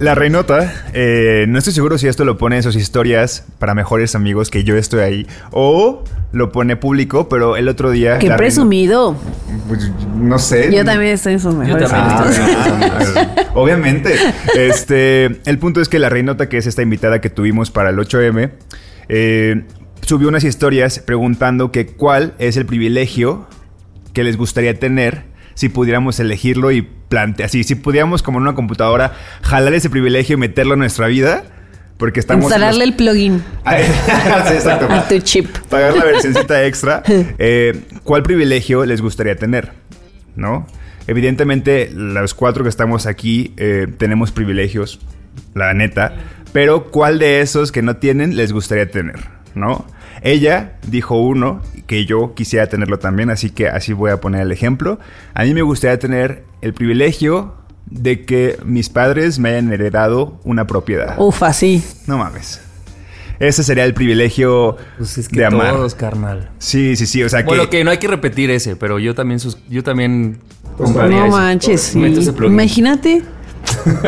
[0.00, 4.16] La Reinota, eh, no estoy seguro si esto lo pone en sus historias para mejores
[4.16, 8.18] amigos que yo estoy ahí o lo pone público, pero el otro día...
[8.18, 9.16] qué la presumido.
[9.68, 10.74] Pues, no sé.
[10.74, 11.90] Yo también estoy en sus mejores.
[11.92, 12.26] Ah,
[13.54, 14.16] obviamente.
[14.56, 17.96] Este, el punto es que la Reinota, que es esta invitada que tuvimos para el
[17.96, 18.50] 8M,
[19.08, 19.64] eh,
[20.00, 23.46] subió unas historias preguntando que cuál es el privilegio
[24.12, 28.54] que les gustaría tener si pudiéramos elegirlo y plantear, así, si pudiéramos como en una
[28.54, 31.44] computadora jalar ese privilegio y meterlo en nuestra vida,
[31.96, 32.44] porque estamos...
[32.44, 33.84] Instalarle el plugin Ay,
[34.48, 34.86] sí, exacto.
[34.90, 35.48] a tu chip.
[35.70, 37.02] Pagar la versioncita extra.
[37.06, 39.72] Eh, ¿Cuál privilegio les gustaría tener?
[40.36, 40.66] ¿No?
[41.06, 45.00] Evidentemente, los cuatro que estamos aquí eh, tenemos privilegios,
[45.54, 46.14] la neta.
[46.52, 49.20] Pero ¿cuál de esos que no tienen les gustaría tener?
[49.54, 49.86] ¿No?
[50.24, 54.50] Ella dijo uno que yo quisiera tenerlo también, así que así voy a poner el
[54.52, 54.98] ejemplo.
[55.34, 57.54] A mí me gustaría tener el privilegio
[57.86, 61.14] de que mis padres me hayan heredado una propiedad.
[61.18, 61.84] Ufa, sí.
[62.06, 62.60] No mames.
[63.38, 65.74] Ese sería el privilegio Pues es que de amar.
[65.74, 66.48] todos, carnal.
[66.58, 67.22] Sí, sí, sí.
[67.22, 67.46] O sea que.
[67.48, 70.38] Bueno, que no hay que repetir ese, pero yo también sus- yo también
[70.78, 72.02] No manches, sí.
[72.46, 73.22] Imagínate.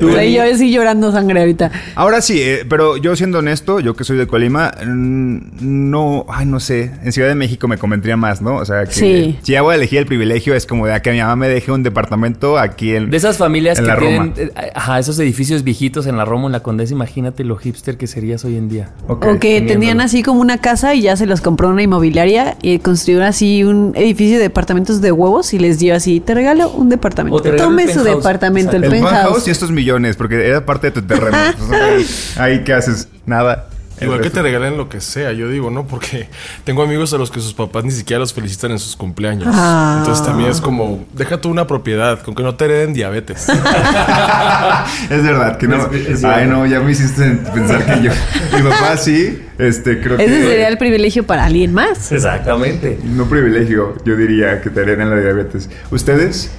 [0.00, 1.70] Tú, Ahí yo así llorando sangre ahorita.
[1.94, 6.46] Ahora sí, eh, pero yo siendo honesto, yo que soy de Colima, mm, no, ay,
[6.46, 6.90] no sé.
[7.04, 8.56] En Ciudad de México me convendría más, ¿no?
[8.56, 9.38] O sea, que Sí.
[9.42, 11.48] si ya voy a elegir el privilegio, es como de a que mi mamá me
[11.48, 13.10] deje un departamento aquí en.
[13.10, 14.32] De esas familias en que la tienen Roma.
[14.36, 18.06] eh, ajá, esos edificios viejitos en la Roma, en la Condesa, imagínate lo hipster que
[18.06, 18.90] serías hoy en día.
[19.08, 19.26] Ok.
[19.26, 22.78] O que tenían así como una casa y ya se los compró una inmobiliaria y
[22.78, 26.88] construyeron así un edificio de departamentos de huevos y les dio así, te regalo un
[26.88, 27.38] departamento.
[27.42, 29.12] Regalo Tome su departamento, el, El penthouse.
[29.12, 31.36] penthouse y estos millones, porque era parte de tu terreno.
[31.46, 33.08] Entonces, ahí, ¿qué haces?
[33.26, 33.66] Nada.
[34.00, 35.86] Igual que te regalen lo que sea, yo digo, ¿no?
[35.86, 36.28] Porque
[36.64, 39.48] tengo amigos a los que sus papás ni siquiera los felicitan en sus cumpleaños.
[39.50, 39.96] Ah.
[39.98, 43.46] Entonces también es como, deja tú una propiedad, con que no te hereden diabetes.
[45.10, 45.90] es verdad que no.
[45.92, 48.10] Es- es Ay, no, ya me hiciste pensar que yo.
[48.56, 50.24] Mi papá sí, este, creo que.
[50.24, 52.10] Ese sería el privilegio para alguien más.
[52.10, 52.98] Exactamente.
[53.04, 55.68] No privilegio, yo diría que te harían la diabetes.
[55.90, 56.50] ¿Ustedes?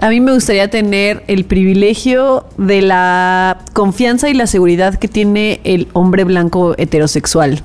[0.00, 5.60] A mí me gustaría tener el privilegio de la confianza y la seguridad que tiene
[5.64, 7.62] el hombre blanco heterosexual.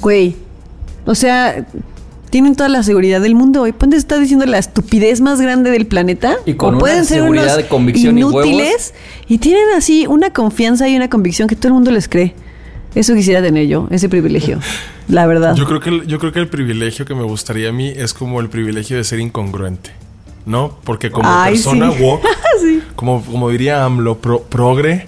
[0.00, 0.36] Güey.
[1.04, 1.66] O sea,
[2.30, 3.66] tienen toda la seguridad del mundo.
[3.66, 6.36] Y ponte está diciendo la estupidez más grande del planeta.
[6.46, 8.46] Y con o una pueden ser seguridad unos de convicción y huevos.
[8.46, 8.94] inútiles.
[9.28, 12.34] Y tienen así una confianza y una convicción que todo el mundo les cree.
[12.94, 14.60] Eso quisiera tener yo, ese privilegio.
[15.08, 15.54] La verdad.
[15.54, 18.12] Yo creo que el, yo creo que el privilegio que me gustaría a mí es
[18.12, 19.90] como el privilegio de ser incongruente.
[20.44, 20.76] ¿No?
[20.84, 22.02] Porque como Ay, persona sí.
[22.02, 22.26] woke,
[22.60, 22.82] Sí.
[22.96, 25.06] como, como diría AMLO, pro- progre,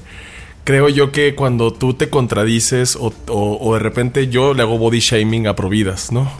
[0.64, 4.78] creo yo que cuando tú te contradices o, o- o de repente yo le hago
[4.78, 6.30] body shaming a providas, ¿no?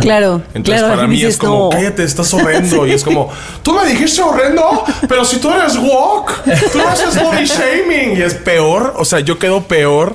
[0.00, 0.40] Claro.
[0.54, 1.68] Entonces claro, para mí es como, no.
[1.70, 2.86] cállate, estás horrendo.
[2.86, 3.30] Y es como,
[3.62, 4.62] tú me dijiste horrendo,
[5.08, 6.32] pero si tú eres woke,
[6.72, 8.16] tú no haces body shaming.
[8.18, 10.14] Y es peor, o sea, yo quedo peor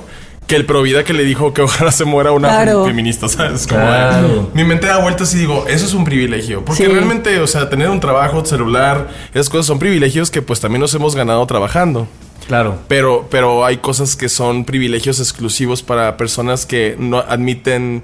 [0.52, 2.84] que el provida que le dijo que ojalá se muera una Claro.
[2.84, 3.66] feminista, ¿sabes?
[3.66, 4.50] Como, Claro.
[4.52, 6.62] Mi mente da vueltas y digo, eso es un privilegio.
[6.62, 6.92] Porque Sí.
[6.92, 10.92] realmente, o sea, tener un trabajo, celular, esas cosas son privilegios que pues también nos
[10.92, 12.06] hemos ganado trabajando.
[12.48, 12.76] Claro.
[12.86, 18.02] Pero, pero hay cosas que son privilegios exclusivos para personas que no admiten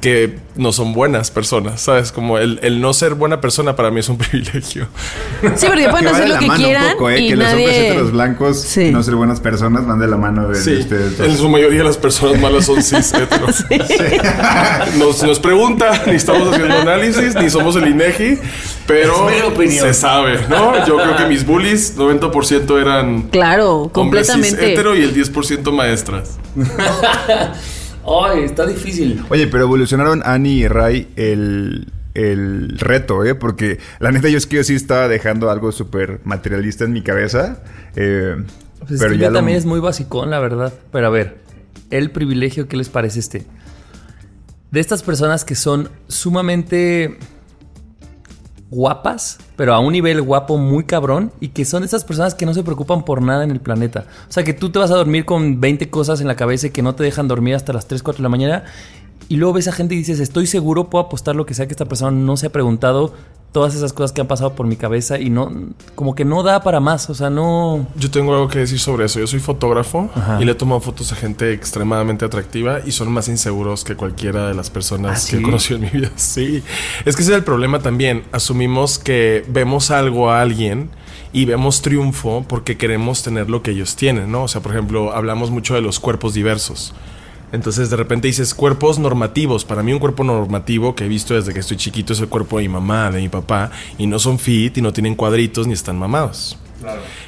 [0.00, 2.12] que no son buenas personas, ¿sabes?
[2.12, 4.86] Como el, el no ser buena persona para mí es un privilegio.
[5.56, 7.20] Sí, porque pueden hacer de lo la que mano quieran un poco, ¿eh?
[7.20, 7.88] y que los hombres nadie...
[7.90, 8.90] heteros blancos Sí.
[8.92, 11.26] no ser buenas personas van de la mano de, de Sí, ustedes dos.
[11.26, 13.64] en su mayoría las personas malas son cis heteros.
[14.98, 18.38] Nos, nos pregunta, ni estamos haciendo análisis, ni somos el INEGI,
[18.86, 19.84] pero mi opinión.
[19.86, 20.86] se sabe, ¿no?
[20.86, 24.72] Yo creo que mis bullies, 90% eran Claro, hombres cis completamente.
[24.72, 26.38] hetero y el 10% maestras.
[28.24, 29.22] Ay, está difícil.
[29.30, 33.34] Oye, pero evolucionaron Annie y Ray el, el reto, ¿eh?
[33.34, 37.02] Porque la neta yo es que yo sí estaba dejando algo súper materialista en mi
[37.02, 37.62] cabeza.
[37.96, 38.36] eh,
[38.80, 40.72] Pues es pero que ya lo- también es muy basicón, la verdad.
[40.92, 41.38] Pero a ver,
[41.90, 43.44] el privilegio, ¿qué les parece este?
[44.70, 47.18] De estas personas que son sumamente
[48.70, 52.54] guapas, pero a un nivel guapo muy cabrón, y que son esas personas que no
[52.54, 54.06] se preocupan por nada en el planeta.
[54.28, 56.70] O sea, que tú te vas a dormir con 20 cosas en la cabeza y
[56.70, 58.64] que no te dejan dormir hasta las 3, 4 de la mañana,
[59.28, 61.72] y luego ves a gente y dices, estoy seguro, puedo apostar lo que sea que
[61.72, 63.12] esta persona no se ha preguntado
[63.52, 65.50] todas esas cosas que han pasado por mi cabeza y no,
[65.94, 67.86] como que no da para más, o sea, no...
[67.96, 69.20] Yo tengo algo que decir sobre eso.
[69.20, 70.38] Yo soy fotógrafo Ajá.
[70.40, 74.48] y le he tomado fotos a gente extremadamente atractiva y son más inseguros que cualquiera
[74.48, 76.10] de las personas ¿Ah, que he conocido en mi vida.
[76.16, 76.62] Sí.
[77.04, 78.24] Es que ese es el problema también.
[78.32, 80.90] Asumimos que vemos algo a alguien
[81.32, 84.44] y vemos triunfo porque queremos tener lo que ellos tienen, ¿no?
[84.44, 86.92] O sea, por ejemplo, hablamos mucho de los cuerpos diversos.
[87.52, 89.64] Entonces de repente dices cuerpos normativos.
[89.64, 92.58] Para mí un cuerpo normativo que he visto desde que estoy chiquito es el cuerpo
[92.58, 95.72] de mi mamá, de mi papá, y no son fit y no tienen cuadritos ni
[95.72, 96.58] están mamados.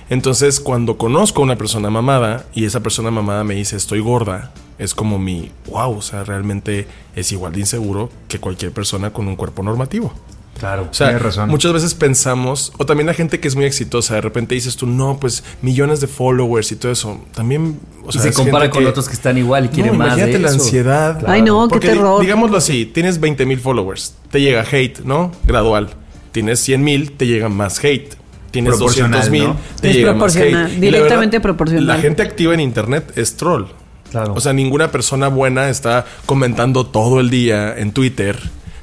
[0.08, 4.52] Entonces cuando conozco a una persona mamada y esa persona mamada me dice estoy gorda,
[4.78, 9.28] es como mi wow, o sea, realmente es igual de inseguro que cualquier persona con
[9.28, 10.12] un cuerpo normativo.
[10.58, 10.88] Claro.
[10.90, 11.48] O sea, Tienes razón.
[11.48, 14.86] muchas veces pensamos, o también la gente que es muy exitosa, de repente dices tú,
[14.86, 17.18] no, pues millones de followers y todo eso.
[17.34, 19.98] También, o Y sea, se compara con que- otros que están igual y quieren no,
[19.98, 20.62] más de imagínate la eso.
[20.62, 21.24] ansiedad.
[21.26, 22.20] Ay, no, qué Porque terror.
[22.20, 25.32] digámoslo así, tienes 20 mil followers, te llega hate, ¿no?
[25.44, 25.90] Gradual.
[26.32, 28.16] Tienes 100 mil, te llega más hate.
[28.50, 29.56] Tienes Proporcional, 200 mil, ¿no?
[29.80, 30.52] te Es llega más hate.
[30.52, 31.86] La directamente verdad, proporcional.
[31.86, 33.64] La gente activa en internet es troll.
[34.10, 34.34] Claro.
[34.34, 38.38] O sea, ninguna persona buena está comentando todo el día en Twitter.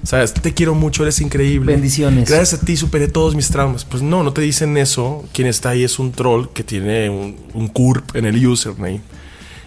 [0.07, 0.33] ¿Sabes?
[0.33, 1.73] Te quiero mucho, eres increíble.
[1.73, 2.29] Bendiciones.
[2.29, 3.83] Gracias a ti superé todos mis traumas.
[3.83, 5.25] Pues no, no te dicen eso.
[5.33, 9.01] Quien está ahí es un troll que tiene un, un curp en el username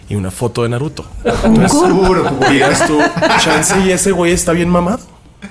[0.09, 1.05] y una foto de Naruto.
[1.23, 2.53] Güey.
[2.53, 2.97] Digas tú,
[3.39, 5.01] chance y ese güey está bien mamado.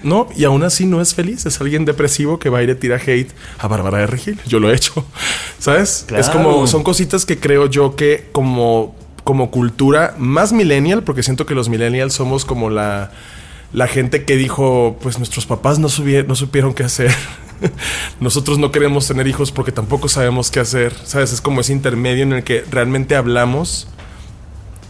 [0.03, 0.27] ¿No?
[0.35, 1.47] Y aún así no es feliz.
[1.47, 4.41] Es alguien depresivo que va y le tira hate a Bárbara de Regil.
[4.49, 5.07] Yo lo he hecho.
[5.61, 6.05] ¿Sabes?
[6.17, 11.47] Es como, son cositas que creo yo que como, como cultura más millennial, porque siento
[11.47, 13.13] que los millennials somos como la,
[13.73, 15.89] la gente que dijo, pues nuestros papás no,
[16.27, 17.11] no supieron qué hacer.
[18.21, 20.93] Nosotros no queremos tener hijos porque tampoco sabemos qué hacer.
[21.05, 21.33] ¿Sabes?
[21.33, 23.87] Es como ese intermedio en el que realmente hablamos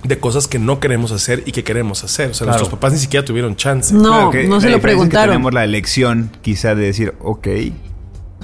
[0.05, 2.31] de cosas que no queremos hacer y que queremos hacer.
[2.31, 2.59] O sea, Claro.
[2.59, 3.93] nuestros papás ni siquiera tuvieron chance.
[3.95, 5.29] No, Claro que no la se lo es que preguntaron.
[5.35, 7.49] tenemos la elección, quizá, de decir, ok.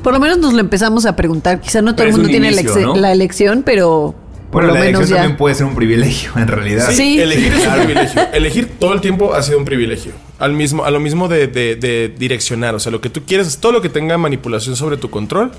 [0.02, 1.60] Por lo menos nos lo empezamos a preguntar.
[1.60, 2.96] Quizá no todo Pero el mundo un tiene la, inicio, ex- ¿no?
[2.96, 4.14] la elección, pero
[4.50, 5.22] por Bueno, lo la menos elección ya.
[5.22, 6.88] también puede ser un privilegio, en realidad.
[6.90, 7.20] Sí, Sí.
[7.20, 8.22] elegir es un privilegio.
[8.34, 10.12] Elegir todo el tiempo ha sido un privilegio.
[10.38, 12.74] Al mismo, a lo mismo de, de- direccionar.
[12.74, 15.50] O sea, lo que tú quieres, todo lo que tenga manipulación sobre tu control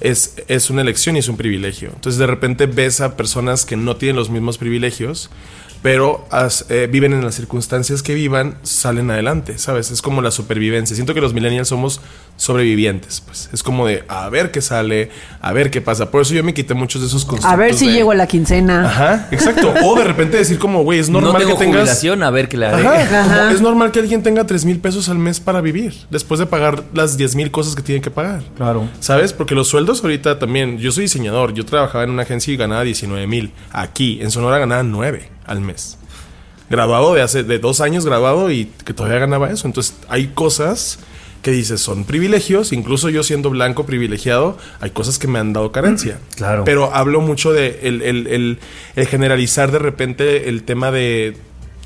[0.00, 1.90] es, es una elección y es un privilegio.
[1.94, 5.30] Entonces, de repente ves a personas que no tienen los mismos privilegios,
[5.82, 9.90] pero as- eh, viven en las circunstancias que vivan, salen adelante, ¿sabes?
[9.90, 10.94] Es como la supervivencia.
[10.96, 12.00] Siento que los millennials somos
[12.36, 13.48] sobrevivientes, pues.
[13.52, 15.10] Es como de a ver qué sale,
[15.40, 16.10] a ver qué pasa.
[16.10, 17.52] Por eso yo me quité muchos de esos constructos.
[17.52, 18.86] A ver si de- llego a la quincena.
[18.86, 19.72] Ajá, exacto.
[19.84, 21.80] O de repente decir como, güey, es normal no tengo que tengas...
[21.80, 22.86] jubilación, a ver qué le haré.
[22.86, 26.46] Ajá, es normal que alguien tenga 3 mil pesos al mes para vivir después de
[26.46, 28.42] pagar las 10 mil cosas que tiene que pagar.
[28.56, 28.88] Claro.
[29.00, 29.32] ¿Sabes?
[29.32, 30.78] Porque los sueldos ahorita también.
[30.78, 31.54] Yo soy diseñador.
[31.54, 33.52] Yo trabajaba en una agencia y ganaba 19 mil.
[33.72, 35.98] Aquí, en Sonora, ganaba 9 al mes.
[36.70, 39.66] Graduado de hace de dos años, graduado y que todavía ganaba eso.
[39.66, 40.98] Entonces, hay cosas
[41.40, 42.72] que dices son privilegios.
[42.72, 46.18] Incluso yo siendo blanco privilegiado, hay cosas que me han dado carencia.
[46.36, 46.64] Claro.
[46.64, 48.58] Pero hablo mucho de el, el- el-
[48.96, 51.36] el generalizar de repente el tema de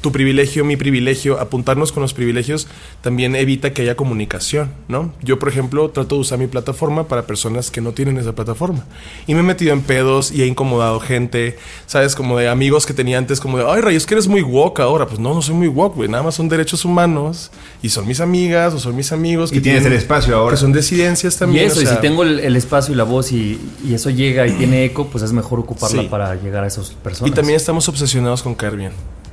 [0.02, 2.66] tu privilegio, mi privilegio, apuntarnos con los privilegios
[3.00, 5.14] también evita que haya comunicación, ¿no?
[5.23, 8.85] Yo, por ejemplo, trato de usar mi plataforma para personas que no tienen esa plataforma.
[9.26, 11.56] Y me he metido en pedos y he incomodado gente,
[11.87, 12.14] ¿sabes?
[12.14, 14.80] Como de amigos que tenía antes, como de, ay, Ray, es que eres muy woke
[14.80, 15.06] ahora.
[15.06, 16.09] Pues no, no soy muy woke, güey.
[16.09, 17.50] Nada más son derechos humanos
[17.82, 19.52] y son mis amigas o son mis amigos.
[19.52, 20.56] Y tienes el espacio ahora.
[20.56, 21.66] Que son disidencias Y también.
[21.66, 24.47] eso, o y si tengo el, el espacio y la voz y, y eso llega
[24.47, 26.09] y tiene eco, pues es mejor ocuparla Sí.
[26.09, 27.35] para llegar a esas Y personas.
[27.35, 28.92] también estamos obsesionados con caer bien.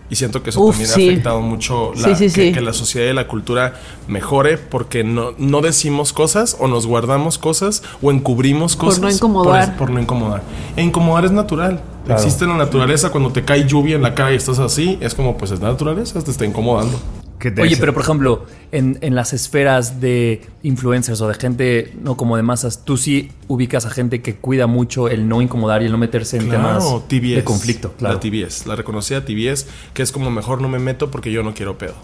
[0.09, 1.07] Y siento que eso Uf, también sí.
[1.07, 2.51] ha afectado mucho la, Sí, sí, que, sí.
[2.51, 3.75] que la sociedad y la cultura
[4.07, 9.01] mejore porque no, no decimos cosas o nos guardamos cosas o encubrimos Por cosas.
[9.01, 9.67] no incomodar.
[9.77, 10.41] Por, por no incomodar.
[10.75, 11.81] E incomodar es natural.
[12.05, 12.21] Claro.
[12.21, 14.97] Existe en la naturaleza cuando te cae lluvia en la cara y estás así.
[14.99, 16.97] Es como, pues es la naturaleza, te está incomodando.
[17.39, 22.17] Oye, dice- pero por ejemplo, en, en las esferas de influencers o de gente no
[22.17, 25.85] como de masas, tú sí ubicas a gente que cuida mucho el no incomodar y
[25.85, 27.93] el no meterse en temas de conflicto.
[27.97, 28.15] Claro.
[28.15, 31.53] La TBS, la reconocida TBS, que es como mejor no me meto porque yo no
[31.53, 31.95] quiero pedo.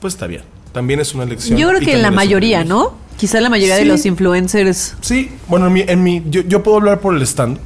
[0.00, 0.42] Pues está bien.
[0.72, 1.58] También es una elección.
[1.58, 2.64] Yo creo que la es un mayoría.
[2.64, 2.94] ¿no?
[3.16, 4.96] Quizá la mayoría de los influencers.
[5.00, 7.58] Sí, bueno, en mi, en mi yo, yo puedo hablar por el stand.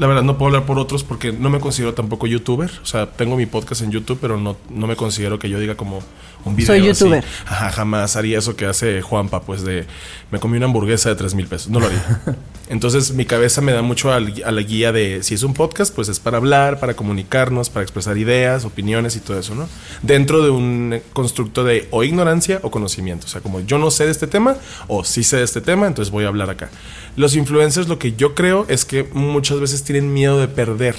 [0.00, 2.70] La verdad, no puedo hablar por otros porque no me considero tampoco youtuber.
[2.82, 5.74] O sea, tengo mi podcast en YouTube, pero no, no me considero que yo diga
[5.74, 6.02] como
[6.46, 6.68] un video.
[6.68, 7.04] Soy así.
[7.04, 7.22] youtuber.
[7.44, 9.84] Ajá, jamás haría eso que hace Juanpa, pues de
[10.30, 11.68] me comí una hamburguesa de 3 mil pesos.
[11.68, 12.22] No lo haría.
[12.70, 16.08] Entonces, mi cabeza me da mucho a la guía de si es un podcast, pues
[16.08, 19.68] es para hablar, para comunicarnos, para expresar ideas, opiniones y todo eso, ¿no?
[20.02, 23.26] Dentro de un eh, constructo de o ignorancia o conocimiento.
[23.26, 25.88] O sea, como yo no sé de este tema o sí sé de este tema,
[25.88, 26.70] entonces voy a hablar acá.
[27.16, 30.94] Los influencers, lo que yo creo es que muchas veces tienen miedo de perder.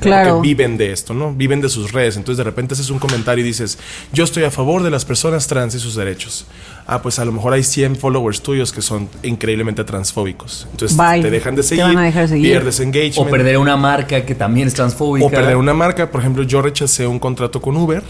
[0.00, 0.36] Claro.
[0.36, 1.32] Porque viven de esto, ¿no?
[1.32, 2.16] Viven de sus redes.
[2.16, 3.78] Entonces de repente haces un comentario y dices,
[4.12, 6.46] yo estoy a favor de las personas trans y sus derechos.
[6.86, 10.66] Ah, pues a lo mejor hay 100 followers tuyos que son increíblemente transfóbicos.
[10.70, 11.22] Entonces Bye.
[11.22, 12.50] te dejan de Te seguir, van a dejar de seguir.
[12.52, 13.18] pierdes engagement.
[13.18, 15.26] O perder una marca que también es transfóbica.
[15.26, 16.10] O perder una marca.
[16.10, 18.02] Por ejemplo, yo rechacé un contrato con Uber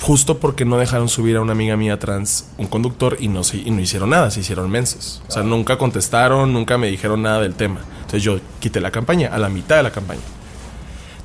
[0.00, 3.56] justo porque no dejaron subir a una amiga mía trans un conductor y no, se,
[3.58, 5.22] y no hicieron nada, se hicieron mensos.
[5.28, 7.80] O sea, nunca contestaron, nunca me dijeron nada del tema.
[7.96, 10.20] Entonces yo quité la campaña, a la mitad de la campaña.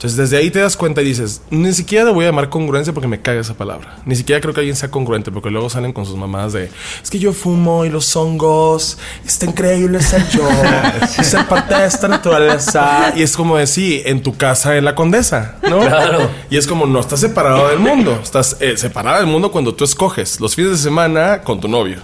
[0.03, 2.91] Entonces desde ahí te das cuenta y dices, ni siquiera le voy a llamar congruencia
[2.91, 3.99] porque me caga esa palabra.
[4.05, 6.69] Ni siquiera creo que alguien sea congruente porque luego salen con sus mamadas de,
[7.01, 10.45] es que yo fumo y los hongos, está increíble ser yo,
[11.23, 13.13] ser parte de esta naturaleza.
[13.15, 15.79] Y es como decir, en tu casa en la condesa, ¿no?
[15.79, 16.29] Claro.
[16.49, 19.85] Y es como, no estás separado del mundo, estás eh, separado del mundo cuando tú
[19.85, 22.01] escoges los fines de semana con tu novio.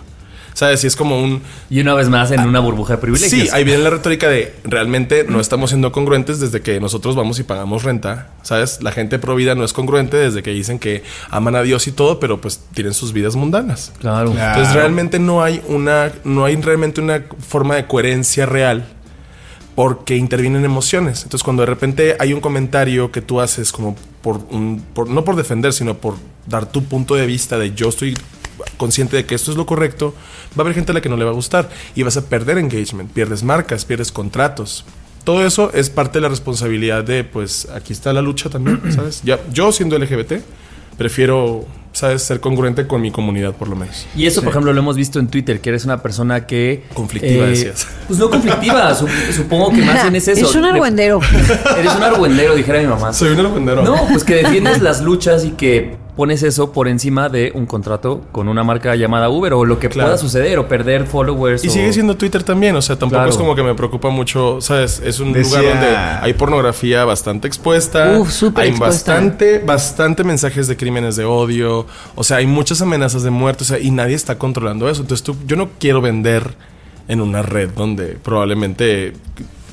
[0.59, 0.83] ¿Sabes?
[0.83, 3.43] Y es como un, Y una vez más en una burbuja de privilegios.
[3.43, 7.39] Sí, ahí viene la retórica de realmente no estamos siendo congruentes desde que nosotros vamos
[7.39, 8.31] y pagamos renta.
[8.41, 8.83] ¿Sabes?
[8.83, 11.93] La gente pro vida no es congruente desde que dicen que aman a Dios y
[11.93, 13.93] todo, pero pues tienen sus vidas mundanas.
[13.99, 14.33] Claro.
[14.33, 14.49] Claro.
[14.49, 18.85] Entonces realmente no hay una, no hay realmente una forma de coherencia real
[19.75, 21.23] porque intervienen emociones.
[21.23, 25.23] Entonces cuando de repente hay un comentario que tú haces como por, un, por no
[25.23, 26.15] por defender, sino por
[26.47, 28.17] dar tu punto de vista de yo estoy
[28.77, 30.13] consciente de que esto es lo correcto,
[30.57, 32.25] va a haber gente a la que no le va a gustar y vas a
[32.25, 34.85] perder engagement, pierdes marcas, pierdes contratos.
[35.23, 39.21] Todo eso es parte de la responsabilidad de, pues, aquí está la lucha también, ¿sabes?
[39.23, 40.33] Ya, yo siendo LGBT,
[40.97, 42.23] prefiero, ¿sabes?
[42.23, 44.05] Ser congruente con mi comunidad, por lo menos.
[44.15, 46.71] Y eso, por ejemplo, lo hemos visto en Twitter, que eres una persona que...
[46.73, 47.87] eh, Conflictiva, decías.
[48.07, 50.49] Pues no conflictiva, su- supongo que más bien es eso.
[50.49, 51.19] Es un argüendero.
[51.77, 53.13] Eres un argüendero, dijera mi mamá.
[53.13, 53.83] Soy un argüendero.
[53.83, 58.19] No, pues que defiendes las luchas y que pones eso por encima de un contrato
[58.33, 60.09] con una marca llamada Uber o lo que Claro.
[60.09, 61.63] pueda suceder o perder followers.
[61.63, 63.29] Y o- sigue siendo Twitter también, o sea, tampoco Claro.
[63.31, 65.01] es como que me preocupa mucho, ¿sabes?
[65.05, 68.17] Es un Decía- lugar donde hay pornografía bastante expuesta.
[68.19, 69.13] Uf, súper Hay expuesta.
[69.13, 71.85] bastante, bastante mensajes de crímenes de odio.
[72.15, 75.03] O sea, hay muchas amenazas de muerte, o sea, y nadie está controlando eso.
[75.03, 76.53] Entonces tú, yo no quiero vender
[77.07, 79.13] en una red donde probablemente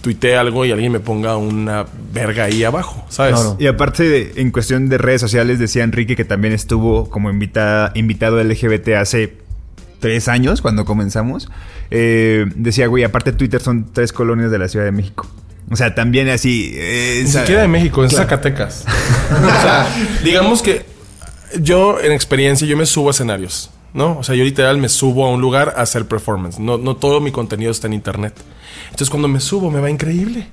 [0.06, 3.34] tuitee algo y alguien me ponga una verga ahí abajo, ¿sabes?
[3.34, 3.56] Claro.
[3.58, 7.90] Y aparte, de- en cuestión de redes sociales, decía Enrique que también estuvo como invitada,
[7.96, 9.36] invitado LGBT hace
[9.98, 11.48] tres años, cuando comenzamos.
[11.90, 15.26] Eh, decía, güey, aparte Twitter son tres colonias de la Ciudad de México.
[15.70, 16.70] O sea, también así...
[16.76, 18.22] eh, Ni siquiera de México, en Claro.
[18.24, 18.84] Zacatecas.
[19.32, 19.88] o sea,
[20.22, 20.86] digamos que
[21.60, 24.18] yo en experiencia yo me subo a escenarios, ¿no?
[24.18, 26.58] O sea, yo literal me subo a un lugar a hacer performance.
[26.58, 28.34] No, no todo mi contenido está en internet.
[28.84, 30.48] Entonces cuando me subo me va increíble.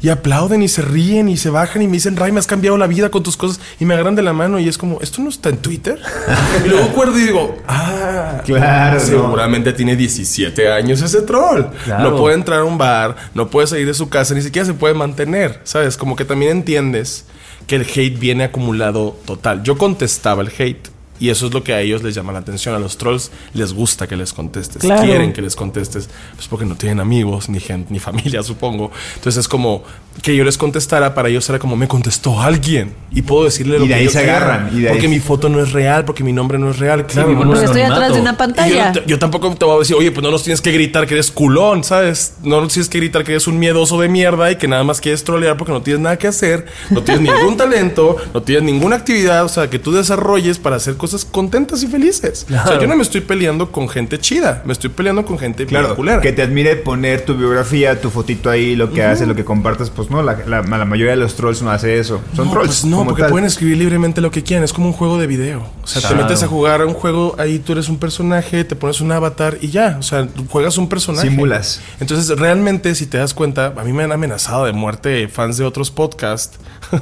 [0.00, 2.76] Y aplauden y se ríen y se bajan y me dicen, Ray, me has cambiado
[2.76, 3.60] la vida con tus cosas.
[3.80, 5.98] Y me agarran de la mano y es como, ¿esto no está en Twitter?
[6.64, 11.64] y luego acuerdo y digo, ah, Claro, Seguramente tiene 17 años ese troll.
[11.84, 12.10] Claro.
[12.10, 14.74] No puede entrar a un bar, no puede salir de su casa, ni siquiera se
[14.74, 15.60] puede mantener.
[15.64, 15.96] ¿Sabes?
[15.96, 17.24] Como que también entiendes
[17.66, 19.64] que el hate viene acumulado total.
[19.64, 20.88] Yo contestaba el hate.
[21.20, 22.74] Y eso es lo que a ellos les llama la atención.
[22.74, 24.80] A los trolls les gusta que les contestes.
[24.82, 25.02] Claro.
[25.02, 26.08] Quieren que les contestes.
[26.36, 28.90] Pues porque no tienen amigos, ni gente, ni familia, supongo.
[29.16, 29.82] Entonces es como
[30.22, 31.14] que yo les contestara.
[31.14, 32.94] Para ellos era como me contestó alguien.
[33.10, 34.36] Y puedo decirle lo Y de que ahí yo se quiera.
[34.36, 36.70] agarran, y de ahí porque se- mi foto no es real, porque mi nombre no
[36.70, 37.06] es real.
[37.06, 37.94] Claro, no, Porque estoy anonimato.
[38.04, 38.92] atrás de una yo, pantalla.
[38.92, 41.14] te- yo tampoco te voy a decir, oye, pues no nos tienes que gritar que
[41.14, 42.34] eres culón, ¿sabes?
[42.42, 45.00] No nos tienes que gritar que eres un miedoso de mierda y que nada más
[45.00, 48.96] quieres trolear porque no tienes nada que hacer, no tienes ningún talento, no tienes ninguna
[48.96, 52.46] actividad, o sea, que tú desarrolles para hacer cosas contentas y felices.
[52.48, 55.66] O sea, yo no me estoy peleando con gente chida, me estoy peleando con gente
[55.66, 59.44] Claro, que te admire poner tu biografía, tu fotito ahí, lo que haces, lo que
[59.44, 59.90] compartes.
[59.90, 62.20] Pues no, la, la- la mayoría de los trolls no hace eso.
[62.34, 62.66] Son no, trolls.
[62.68, 63.30] pues no, porque tal.
[63.30, 64.64] pueden escribir libremente lo que quieran.
[64.64, 65.66] Es como un juego de video.
[65.82, 66.16] O sea, Claro.
[66.16, 69.10] te metes a jugar a un juego, ahí tú eres un personaje, te pones un
[69.12, 69.96] avatar y ya.
[69.98, 71.28] O sea, juegas un personaje.
[71.28, 71.80] Simulas.
[72.00, 75.64] Entonces, realmente, si te das cuenta, a mí me han amenazado de muerte fans de
[75.64, 76.58] otros podcasts.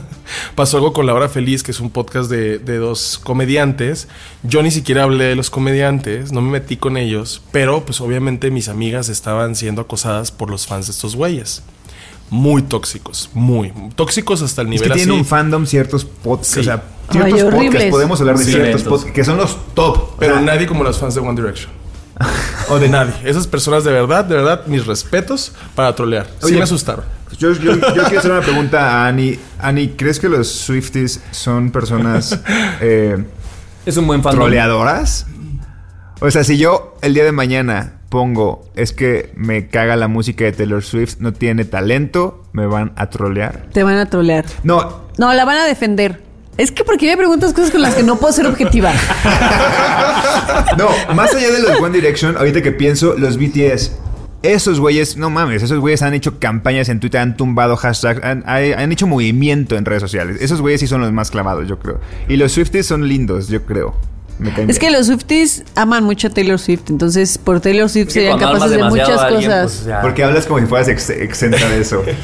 [0.55, 4.09] Pasó algo con La Hora Feliz, que es un podcast de, de dos comediantes comediantes.
[4.43, 8.51] Yo ni siquiera hablé de los comediantes, no me metí con ellos, pero pues obviamente
[8.51, 11.63] mis amigas estaban siendo acosadas por los fans de estos güeyes.
[12.29, 15.19] Muy tóxicos, muy tóxicos hasta el Es nivel que tienen así.
[15.21, 16.55] un fandom ciertos podcasts.
[16.55, 16.61] Sí.
[16.61, 17.91] O sea, Ay, ciertos podcasts.
[17.91, 20.17] Podemos hablar de Sí, ciertos podcasts que son los top.
[20.19, 21.71] Pero O sea, nadie como los fans de One Direction.
[22.69, 23.13] o de nadie.
[23.25, 26.27] Esas personas de verdad, de verdad, mis respetos para trolear.
[26.41, 27.05] Sí Oye, me asustaron.
[27.39, 29.39] Yo, yo- yo quiero hacer una pregunta a Ani.
[29.61, 32.41] Ani, ¿crees que los Swifties son personas
[32.81, 33.23] eh,
[33.87, 34.35] Es un buen fan.
[34.35, 35.27] troleadoras?
[36.21, 40.45] O sea, si yo el día de mañana pongo es que me caga la música
[40.45, 43.67] de Taylor Swift, no tiene talento, me van a trolear.
[43.73, 44.45] Te van a trolear.
[44.63, 46.21] No, No, la van a defender.
[46.57, 48.91] Es que porque me preguntas cosas con las que no puedo ser objetiva.
[50.79, 53.93] no, más allá de los One Direction, ahorita que pienso, los BTS.
[54.43, 58.45] Esos güeyes, no mames, esos güeyes han hecho campañas en Twitter, han tumbado hashtags, han,
[58.47, 60.37] han hecho movimiento en redes sociales.
[60.41, 62.01] Esos güeyes sí son los más clavados, yo creo.
[62.29, 63.97] Y los Swifties son lindos, yo creo.
[64.39, 68.11] Me caen Es que los Swifties aman mucho a Taylor Swift, entonces por Taylor Swift
[68.11, 69.87] serían capaces de muchas cosas.
[70.03, 72.05] Porque hablas como si fueras ex- exenta de eso.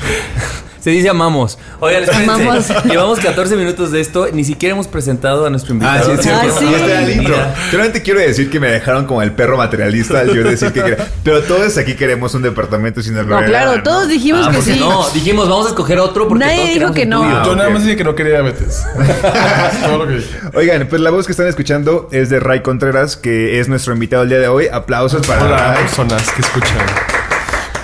[0.83, 1.59] Se dice amamos.
[1.81, 2.31] Oigan, espérense.
[2.33, 2.85] Amamos.
[2.85, 4.27] Llevamos 14 minutos de esto.
[4.33, 6.01] Ni siquiera hemos presentado a nuestro invitado.
[6.01, 6.41] Ah, sí, es cierto.
[6.49, 6.65] Ah, sí.
[6.69, 7.37] Y este era el intro.
[7.71, 11.09] Solamente quiero decir que me dejaron como el perro materialista al yo decir que quería-
[11.23, 14.75] Pero todos aquí queremos un departamento sin el No, claro, todos dijimos Ah, que porque
[14.75, 14.81] sí.
[14.81, 17.23] no, dijimos vamos a escoger otro porque Nadie todos dijo que no.
[17.23, 18.83] Ah, Yo nada más dije que no quería diabetes.
[19.85, 20.37] Todo lo que dije.
[20.55, 24.25] Oigan, pues la voz que están escuchando es de Ray Contreras, que es nuestro invitado
[24.25, 24.67] el día de hoy.
[24.67, 25.85] Aplausos para Hola, Ray.
[25.85, 26.79] personas que escuchan.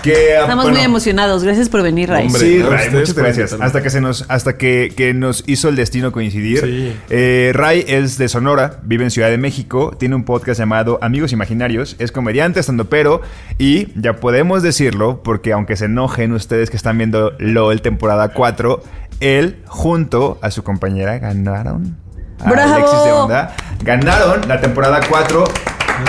[0.03, 1.45] Que, ah, Estamos bueno, muy emocionados.
[1.45, 2.27] Gracias por venir, Ray.
[2.27, 2.41] Hombre.
[2.41, 3.53] Sí, Ray, muchas gracias.
[3.59, 6.61] Hasta que se nos, hasta que, que nos hizo el destino coincidir.
[6.61, 6.97] Sí.
[7.11, 11.33] Eh, Ray es de Sonora, vive en Ciudad de México, tiene un podcast llamado Amigos
[11.33, 13.21] Imaginarios, es comediante, estando pero,
[13.59, 18.83] y ya podemos decirlo, porque aunque se enojen ustedes que están viendo LOL temporada 4,
[19.21, 21.97] él junto a su compañera ganaron.
[22.41, 22.75] a ¡Bravo!
[22.75, 25.45] Alexis de Onda, ganaron la temporada 4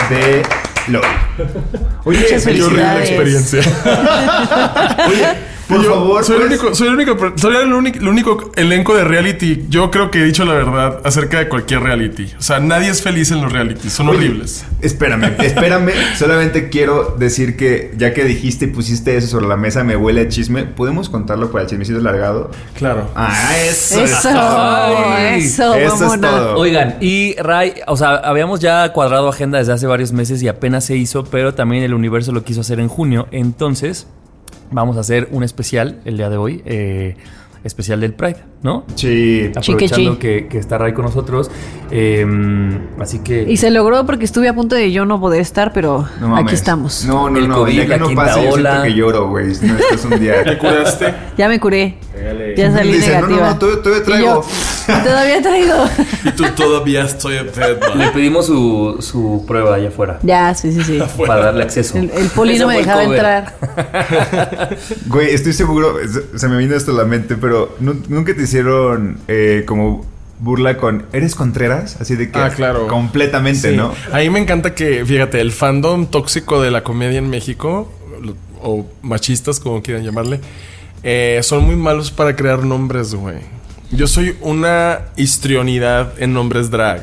[0.10, 0.43] de
[0.88, 1.01] LOL.
[2.05, 3.09] Oye, Muchas Qué horrible Felicidades.
[3.09, 3.62] experiencia.
[5.09, 5.27] Oye,
[5.69, 8.51] por Yo favor, soy, el ¿puedes- único, soy, el único, soy el único, el único
[8.55, 9.65] elenco de reality.
[9.69, 12.25] Yo creo que he dicho la verdad acerca de cualquier reality.
[12.38, 13.93] O sea, nadie es feliz en los realities.
[13.93, 14.65] Son Oye, horribles.
[14.82, 15.91] Espérame, espérame.
[16.17, 20.21] Solamente quiero decir que ya que dijiste y pusiste eso sobre la mesa, me huele
[20.21, 20.63] a chisme.
[20.63, 22.51] ¿Podemos contarlo para el chismecito alargado?
[22.75, 23.10] Claro.
[23.15, 23.32] Ah,
[23.65, 24.03] eso.
[24.03, 25.17] es Eso, todo.
[25.17, 26.58] eso, Eso es todo.
[26.58, 30.84] Oigan, y Ray, o sea, habíamos ya cuadrado agenda desde hace varios meses y apenas
[30.86, 33.27] se hizo, pero también el universo lo quiso hacer en junio.
[33.32, 34.08] Entonces,
[34.71, 37.15] vamos a hacer un especial el día de hoy, eh,
[37.63, 38.84] especial del Pride, ¿no?
[38.95, 39.52] Sí.
[39.56, 41.50] Aprovechando que, que está Ray con nosotros.
[41.91, 42.26] eh,
[43.00, 43.43] así que.
[43.50, 46.45] Y se logró porque estuve a punto de yo no poder estar, pero No mames.
[46.45, 47.06] aquí estamos.
[47.06, 47.56] No, no, El no.
[47.56, 48.84] COVID, ya que la no quinta pase, yo siento ola.
[48.84, 49.48] que lloro, güey.
[49.48, 50.58] No, esto es un ¿Te día.
[50.60, 51.13] curaste?
[51.38, 51.95] Ya me curé.
[52.58, 53.50] Ya salí Dice, no, no, negativa.
[53.52, 54.43] no, todavía- todavía Y traigo.
[54.43, 55.86] yo, todavía he traído.
[56.26, 57.95] Y tú todavía estoy enferma.
[57.95, 61.00] Le pedimos su, su prueba allá afuera ya, sí, sí, sí.
[61.26, 61.98] para darle acceso.
[61.98, 63.17] El, el poli no me dejaba cover.
[63.19, 63.56] entrar.
[65.08, 65.95] Güey, estoy seguro.
[66.36, 70.05] se- me vino esto a la mente, pero ¿nu- nunca te hicieron eh, como
[70.39, 71.05] burla con.
[71.13, 71.97] ¿Eres Contreras?
[72.01, 72.39] Así de que.
[72.39, 72.88] Ah, claro.
[72.88, 73.77] Completamente, Sí.
[73.77, 73.93] ¿no?
[74.12, 77.91] A mí me encanta que, fíjate, el fandom tóxico de la comedia en México,
[78.62, 80.39] o machistas, como quieran llamarle,
[81.03, 83.38] eh, son muy malos para crear nombres, güey.
[83.91, 87.01] Yo soy una histrionidad en nombres drag.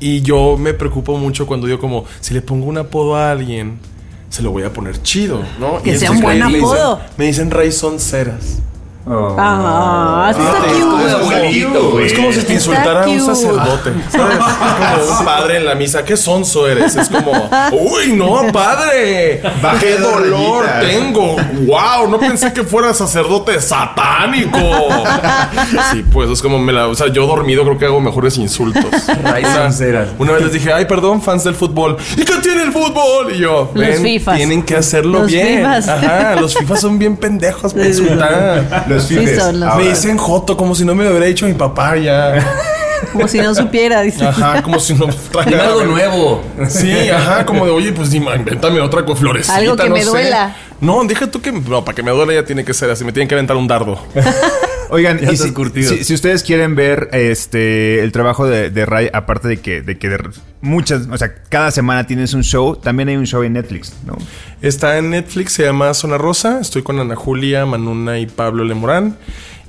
[0.00, 3.78] Y yo me preocupo mucho cuando digo como, si le pongo un apodo a alguien,
[4.30, 5.82] se lo voy a poner chido, ¿no?
[5.82, 7.00] Que Y sea un buen me dicen- apodo.
[7.18, 7.70] Me dicen Ray
[9.04, 9.34] Sonceras.
[9.38, 11.12] Ah, sí está Ah, es como cute.
[11.12, 12.06] abuelito, güey.
[12.06, 13.92] Es como si te Está insultara a un sacerdote.
[14.10, 14.36] ¿sabes?
[14.38, 16.04] Es como un padre en la misa.
[16.04, 16.94] ¿Qué sonso eres?
[16.96, 17.32] Es como,
[17.72, 19.42] uy, no, padre.
[19.62, 21.36] Bajé Qué dolor tengo.
[21.66, 24.58] Wow, no pensé que fuera sacerdote satánico.
[25.92, 26.86] Sí, pues es como me la.
[26.88, 28.84] O sea, yo dormido creo que hago mejores insultos.
[29.54, 30.08] Sonceras.
[30.18, 31.96] Una vez les dije, ay, perdón, fans del fútbol.
[32.16, 33.34] ¿Y qué tiene el fútbol?
[33.34, 34.02] Y yo, Los
[34.36, 35.58] tienen que hacerlo Los bien.
[35.58, 35.88] fifas.
[35.88, 38.86] Ajá, los fifas son bien pendejos para insultar.
[38.94, 39.38] Los Sí fifes.
[39.42, 42.34] son los- Me dicen Joto como si no me lo hubiera dicho mi papá ya.
[43.12, 44.24] Como si no supiera, dice.
[44.26, 46.42] Ajá, como si no Dime trajera algo nuevo.
[46.68, 49.56] Sí, ajá, como de, oye, pues dime, invéntame otra con florecita.
[49.56, 50.06] Algo que no me sé.
[50.10, 50.54] duela.
[50.80, 51.50] No, deja tú que.
[51.50, 53.02] No, para que me duela ya tiene que ser así.
[53.04, 53.98] Me tienen que aventar un dardo.
[54.90, 55.88] Oigan, y si, curtido.
[55.90, 59.98] si- si ustedes quieren ver este el trabajo de, de Ray, aparte de que, de
[59.98, 60.18] que de
[60.60, 64.16] muchas, o sea, cada semana tienes un show, también hay un show en Netflix, ¿no?
[64.62, 66.60] Está en Netflix, se llama Zona Rosa.
[66.60, 69.16] Estoy con Ana Julia, Manuna y Pablo Lemorán.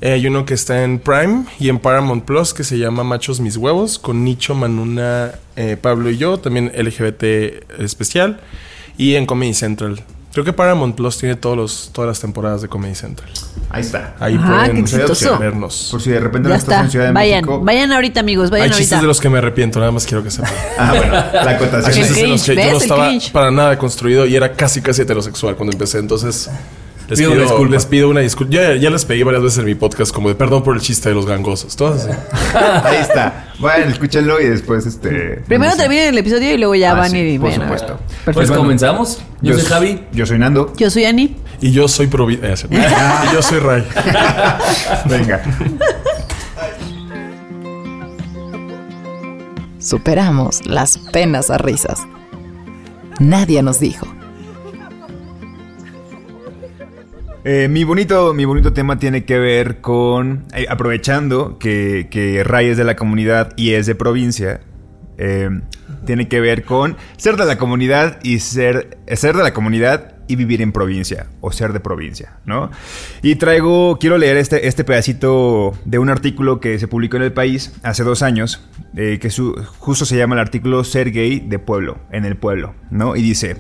[0.02, 3.40] Eh, hay uno que está en Prime y en Paramount Plus que se llama Machos
[3.40, 7.24] Mis Huevos, con Nicho, Manuna, eh, Pablo y yo, también LGBT
[7.80, 8.40] especial.
[8.98, 10.02] Y en Comedy Central
[10.32, 13.30] Creo que Paramount Plus tiene todos los, todas las temporadas de Comedy Central.
[13.70, 14.16] Ahí está.
[14.20, 15.90] Ahí Ah, pueden vernos.
[15.92, 16.86] Por si de repente Ya no estás está.
[16.86, 17.62] en Ciudad de Vayan, México.
[17.66, 18.50] vayan ahorita, amigos.
[18.50, 20.52] Vayan Hay chistes de los que me arrepiento, nada más quiero que sepan.
[20.78, 21.94] Ah, bueno, la Hay acotación.
[21.94, 23.32] chistes de los cringe, que yo no estaba cringe.
[23.34, 26.00] para nada construido y era casi casi heterosexual cuando empecé.
[26.00, 26.50] Entonces,
[27.12, 27.72] les Pido pido, una disculpa.
[27.76, 28.54] les pido una disculpa.
[28.54, 31.10] Ya, ya les pedí varias veces en mi podcast como de perdón por el chiste
[31.10, 31.76] de los gangosos.
[31.76, 32.18] Todas así.
[32.84, 33.54] Ahí está.
[33.60, 35.42] Bueno, escúchenlo y después este.
[35.48, 35.82] Primero no sé.
[35.84, 37.62] terminen el episodio y luego ya Ah, van sí, y por a ver.
[37.62, 38.00] supuesto.
[38.26, 39.22] Pues Pues bueno, comenzamos.
[39.42, 40.04] Yo, soy Javi.
[40.14, 40.74] Yo soy Nando.
[40.78, 41.36] Yo soy Ani.
[41.62, 42.40] Y yo soy provi...
[42.42, 42.56] eh,
[43.30, 43.84] y yo soy Ray.
[45.10, 45.42] Venga.
[49.80, 52.00] Superamos las penas a risas.
[53.20, 54.08] Nadie nos dijo.
[57.44, 60.46] Eh, mi, bonito, mi bonito tema tiene que ver con.
[60.54, 64.62] eh, aprovechando que, que Ray es de la comunidad y es de provincia.
[65.18, 65.50] eh,
[66.06, 68.98] tiene que ver con ser de la comunidad y ser.
[69.08, 71.28] Ser de la comunidad y vivir en provincia.
[71.42, 72.72] O ser de provincia, ¿no?
[73.22, 73.98] Y traigo.
[74.00, 78.04] Quiero leer este, este pedacito de un artículo que se publicó en el país hace
[78.04, 78.68] dos años.
[78.98, 82.76] eh, que su- justo se llama el artículo Ser gay de pueblo, en el pueblo,
[82.90, 83.16] ¿no?
[83.16, 83.56] Y dice,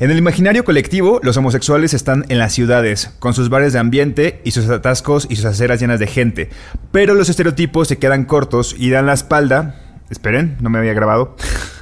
[0.00, 4.42] en el imaginario colectivo, los homosexuales están en las ciudades, con sus bares de ambiente
[4.44, 6.50] y sus atascos y sus aceras llenas de gente,
[6.92, 11.36] pero los estereotipos se quedan cortos y dan la espalda, esperen, no me había grabado,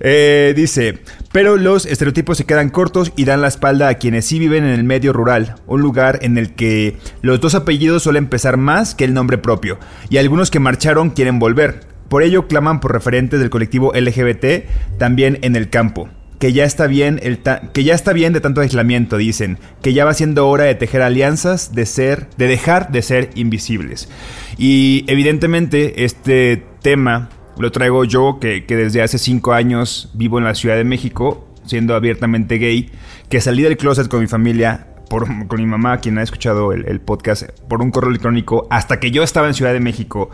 [0.00, 1.00] Eh, dice,
[1.32, 4.70] pero los estereotipos se quedan cortos y dan la espalda a quienes sí viven en
[4.70, 9.04] el medio rural, un lugar en el que los dos apellidos suelen pesar más que
[9.04, 9.78] el nombre propio,
[10.10, 11.80] y algunos que marcharon quieren volver.
[12.08, 16.08] Por ello claman por referentes del colectivo LGBT también en el campo.
[16.38, 17.40] Que ya está bien el
[17.72, 21.02] que ya está bien de tanto aislamiento, dicen, que ya va siendo hora de tejer
[21.02, 24.08] alianzas, de ser, de dejar de ser invisibles.
[24.56, 27.28] Y evidentemente este tema
[27.58, 31.48] lo traigo yo, que, que desde hace cinco años vivo en la Ciudad de México,
[31.64, 32.90] siendo abiertamente gay,
[33.28, 37.00] que salí del closet con mi familia, por, con mi mamá, quien ha escuchado el,
[37.00, 40.30] podcast, por un correo electrónico, hasta que yo estaba en Ciudad de México,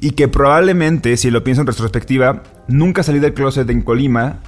[0.00, 4.40] y que probablemente, si lo pienso en retrospectiva, nunca salí del closet en Colima,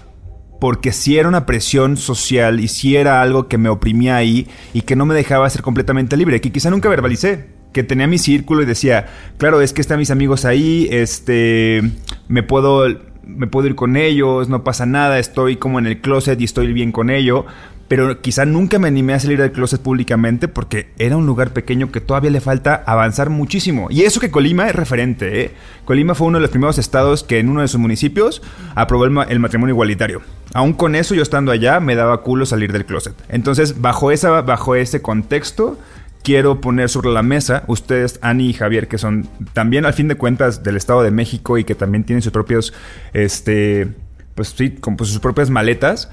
[0.61, 4.83] porque sí era una presión social y sí era algo que me oprimía ahí y
[4.83, 8.63] que no me dejaba ser completamente libre, que quizá nunca verbalicé, que tenía mi círculo
[8.63, 11.83] y decía, claro, es que están mis amigos ahí, este,
[12.29, 12.87] me puedo,
[13.27, 16.73] me puedo ir con ellos, no pasa nada, estoy como en el closet y estoy
[16.73, 17.45] bien con ello,
[17.87, 21.93] pero quizá nunca me animé a salir del closet públicamente porque era un lugar pequeño
[21.93, 23.89] que todavía le falta avanzar muchísimo.
[23.91, 25.51] Y eso que Colima es referente, ¿eh?
[25.85, 28.41] Colima fue uno de los primeros estados que en uno de sus municipios
[28.75, 30.23] aprobó el, ma- el matrimonio igualitario.
[30.55, 33.15] Aún con eso, yo estando allá, me daba culo salir del closet.
[33.29, 35.79] Entonces, bajo, esa, bajo ese contexto,
[36.25, 40.17] quiero poner sobre la mesa, ustedes, Ani y Javier, que son también al fin de
[40.17, 42.73] cuentas del Estado de México y que también tienen sus propios,
[43.13, 43.93] este,
[44.35, 46.11] pues sí, pues, sus propias maletas,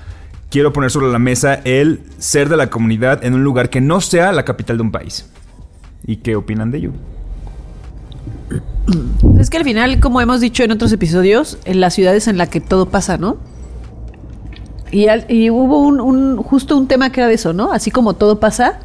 [0.52, 4.02] quiero poner sobre la mesa el ser de la comunidad en un lugar que no
[4.02, 5.26] sea la capital de un país.
[6.06, 6.92] ¿Y qué opinan de ello?
[9.40, 12.48] Es que al final, como hemos dicho en otros episodios, en las ciudades en la
[12.48, 13.38] que todo pasa, ¿no?
[14.92, 17.72] Y, hubo un- justo un tema que era de eso, ¿no?
[17.72, 18.80] Así como todo pasa,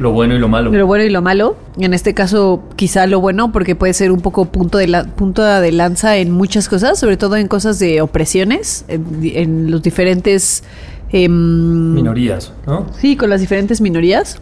[0.00, 0.72] Lo bueno y lo malo.
[0.72, 1.56] lo bueno y lo malo.
[1.78, 5.44] En este caso, quizá lo bueno, porque puede ser un poco punto de, la, punto
[5.44, 10.64] de lanza en muchas cosas, sobre todo en cosas de opresiones, en, en los diferentes...
[11.12, 12.86] em, Minorías, ¿no?
[12.98, 14.38] Sí, con las diferentes minorías.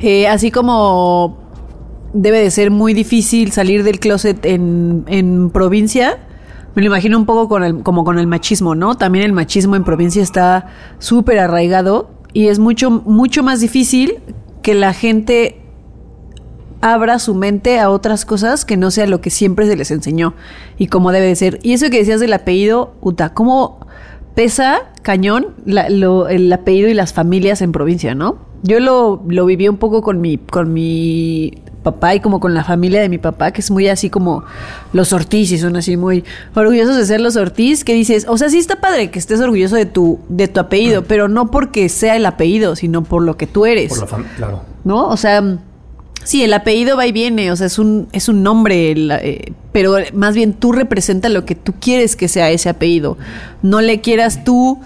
[0.00, 1.38] Eh, así como
[2.12, 6.18] debe de ser muy difícil salir del closet en, en provincia,
[6.74, 8.94] me lo imagino un poco con el, como con el machismo, ¿no?
[8.96, 10.66] También el machismo en provincia está
[10.98, 14.18] súper arraigado y es mucho, mucho más difícil
[14.62, 15.58] que la gente
[16.80, 20.34] abra su mente a otras cosas que no sea lo que siempre se les enseñó
[20.78, 21.58] y como debe de ser.
[21.62, 23.86] Y eso que decías del apellido, Uta, ¿cómo
[24.34, 28.38] pesa cañón el apellido y las familias en provincia, no?
[28.62, 32.64] Yo lo, lo viví un poco con mi, con mi papá y como con la
[32.64, 34.44] familia de mi papá, que es muy así como
[34.92, 38.48] los Ortiz y son así muy orgullosos de ser los Ortiz, que dices, o sea,
[38.48, 42.16] sí está padre que estés orgulloso de tu, de tu apellido, pero no porque sea
[42.16, 43.88] el apellido, sino por lo que tú eres.
[43.90, 44.62] Por la fam- claro.
[44.84, 45.08] ¿no?
[45.08, 45.58] O sea,
[46.24, 49.52] sí, el apellido va y viene, o sea, es un, es un nombre, el, eh,
[49.72, 53.18] pero más bien tú representas lo que tú quieres que sea ese apellido.
[53.62, 54.80] No le quieras tú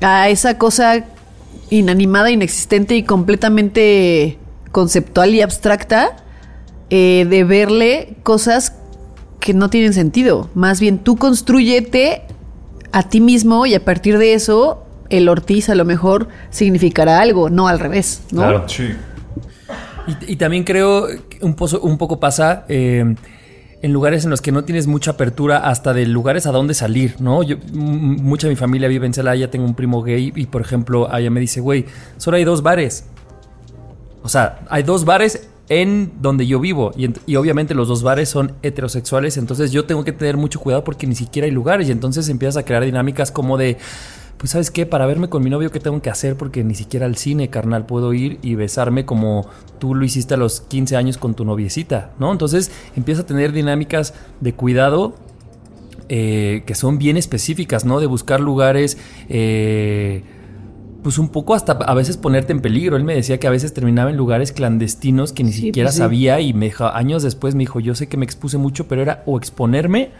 [0.00, 1.04] a esa cosa
[1.70, 4.38] inanimada, inexistente y completamente
[4.72, 6.16] conceptual y abstracta
[6.96, 8.76] eh, de verle cosas
[9.40, 10.48] que no tienen sentido.
[10.54, 12.22] Más bien tú construyete
[12.92, 17.50] a ti mismo y a partir de eso el Ortiz a lo mejor significará algo,
[17.50, 18.42] no al revés, ¿no?
[18.42, 18.66] Claro.
[20.06, 23.16] Y, y también creo que un, pozo- un poco pasa eh,
[23.82, 27.16] en lugares en los que no tienes mucha apertura hasta de lugares a dónde salir,
[27.18, 27.42] ¿no?
[27.42, 31.08] Yo, mucha de mi familia vive en Celaya, tengo un primo gay y por ejemplo,
[31.12, 31.86] ella me dice, güey,
[32.18, 33.04] solo hay dos bares.
[34.22, 38.52] O sea, hay dos bares en donde yo vivo y, obviamente los dos bares son
[38.62, 42.28] heterosexuales, entonces yo tengo que tener mucho cuidado porque ni siquiera hay lugares y entonces
[42.28, 43.78] empiezas a crear dinámicas como de
[44.36, 46.36] pues sabes qué, para verme con mi novio, ¿qué tengo que hacer?
[46.36, 49.48] Porque ni siquiera al cine, carnal, puedo ir y besarme como
[49.78, 52.30] tú lo hiciste a los 15 años con tu noviecita, ¿no?
[52.30, 55.14] Entonces empieza a tener dinámicas de cuidado
[56.10, 58.00] eh, que son bien específicas, ¿no?
[58.00, 58.98] De buscar lugares...
[59.28, 60.24] Eh,
[61.04, 62.96] pues un poco hasta a veces ponerte en peligro.
[62.96, 66.40] Él me decía que a veces terminaba en lugares clandestinos que ni siquiera pues sabía
[66.40, 69.36] y me años después me dijo, yo sé que me expuse mucho, pero era o
[69.36, 70.12] exponerme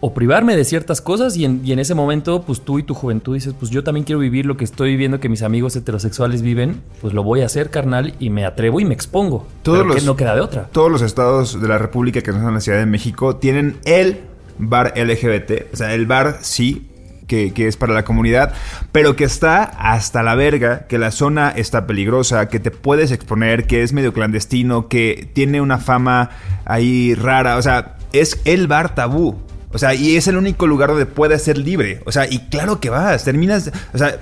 [0.00, 3.54] o privarme de ciertas cosas y en, ese momento, pues tú y tu juventud dices,
[3.56, 7.14] pues yo también quiero vivir lo que estoy viviendo que mis amigos heterosexuales viven, pues
[7.14, 9.46] lo voy a hacer, carnal, y me atrevo y me expongo.
[9.62, 10.68] Todos los, que no queda de otra.
[10.72, 14.22] Todos los estados de la República que no son la Ciudad de México tienen el
[14.58, 16.89] bar LGBT, o sea, el bar sí,
[17.30, 18.52] que, es para la comunidad,
[18.90, 23.66] pero que está hasta la verga, que la zona está peligrosa, que te puedes exponer,
[23.66, 26.30] que es medio clandestino, que tiene una fama
[26.64, 29.38] ahí rara, o sea, es el bar tabú.
[29.72, 32.02] O sea, y es el único lugar donde puedes ser libre.
[32.04, 34.18] O sea, y claro que vas, terminas, o sea,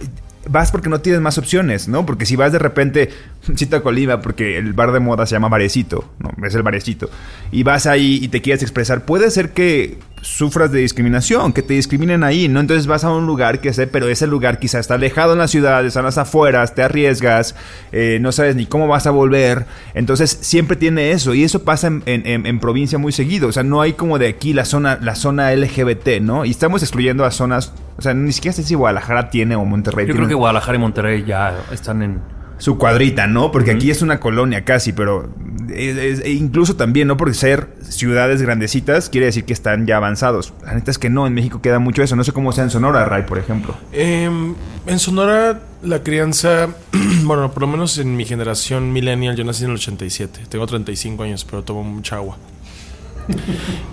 [0.47, 2.05] vas porque no tienes más opciones, ¿no?
[2.05, 3.09] Porque si vas de repente,
[3.57, 6.31] cito a Colima, porque el bar de moda se llama Barecito, ¿no?
[6.47, 7.09] Es el Barecito.
[7.51, 11.75] Y vas ahí y te quieres expresar, puede ser que sufras de discriminación, que te
[11.75, 12.61] discriminen ahí, ¿no?
[12.61, 15.49] Entonces vas a un lugar que sé, pero ese lugar quizá está alejado en la
[15.49, 17.55] ciudad, están las afueras, te arriesgas,
[17.93, 19.67] eh, no sabes ni cómo vas a volver.
[19.95, 23.49] Entonces siempre tiene eso, y eso pasa en, en, provincia muy seguido.
[23.49, 26.45] O sea, no hay como de aquí la zona, la zona LGBT, ¿no?
[26.45, 30.07] Y estamos excluyendo a zonas, o sea, ni siquiera sé si Guadalajara tiene o Monterrey.
[30.07, 33.51] Yo creo que Guadalajara y Monterrey ya están en su cuadrita, ¿no?
[33.51, 35.33] Porque aquí es una colonia casi, pero
[35.71, 40.53] e incluso también, no por ser ciudades grandecitas, quiere decir que están ya avanzados.
[40.65, 42.17] La neta es que no, en México queda mucho eso.
[42.17, 43.77] No sé cómo sea en Sonora, Ray, por ejemplo.
[43.93, 44.55] Em,
[44.87, 46.69] en Sonora, la crianza,
[47.23, 50.41] bueno, por lo menos en mi generación millennial, yo nací en el 87.
[50.49, 52.39] Tengo 35 años, pero tomo mucha agua.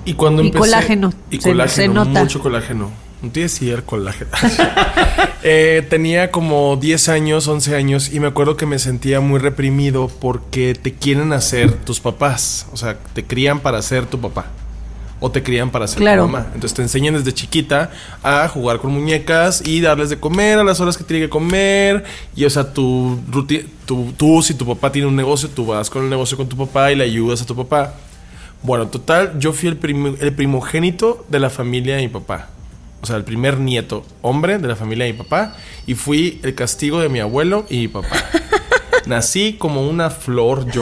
[0.05, 1.13] Y cuando y colágeno.
[1.29, 3.04] Y colágeno, mucho colágeno.
[3.21, 4.29] No tiene el colágeno.
[5.43, 10.09] eh, tenía como 10 años, 11 años y me acuerdo que me sentía muy reprimido
[10.19, 12.67] porque te quieren hacer tus papás.
[12.71, 14.47] O sea, te crían para ser tu papá.
[15.21, 16.47] O te crían para ser tu mamá.
[16.53, 17.89] Entonces te enseñan desde chiquita
[18.21, 22.03] a jugar con muñecas y darles de comer a las horas que tiene que comer.
[22.35, 23.17] Y o sea, tu,
[23.85, 26.57] tu, tú, si tu papá tiene un negocio, tú vas con el negocio con tu
[26.57, 27.95] papá y le ayudas a tu papá.
[28.61, 32.49] Bueno, total, yo fui el, el primogénito de la familia de mi papá
[33.05, 36.55] o sea, el primer nieto hombre de la familia de mi papá, y fui el
[36.55, 38.15] castigo de mi abuelo y mi papá.
[39.05, 40.81] Nací como una flor yo.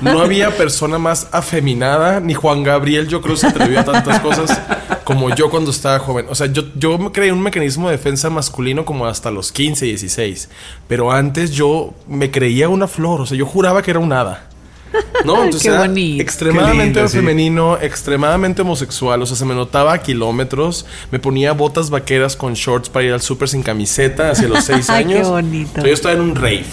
[0.00, 4.60] No había persona más afeminada, ni Juan Gabriel, yo creo, se atrevió a tantas cosas
[5.04, 6.26] como yo cuando estaba joven.
[6.28, 10.48] O sea, yo, yo creé un mecanismo de defensa masculino como hasta los 15, 16.
[10.88, 14.48] Pero antes yo me creía una flor, o sea, yo juraba que era un hada.
[15.24, 15.44] ¿No?
[15.44, 15.84] Entonces era
[16.20, 19.22] extremadamente femenino, extremadamente homosexual.
[19.22, 20.86] O sea, se me notaba a kilómetros.
[21.10, 24.90] Me ponía botas vaqueras con shorts para ir al súper sin camiseta hacia los seis
[24.90, 25.26] años.
[25.26, 25.82] Qué bonito.
[25.84, 26.66] yo estaba en un rave.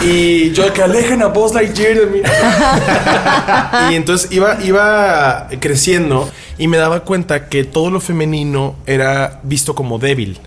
[0.00, 2.20] Y yo que alejen a Buzz Lightyear de mí.
[3.90, 9.74] y entonces iba, iba creciendo y me daba cuenta que todo lo femenino era visto
[9.74, 10.40] como débil.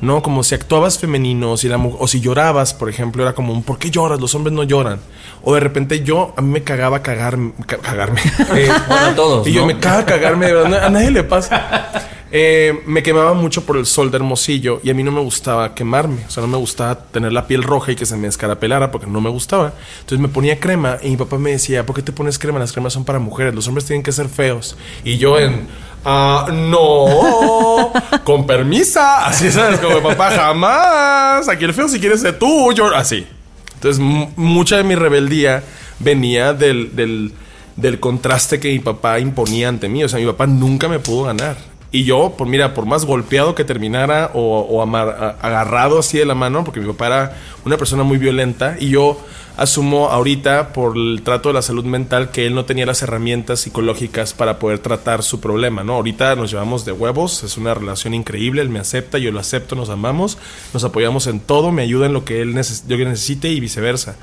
[0.00, 0.22] ¿No?
[0.22, 4.20] Como si actuabas femenino, si o si llorabas, por ejemplo, era como, ¿por qué lloras?
[4.20, 5.00] Los hombres no lloran.
[5.42, 8.20] O de repente yo, a mí me cagaba cagar, cagarme.
[8.54, 8.70] Eh,
[9.14, 9.46] todos.
[9.46, 12.08] Y yo me caga cagarme, a nadie le pasa.
[12.30, 15.74] Eh, me quemaba mucho por el sol de Hermosillo y a mí no me gustaba
[15.74, 16.24] quemarme.
[16.26, 19.06] O sea, no me gustaba tener la piel roja y que se me escarapelara porque
[19.06, 19.72] no me gustaba.
[20.00, 22.58] Entonces me ponía crema y mi papá me decía, ¿por qué te pones crema?
[22.58, 24.76] Las cremas son para mujeres, los hombres tienen que ser feos.
[25.04, 25.66] Y yo en,
[26.04, 27.92] ah, no,
[28.24, 29.26] con permisa.
[29.26, 31.48] Así sabes, como papá, jamás.
[31.48, 33.26] Aquí el feo si quieres ser tú, yo, así.
[33.74, 34.02] Entonces,
[34.36, 35.62] mucha de mi rebeldía
[35.98, 37.32] venía del,
[37.76, 40.04] del contraste que mi papá imponía ante mí.
[40.04, 41.56] O sea, mi papá nunca me pudo ganar.
[41.90, 46.62] Y yo, por mira, por más golpeado que terminara o, agarrado así de la mano,
[46.64, 49.18] porque mi papá era una persona muy violenta, y yo
[49.56, 53.60] asumo ahorita por el trato de la salud mental que él no tenía las herramientas
[53.60, 55.94] psicológicas para poder tratar su problema, ¿no?
[55.94, 59.74] Ahorita nos llevamos de huevos, es una relación increíble, él me acepta, yo lo acepto,
[59.74, 60.38] nos amamos,
[60.74, 64.16] nos apoyamos en todo, me ayuda en lo que él yo necesite y viceversa.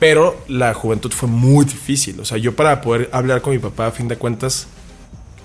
[0.00, 3.88] Pero la juventud fue muy difícil, o sea, yo para poder hablar con mi papá,
[3.88, 4.66] a fin de cuentas,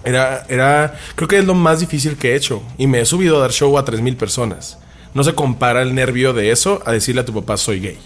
[0.05, 2.61] era, era, creo que es lo más difícil que he hecho.
[2.77, 4.77] Y me he subido a dar show a 3.000 personas.
[5.13, 7.97] No se compara el nervio de eso a decirle a tu papá soy gay.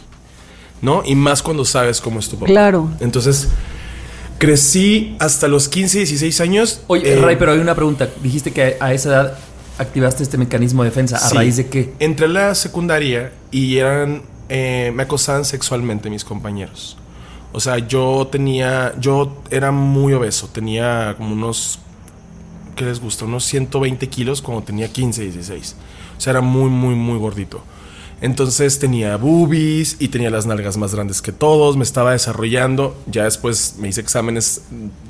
[0.82, 1.04] ¿No?
[1.06, 2.46] Y más cuando sabes cómo es tu papá.
[2.48, 2.90] Claro.
[3.00, 3.50] Entonces,
[4.38, 6.82] Crecí hasta los 15, 16 años.
[6.88, 8.08] Oye, eh, Ray, pero hay una pregunta.
[8.24, 9.38] Dijiste que a esa edad
[9.78, 11.18] activaste este mecanismo de defensa.
[11.18, 11.36] ¿A Sí.
[11.36, 11.94] raíz de qué?
[12.00, 14.24] Entré a la secundaria y eran.
[14.52, 16.98] eh, me acosaban sexualmente mis compañeros.
[17.52, 18.94] O sea, yo tenía.
[19.00, 20.48] Yo era muy obeso.
[20.52, 21.80] Tenía como unos.
[22.80, 23.26] ¿Qué les gusta?
[23.26, 25.76] Unos 120 kilos cuando tenía 15, 16.
[26.18, 27.62] O sea, era muy, muy, muy gordito.
[28.22, 31.76] Entonces tenía boobies y tenía las nalgas más grandes que todos.
[31.76, 32.96] Me estaba desarrollando.
[33.06, 34.62] Ya después me hice exámenes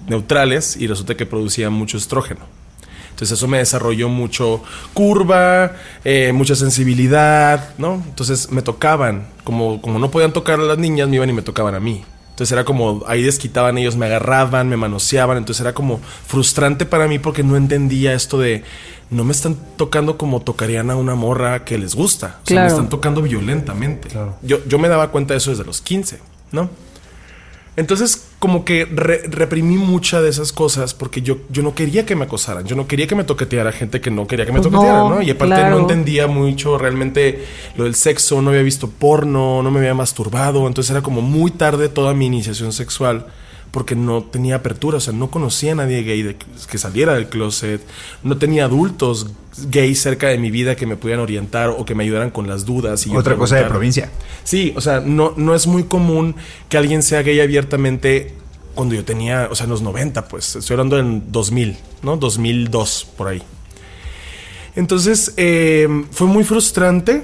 [0.08, 2.40] neutrales y resulta que producía mucho estrógeno.
[3.12, 4.64] Entonces eso me desarrolló mucho
[4.96, 8.02] curva, eh, mucha sensibilidad, ¿no?
[8.04, 11.44] Entonces me tocaban, como, como no podían tocar a las niñas, me iban y me
[11.44, 12.04] tocaban a mí.
[12.39, 17.06] Entonces era como, ahí desquitaban ellos, me agarraban, me manoseaban, entonces era como frustrante para
[17.10, 18.63] mí porque no entendía esto de,
[19.10, 22.62] no me están tocando como tocarían a una morra que les gusta, o sea, Claro.
[22.62, 24.08] me están tocando violentamente.
[24.41, 26.19] Yo, yo me daba cuenta de eso desde los 15,
[26.54, 26.69] ¿no?
[27.75, 32.15] Entonces, como que re- reprimí muchas de esas cosas porque yo, yo no quería que
[32.15, 32.65] me acosaran.
[32.65, 35.10] Yo no quería que me toqueteara gente que no quería que me Pues toqueteara, no,
[35.15, 35.21] ¿no?
[35.21, 35.75] Y aparte claro.
[35.75, 37.43] no entendía mucho realmente
[37.75, 40.67] lo del sexo, no había visto porno, no me había masturbado.
[40.67, 43.28] Entonces era como muy tarde toda mi iniciación sexual
[43.72, 44.98] porque no tenía apertura.
[44.98, 47.82] O sea, no conocía a nadie gay de- que saliera del closet.
[48.24, 49.28] No tenía adultos
[49.70, 52.66] gays cerca de mi vida que me pudieran orientar o que me ayudaran con las
[52.66, 53.06] dudas.
[53.08, 54.10] Y Otra cosa de provincia.
[54.44, 56.36] Sí, o sea, no, no es muy común
[56.70, 58.34] que alguien sea gay abiertamente
[58.76, 62.16] cuando yo tenía, o sea, en los 90, pues, estoy hablando en 2000, ¿no?
[62.16, 63.44] 2002, por ahí.
[64.76, 67.24] Entonces, eh, fue muy frustrante.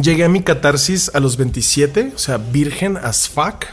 [0.00, 3.64] Llegué a mi catarsis a los 27, o sea, virgen as fuck.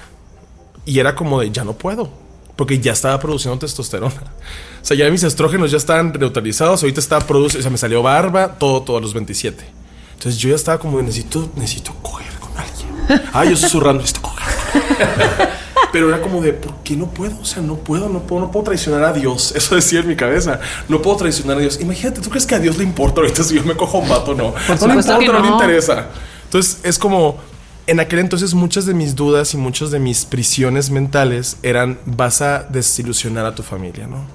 [0.90, 2.10] Y era como de, ya no puedo.
[2.56, 4.16] Porque ya estaba produciendo testosterona.
[4.82, 6.82] O sea, ya mis estrógenos ya estaban neutralizados.
[6.82, 9.64] Ahorita estaba produciendo, o sea, me salió barba, todo, todo a los 27.
[10.14, 13.30] Entonces yo ya estaba como, de, necesito, necesito coger con alguien.
[13.32, 14.48] Ah, yo susurrando, necesito coger.
[15.92, 17.40] Pero era como de, ¿por qué no puedo?
[17.40, 19.52] O sea, no puedo, no puedo, no puedo traicionar a Dios.
[19.56, 20.60] Eso decía en mi cabeza.
[20.88, 21.80] No puedo traicionar a Dios.
[21.80, 24.32] Imagínate, ¿tú crees que a Dios le importa ahorita si yo me cojo un vato
[24.32, 24.56] o no?
[24.68, 25.54] no le importa, que no le no.
[25.54, 26.08] interesa.
[26.46, 27.38] Entonces es como,
[27.90, 32.42] en aquel entonces muchas de mis dudas y muchas de mis prisiones mentales eran, vas
[32.42, 34.26] a desilusionar a tu familia, ¿no?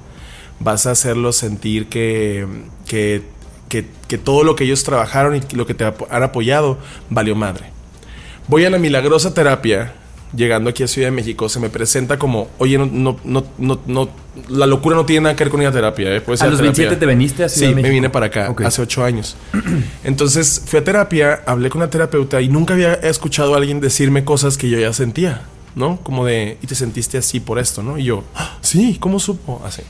[0.59, 2.49] Vas a hacerlos sentir que,
[2.87, 3.23] que,
[3.69, 6.79] que, todo lo que ellos trabajaron y lo que te han apoyado
[7.11, 7.67] valió madre.
[8.49, 9.95] Voy a la milagrosa terapia,
[10.37, 13.79] llegando aquí a Ciudad de México, se me presenta como, oye, no, no, no, no,
[13.87, 14.09] no,
[14.49, 16.15] la locura no tiene nada que ver con ir a terapia.
[16.15, 16.21] ¿eh?
[16.21, 16.77] Puede ser ¿A los terapia.
[16.85, 17.95] 27 te veniste a Ciudad Sí, de me México?
[17.95, 18.63] vine para acá Ok.
[18.63, 19.37] hace ocho años.
[20.05, 24.25] Entonces fui a terapia, hablé con una terapeuta y nunca había escuchado a alguien decirme
[24.25, 25.43] cosas que yo ya sentía,
[25.75, 25.99] ¿no?
[26.03, 27.99] Como de, y te sentiste así por esto, ¿no?
[27.99, 29.63] Y yo, "Ah, sí, ¿cómo supo?
[29.65, 29.83] Así.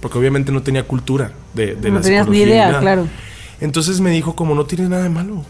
[0.00, 3.06] Porque obviamente no tenía cultura de, de No la tenías ni idea, claro.
[3.60, 5.44] Entonces me dijo, como no tiene nada de malo.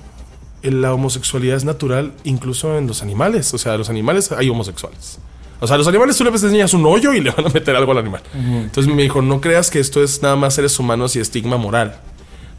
[0.64, 3.52] La homosexualidad es natural incluso en los animales.
[3.54, 5.18] O sea, los animales hay homosexuales.
[5.60, 7.92] O sea, los animales tú le enseñas un hoyo y le van a meter algo
[7.92, 8.22] al animal.
[8.34, 11.96] Entonces me dijo, no creas que esto es nada más seres humanos y estigma moral.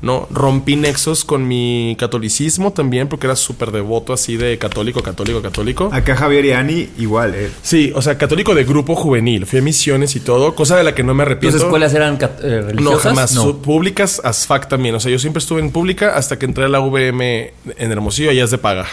[0.02, 5.42] No, rompí nexos con mi catolicismo también porque era súper devoto así de católico, católico,
[5.42, 5.90] católico.
[5.92, 7.50] Acá Javier y Ani igual, eh.
[7.64, 9.46] Sí, o sea, católico de grupo juvenil.
[9.48, 11.58] Fui a misiones y todo, cosa de la que no me ¿Tus arrepiento.
[11.58, 13.04] escuelas eran eh, No, religiosas?
[13.04, 13.32] jamás.
[13.32, 14.94] Su- Públicas as fac también.
[14.96, 18.30] O sea, yo siempre estuve en pública hasta que entré a la VM en Hermosillo,
[18.30, 18.86] allá es de paga.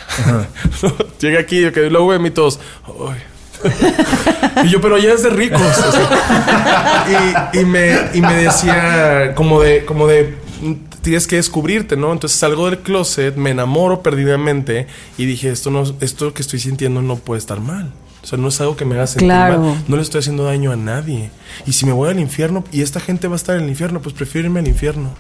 [1.21, 2.59] Llegué aquí, yo quedé en la VM y todos.
[2.87, 3.21] "Ay".
[4.65, 5.61] y yo, pero allá es de ricos.
[5.61, 11.37] O sea, y, y me, y me decía como de, como de "Mm, tienes que
[11.37, 12.13] descubrirte, ¿no?
[12.13, 14.87] Entonces salgo del closet, me enamoro perdidamente
[15.19, 17.93] y dije, esto no, esto que estoy sintiendo no puede estar mal.
[18.23, 19.61] O sea, no es algo que me haga sentir Claro.
[19.61, 19.85] mal.
[19.89, 21.31] No le estoy haciendo daño a nadie.
[21.67, 24.01] Y si me voy al infierno y esta gente va a estar en el infierno,
[24.01, 25.11] pues prefiero irme al infierno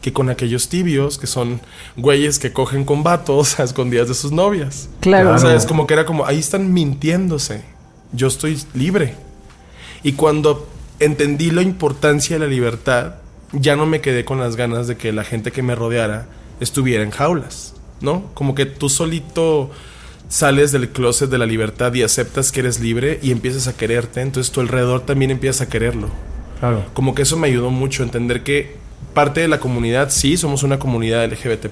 [0.00, 1.60] que con aquellos tibios que son
[1.96, 4.88] güeyes que cogen con vatos a escondidas de sus novias.
[5.00, 5.34] Claro.
[5.34, 7.62] O sea, es como que era como, ahí están mintiéndose.
[8.12, 9.14] Yo estoy libre.
[10.02, 10.66] Y cuando
[11.00, 13.16] entendí la importancia de la libertad,
[13.52, 16.26] ya no me quedé con las ganas de que la gente que me rodeara
[16.60, 18.24] estuviera en jaulas, ¿no?
[18.34, 19.70] Como que tú solito
[20.28, 24.20] sales del closet de la libertad y aceptas que eres libre y empiezas a quererte,
[24.20, 26.08] entonces tu alrededor también empieza a quererlo.
[26.60, 26.84] Claro.
[26.94, 28.76] Como que eso me ayudó mucho a entender que
[29.14, 31.68] parte de la comunidad, sí, somos una comunidad LGBT,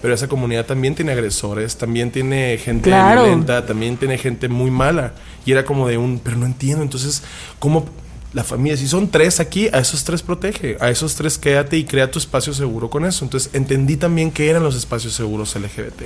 [0.00, 3.22] pero esa comunidad también tiene agresores, también tiene gente Claro.
[3.22, 5.12] violenta, también tiene gente muy mala.
[5.44, 7.22] Y era como de un, pero no entiendo, entonces,
[7.58, 7.84] ¿cómo
[8.32, 11.84] la familia, si son tres aquí, a esos tres protege, a esos tres quédate y
[11.84, 13.24] crea tu espacio seguro con eso?
[13.24, 16.02] Entonces entendí también qué eran los espacios seguros LGBT.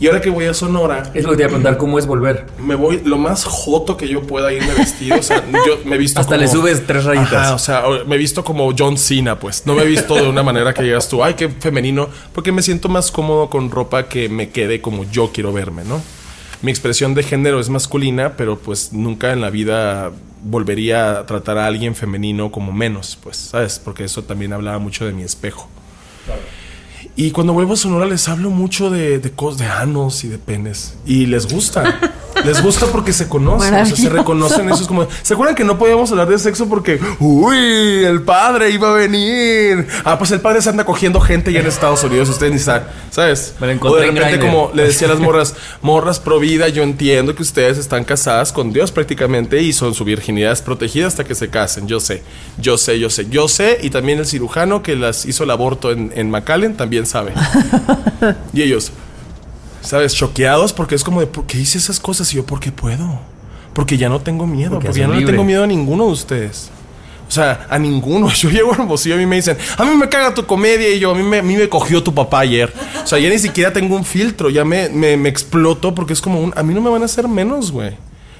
[0.00, 2.06] Y ahora que voy a Sonora, Es lo que te iba a preguntar, ¿cómo es
[2.06, 2.46] volver?
[2.58, 5.16] me voy lo más joto que yo pueda irme vestido.
[5.18, 7.32] O sea, yo me he visto Hasta como- le subes tres rayitas.
[7.32, 9.64] Ajá, o sea, me he visto como John Cena, pues.
[9.66, 12.08] No me he visto de una manera que digas tú, ay, qué femenino.
[12.34, 16.02] Porque me siento más cómodo con ropa que me quede como yo quiero verme, ¿no?
[16.60, 20.10] Mi expresión de género es masculina, pero pues nunca en la vida
[20.44, 23.78] volvería a tratar a alguien femenino como menos, pues, ¿sabes?
[23.78, 25.68] Porque eso también hablaba mucho de mi espejo.
[27.16, 30.38] Y cuando vuelvo a Sonora les hablo mucho de, de cosas de anos y de
[30.38, 30.94] penes.
[31.06, 32.00] Y les gusta.
[32.44, 33.74] les gusta porque se conocen.
[33.74, 34.68] O sea, se reconocen.
[34.68, 35.06] Eso es como.
[35.22, 36.98] ¿Se acuerdan que no podíamos hablar de sexo porque.
[37.20, 39.86] Uy, el padre iba a venir.
[40.04, 42.28] Ah, pues el padre se anda cogiendo gente ya en Estados Unidos.
[42.28, 42.84] Ustedes ni saben.
[43.10, 43.54] ¿Sabes?
[43.60, 46.82] Me o de en repente, como le decía a las morras, morras pro vida, yo
[46.82, 51.22] entiendo que ustedes están casadas con Dios prácticamente y son su virginidad es protegida hasta
[51.22, 51.86] que se casen.
[51.86, 52.22] Yo sé,
[52.58, 53.78] yo sé, yo sé, yo sé.
[53.82, 57.32] Y también el cirujano que las hizo el aborto en, en McAllen también sabe.
[58.52, 58.92] y ellos,
[59.80, 60.14] ¿sabes?
[60.14, 62.32] Choqueados porque es como de, ¿por qué hice esas cosas?
[62.32, 63.20] Y yo, porque puedo.
[63.72, 64.72] Porque ya no tengo miedo.
[64.72, 66.70] Porque Porque, ya no le tengo miedo a ninguno de ustedes.
[67.28, 68.30] O sea, a ninguno.
[68.34, 70.88] Yo llego a Hermosillo y a mí me dicen, a mí me caga tu comedia
[70.90, 72.72] y yo, a mí me, a mí me cogió tu papá ayer.
[73.02, 76.20] O sea, ya ni siquiera tengo un filtro, ya me, me, me exploto porque es
[76.20, 77.96] como un, a mí no me van a hacer menos, güey.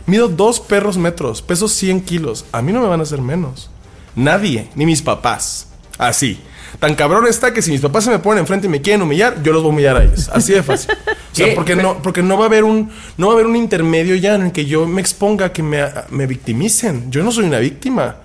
[0.07, 3.71] Mido dos perros metros, peso 100 kilos, a mí no me van a hacer menos.
[4.15, 5.69] Nadie, ni mis papás.
[5.99, 6.39] Así.
[6.79, 9.43] Tan cabrón está que si mis papás se me ponen enfrente y me quieren humillar,
[9.43, 10.29] yo los voy a humillar a ellos.
[10.33, 10.91] Así de fácil.
[10.93, 13.57] O sea, porque no, porque no va a haber un, no va a haber un
[13.57, 17.11] intermedio ya en el que yo me exponga a que me, me victimicen.
[17.11, 18.17] Yo no soy una víctima.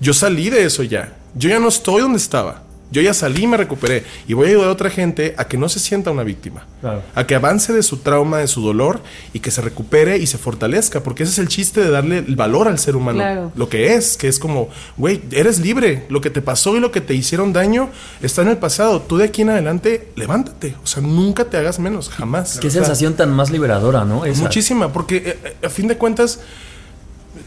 [0.00, 1.12] Yo salí de eso ya.
[1.34, 2.67] Yo ya no estoy donde estaba.
[2.90, 4.04] Yo ya salí y me recuperé.
[4.26, 6.66] Y voy a ayudar a otra gente a que no se sienta una víctima.
[6.80, 7.02] Claro.
[7.14, 9.00] A que avance de su trauma, de su dolor
[9.32, 11.02] y que se recupere y se fortalezca.
[11.02, 13.18] Porque ese es el chiste de darle el valor al ser humano.
[13.18, 13.52] Claro.
[13.54, 16.06] Lo que es, que es como, güey, eres libre.
[16.08, 17.90] Lo que te pasó y lo que te hicieron daño
[18.22, 19.02] está en el pasado.
[19.02, 20.74] Tú de aquí en adelante, levántate.
[20.82, 22.08] O sea, nunca te hagas menos.
[22.08, 22.58] Jamás.
[22.58, 24.24] Qué O sea, sensación tan más liberadora, ¿no?
[24.24, 24.42] Esa.
[24.42, 26.40] Muchísima, porque eh, eh, a fin de cuentas,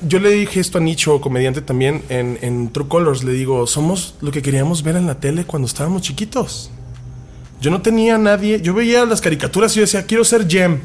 [0.01, 3.23] yo le dije esto a Nicho, comediante también, en, en True Colors.
[3.23, 6.71] Le digo, somos lo que queríamos ver en la tele cuando estábamos chiquitos.
[7.61, 8.59] Yo no tenía nadie.
[8.61, 10.79] Yo veía las caricaturas y yo decía, quiero ser Jem.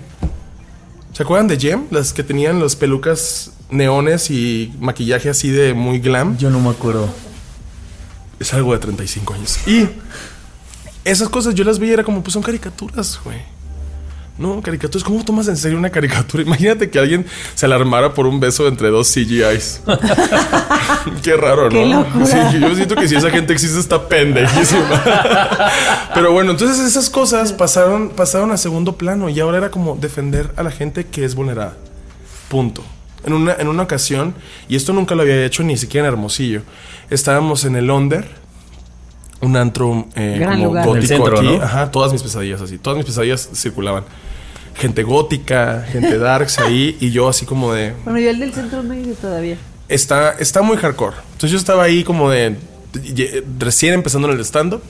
[1.13, 1.87] ¿Se acuerdan de Jem?
[1.91, 6.37] Las que tenían las pelucas neones y maquillaje así de muy glam.
[6.37, 7.09] Yo no me acuerdo.
[8.39, 9.59] Es algo de 35 años.
[9.67, 9.89] Y
[11.05, 13.56] esas cosas yo las veía era como, pues son caricaturas, güey.
[14.39, 15.03] No, caricaturas.
[15.03, 16.43] ¿Cómo tomas en serio una caricatura?
[16.43, 17.25] Imagínate que alguien
[17.55, 19.81] se alarmara por un beso entre dos CGIs.
[21.23, 21.71] Qué raro, ¿no?
[21.71, 22.27] Qué locura.
[22.27, 25.03] Sí, yo siento que si esa gente existe está pendejísima.
[26.15, 30.53] Pero bueno, entonces esas cosas pasaron, pasaron a segundo plano y ahora era como defender
[30.57, 31.77] a la gente que es vulnerada.
[32.49, 32.85] Punto.
[33.25, 34.35] En una, en una ocasión,
[34.69, 36.63] y esto nunca lo había hecho ni siquiera en Hermosillo,
[37.11, 38.29] estábamos en el Onder,
[39.41, 40.87] un antro eh, como lugar.
[40.87, 41.57] gótico centro, aquí.
[41.59, 41.63] ¿no?
[41.63, 42.79] Ajá, todas mis pesadillas así.
[42.79, 44.05] Todas mis pesadillas circulaban.
[44.79, 47.95] Gente gótica, gente darks ahí, y yo así como de.
[48.05, 49.57] Bueno, yo el del centro no he ido todavía.
[49.89, 51.17] Está, está muy hardcore.
[51.33, 52.57] Entonces yo estaba ahí como de.
[53.59, 54.83] recién empezando en el stand-up.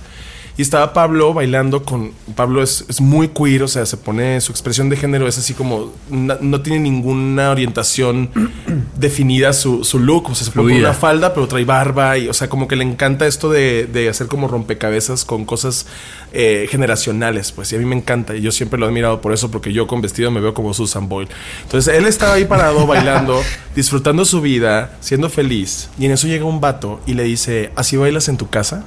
[0.59, 2.13] Y estaba Pablo bailando con.
[2.35, 4.41] Pablo es, es muy queer, o sea, se pone.
[4.41, 5.93] Su expresión de género es así como.
[6.09, 8.31] no tiene ninguna orientación
[8.97, 10.31] definida su, su look.
[10.31, 12.17] O sea, se pone una falda, pero trae barba.
[12.17, 15.87] Y, o sea, como que le encanta esto de, de hacer como rompecabezas con cosas
[16.33, 17.53] eh, generacionales.
[17.53, 18.35] Pues, y a mí me encanta.
[18.35, 20.73] Y yo siempre lo he admirado por eso, porque yo con vestido me veo como
[20.73, 21.29] Susan Boyle.
[21.65, 23.43] Entonces, él estaba ahí parado, bailando,
[23.75, 25.91] disfrutando su vida, siendo feliz.
[25.99, 28.87] Y en eso llega un vato y le dice: ¿Así bailas en tu casa?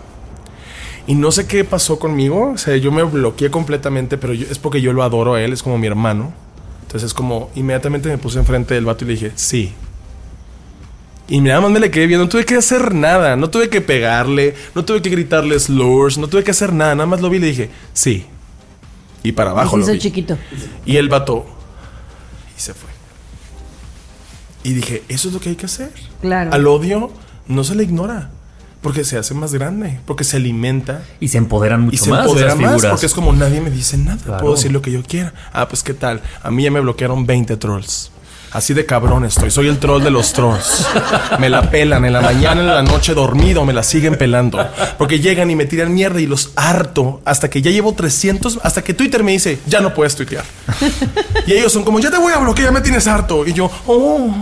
[1.09, 2.51] Y no sé qué pasó conmigo.
[2.51, 5.51] O sea, yo me bloqueé completamente, pero yo- es porque yo lo adoro a él,
[5.53, 6.31] es como mi hermano.
[6.83, 9.73] Entonces es como, inmediatamente me puse enfrente del vato y le dije, sí.
[11.27, 13.81] Y nada más me le quedé viendo, no tuve que hacer nada, no tuve que
[13.81, 17.37] pegarle, no tuve que gritarle slurs, no tuve que hacer nada, nada más lo vi
[17.37, 18.25] y le dije, sí.
[19.23, 20.01] Y para abajo Y lo sí soy vi.
[20.01, 20.37] chiquito.
[20.85, 21.45] Y el vato,
[22.57, 22.89] y se fue.
[24.63, 25.91] Y dije, eso es lo que hay que hacer.
[26.21, 26.51] Claro.
[26.53, 27.11] Al odio
[27.47, 28.31] no se le ignora.
[28.81, 32.21] Porque se hace más grande, porque se alimenta Y se empoderan mucho y se más
[32.21, 32.85] empodera esas más.
[32.85, 34.17] Porque es como nadie me dice nada.
[34.23, 34.39] Claro.
[34.39, 35.33] Puedo decir lo que yo quiera.
[35.51, 36.21] Ah, pues qué tal.
[36.41, 38.11] A mí ya me bloquearon 20 trolls.
[38.51, 39.51] Así de cabrón estoy.
[39.51, 40.87] Soy el troll de los trolls.
[41.39, 44.67] Me la pelan en la mañana, en la noche dormido, me la siguen pelando.
[44.97, 48.83] Porque llegan y me tiran mierda y los harto hasta que ya llevo 300, hasta
[48.83, 50.43] que Twitter me dice, ya no puedes tuitear.
[51.45, 53.45] Y ellos son como, ya te voy a bloquear, ya me tienes harto.
[53.45, 54.35] Y yo, oh,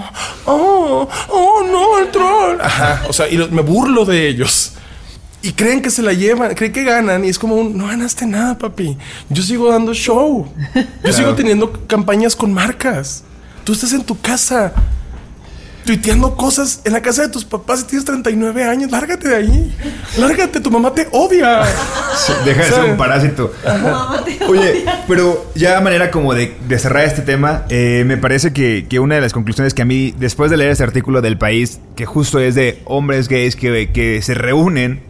[0.46, 2.62] oh, oh, no, el troll.
[2.62, 4.74] Ajá, o sea, y me burlo de ellos.
[5.42, 7.26] Y creen que se la llevan, creen que ganan.
[7.26, 8.98] Y es como, un, no ganaste nada, papi.
[9.30, 10.48] Yo sigo dando show.
[11.04, 13.24] Yo sigo teniendo campañas con marcas.
[13.68, 14.72] Tú estás en tu casa.
[15.86, 18.90] Tuiteando cosas en la casa de tus papás y tienes 39 años.
[18.92, 19.76] Lárgate de ahí.
[20.18, 21.64] Lárgate, tu mamá te odia.
[22.46, 23.54] Deja de ser un parásito.
[24.48, 28.86] Oye, pero ya a manera como de, de cerrar este tema, eh, me parece que,
[28.90, 31.80] que una de las conclusiones que a mí, después de leer este artículo del país,
[31.98, 35.02] que justo es de hombres gays que, que se reúnen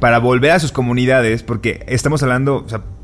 [0.00, 2.99] para volver a sus comunidades, porque estamos hablando, o sea, por-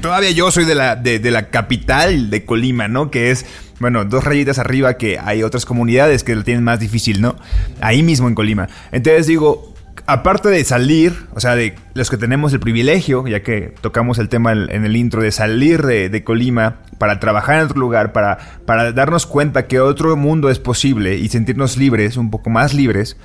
[0.00, 3.10] todavía yo soy de la, de, la capital de Colima, ¿no?
[3.10, 3.46] Que es,
[3.80, 7.36] bueno, dos rayitas arriba que hay otras comunidades que lo tienen más difícil, ¿no?
[7.80, 8.68] Ahí mismo en Colima.
[8.92, 9.74] Entonces digo,
[10.06, 14.28] aparte de salir, o sea, de los que tenemos el privilegio, ya que tocamos el
[14.28, 18.12] tema en en el intro, de salir de, de Colima para trabajar en otro lugar,
[18.12, 22.74] para, para darnos cuenta que otro mundo es posible y sentirnos libres, un poco más
[22.74, 23.16] libres,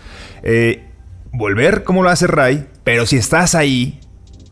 [0.43, 0.87] eh,
[1.31, 3.99] volver como lo hace Ray, pero si estás ahí,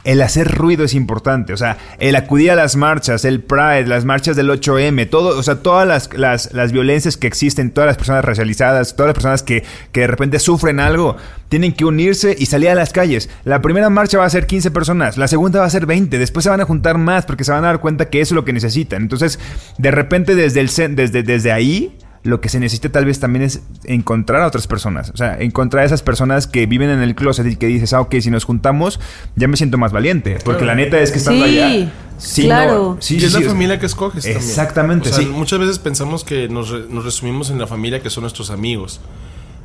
[0.05, 4.05] el hacer ruido es importante, o sea, el acudir a las marchas, el Pride, las
[4.05, 7.97] marchas del 8M, todo, o sea, todas las, las, las violencias que existen, todas las
[7.97, 11.17] personas racializadas, todas las personas que, que de repente sufren algo,
[11.49, 13.29] tienen que unirse y salir a las calles.
[13.43, 16.43] La primera marcha va a ser 15 personas, la segunda va a ser 20, después
[16.43, 18.45] se van a juntar más porque se van a dar cuenta que eso es lo
[18.45, 19.01] que necesitan.
[19.01, 19.39] Entonces,
[19.77, 23.61] de repente desde, el, desde, desde ahí lo que se necesita tal vez también es
[23.85, 25.11] encontrar a otras personas.
[25.11, 28.01] O sea, encontrar a esas personas que viven en el closet y que dices, ah,
[28.01, 28.99] ok, si nos juntamos,
[29.35, 30.37] ya me siento más valiente.
[30.43, 31.91] Porque la neta es que estando Sí, allá.
[32.17, 32.95] sí, claro.
[32.95, 34.43] no, sí, y es sí, la familia que escoges también.
[34.43, 35.29] Exactamente, O sea, sí.
[35.29, 38.99] Muchas veces pensamos que nos, re- nos resumimos en la familia que son nuestros amigos.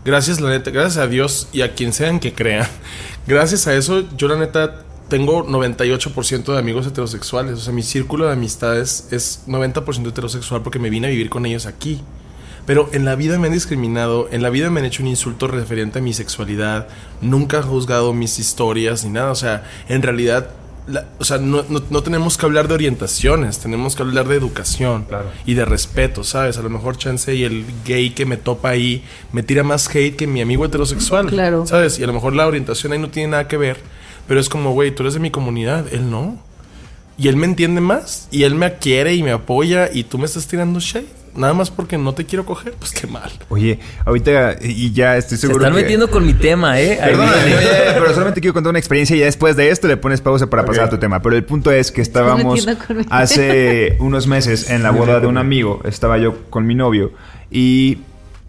[0.05, 2.67] Gracias, la neta, gracias a Dios y a quien sean que crean.
[3.27, 7.55] Gracias a eso, yo la neta tengo 98% de amigos heterosexuales.
[7.55, 11.45] O sea, mi círculo de amistades es 90% heterosexual porque me vine a vivir con
[11.47, 12.01] ellos aquí.
[12.67, 15.49] Pero en la vida me han discriminado, en la vida me han hecho un insulto
[15.49, 16.89] referente a mi sexualidad,
[17.21, 19.31] nunca han juzgado mis historias ni nada.
[19.33, 20.51] O sea, en realidad,
[20.87, 24.37] la- o sea, no, no- no tenemos que hablar de orientaciones, tenemos que hablar de
[24.37, 25.07] educación
[25.47, 26.59] y de respeto, ¿sabes?
[26.59, 30.17] A lo mejor chance y el gay que me topa ahí me tira más hate
[30.17, 31.67] que mi amigo heterosexual, Claro.
[31.67, 31.99] ¿sabes?
[31.99, 33.79] Y a lo mejor la orientación ahí no tiene nada que ver,
[34.29, 36.39] pero es como, güey, tú eres de mi comunidad, él no.
[37.21, 40.25] Y él me entiende más, y él me quiere y me apoya, y tú me
[40.25, 41.05] estás tirando shade.
[41.37, 43.31] Nada más porque no te quiero coger, pues qué mal.
[43.51, 46.99] Oye, ahorita, y ya estoy Se seguro están que- metiendo con mi tema, ¿eh?
[47.05, 47.23] Viene.
[47.23, 50.49] oye, pero solamente quiero contar una experiencia y ya después de esto le pones pausa
[50.49, 51.21] para pasar a tu tema.
[51.23, 52.67] Pero el punto es que estábamos
[53.11, 57.13] hace unos meses en la boda de un amigo, estaba yo con mi novio
[57.51, 57.99] y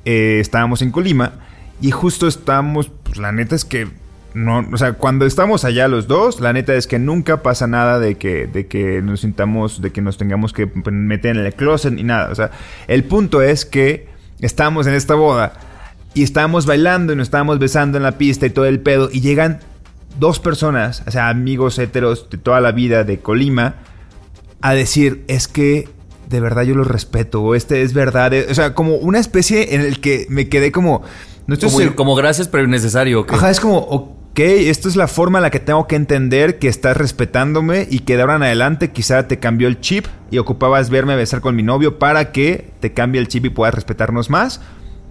[0.05, 1.33] eh, estábamos en Colima
[1.81, 3.89] y justo estábamos, pues la neta es que
[4.33, 7.99] no, o sea, cuando estamos allá los dos, la neta es que nunca pasa nada
[7.99, 11.93] de que, de que nos sintamos, de que nos tengamos que meter en el closet
[11.93, 12.29] ni nada.
[12.31, 12.51] O sea,
[12.87, 14.07] el punto es que
[14.39, 15.53] estamos en esta boda
[16.13, 19.21] y estábamos bailando y nos estábamos besando en la pista y todo el pedo y
[19.21, 19.59] llegan
[20.19, 23.75] dos personas, o sea, amigos heteros de toda la vida de Colima,
[24.61, 25.89] a decir, es que
[26.29, 29.81] de verdad yo los respeto, o este es verdad, o sea, como una especie en
[29.81, 31.01] el que me quedé como,
[31.47, 33.21] no estoy Como, como gracias, pero innecesario.
[33.21, 33.33] ¿ok?
[33.33, 36.67] Ajá, es como, ok, esto es la forma en la que tengo que entender que
[36.67, 40.89] estás respetándome y que de ahora en adelante quizá te cambió el chip y ocupabas
[40.89, 44.61] verme besar con mi novio para que te cambie el chip y puedas respetarnos más.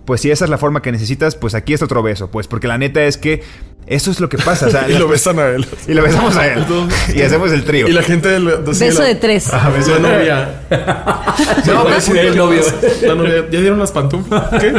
[0.06, 2.66] Pues si esa es la forma que necesitas, pues aquí es otro beso, pues porque
[2.66, 3.42] la neta es que
[3.86, 4.66] eso es lo que pasa.
[4.66, 5.66] o sea, Y lo besan a él.
[5.86, 6.64] y lo besamos a él.
[7.14, 7.86] y hacemos el trío.
[7.88, 9.52] Y la gente del Beso la- de tres.
[9.52, 10.62] Ah, beso de novia.
[11.66, 12.62] No, sí, el ¿qué novio.
[13.02, 14.48] La novia, ¿Ya dieron las pantuflas?
[14.58, 14.72] ¿Qué?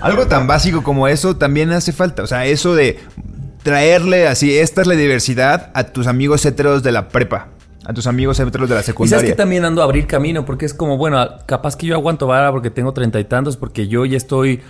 [0.00, 2.22] Algo tan básico como eso también hace falta.
[2.22, 3.00] O sea, eso de
[3.66, 7.48] traerle así, esta es la diversidad a tus amigos heteros de la prepa.
[7.84, 9.30] A tus amigos heteros de la Y sabes secundaria.
[9.30, 12.52] que también ando a abrir camino, porque es como, bueno, capaz que yo aguanto vara
[12.52, 14.60] porque tengo treinta y tantos, porque yo ya estoy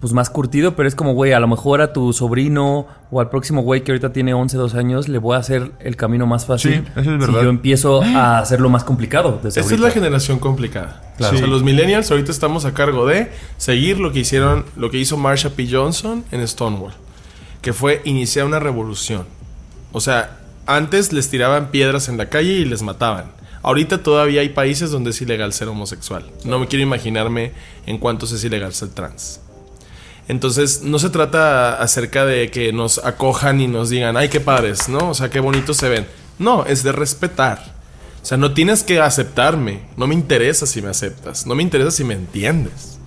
[0.00, 3.28] pues más curtido, pero es como, güey, a lo mejor a tu sobrino o al
[3.28, 6.44] próximo güey que ahorita tiene 11, 12 años, le voy a hacer el camino más
[6.46, 6.72] fácil.
[6.72, 7.42] Sí, eso es Si verdad.
[7.42, 9.38] yo empiezo a hacerlo más complicado.
[9.42, 11.00] Desde Esta es la generación complicada.
[11.18, 11.36] Claro.
[11.36, 14.98] O sea, los millennials ahorita estamos a cargo de seguir lo que hicieron, lo que
[14.98, 15.68] hizo Marsha P.
[15.70, 16.94] Johnson en Stonewall,
[17.62, 19.26] que fue iniciar una revolución.
[19.92, 23.32] O sea, antes les tiraban piedras en la calle y les mataban.
[23.62, 26.24] Ahorita todavía hay países donde es ilegal ser homosexual.
[26.44, 27.52] No me quiero imaginarme
[27.86, 29.40] en cuántos es ilegal ser trans.
[30.28, 34.88] Entonces, no se trata acerca de que nos acojan y nos digan, ay, qué padres,
[34.88, 35.10] ¿no?
[35.10, 36.06] O sea, qué bonitos se ven.
[36.38, 37.74] No, es de respetar.
[38.22, 39.82] O sea, no tienes que aceptarme.
[39.96, 41.46] No me interesa si me aceptas.
[41.46, 42.98] No me interesa si me entiendes.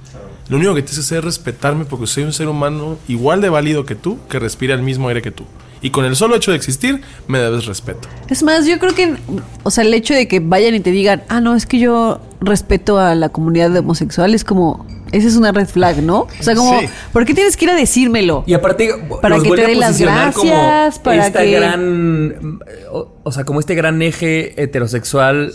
[0.47, 3.49] Lo único que tienes que hacer es respetarme porque soy un ser humano igual de
[3.49, 5.43] válido que tú, que respira el mismo aire que tú.
[5.81, 8.07] Y con el solo hecho de existir, me debes respeto.
[8.29, 9.15] Es más, yo creo que,
[9.63, 12.21] o sea, el hecho de que vayan y te digan, ah, no, es que yo
[12.41, 16.21] respeto a la comunidad de homosexuales, como, esa es una red flag, ¿no?
[16.39, 16.87] O sea, como, Sí.
[17.11, 18.43] ¿por qué tienes que ir a decírmelo?
[18.47, 18.89] Y aparte,
[19.21, 22.59] Para nos que te dé las gracias, para esta que- gran,
[22.91, 25.53] o, o sea, como este gran eje heterosexual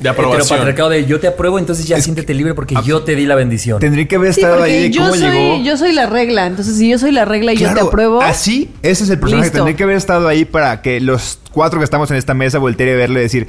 [0.00, 0.40] De aprobación.
[0.42, 3.80] heteropatriarcado de yo te apruebo, entonces ya siéntete libre porque yo te di la bendición.
[3.80, 5.62] Tendría que haber estado ahí de yo cómo soy, llegó.
[5.62, 8.70] yo soy la regla, entonces si yo soy la regla y yo te apruebo, Así,
[8.82, 9.46] ese es el personaje.
[9.48, 9.58] Listo.
[9.58, 12.88] Tendría que haber estado ahí para que los cuatro que estamos en esta mesa volteen
[12.88, 13.46] y verle y decir.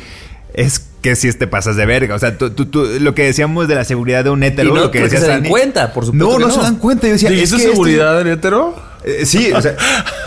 [0.54, 2.14] Es que si te pasas de verga.
[2.14, 4.68] O sea, tú, tú- tú- lo que decíamos de la seguridad de un hétero.
[4.72, 6.54] Y no lo que porque decía se Sandy- cuenta, por supuesto No, que no, no.
[6.54, 7.08] se dan cuenta.
[7.08, 8.76] Yo decía, es ¿Dijiste que esto- seguridad del hetero?
[9.04, 9.72] Eh, sí, o sea,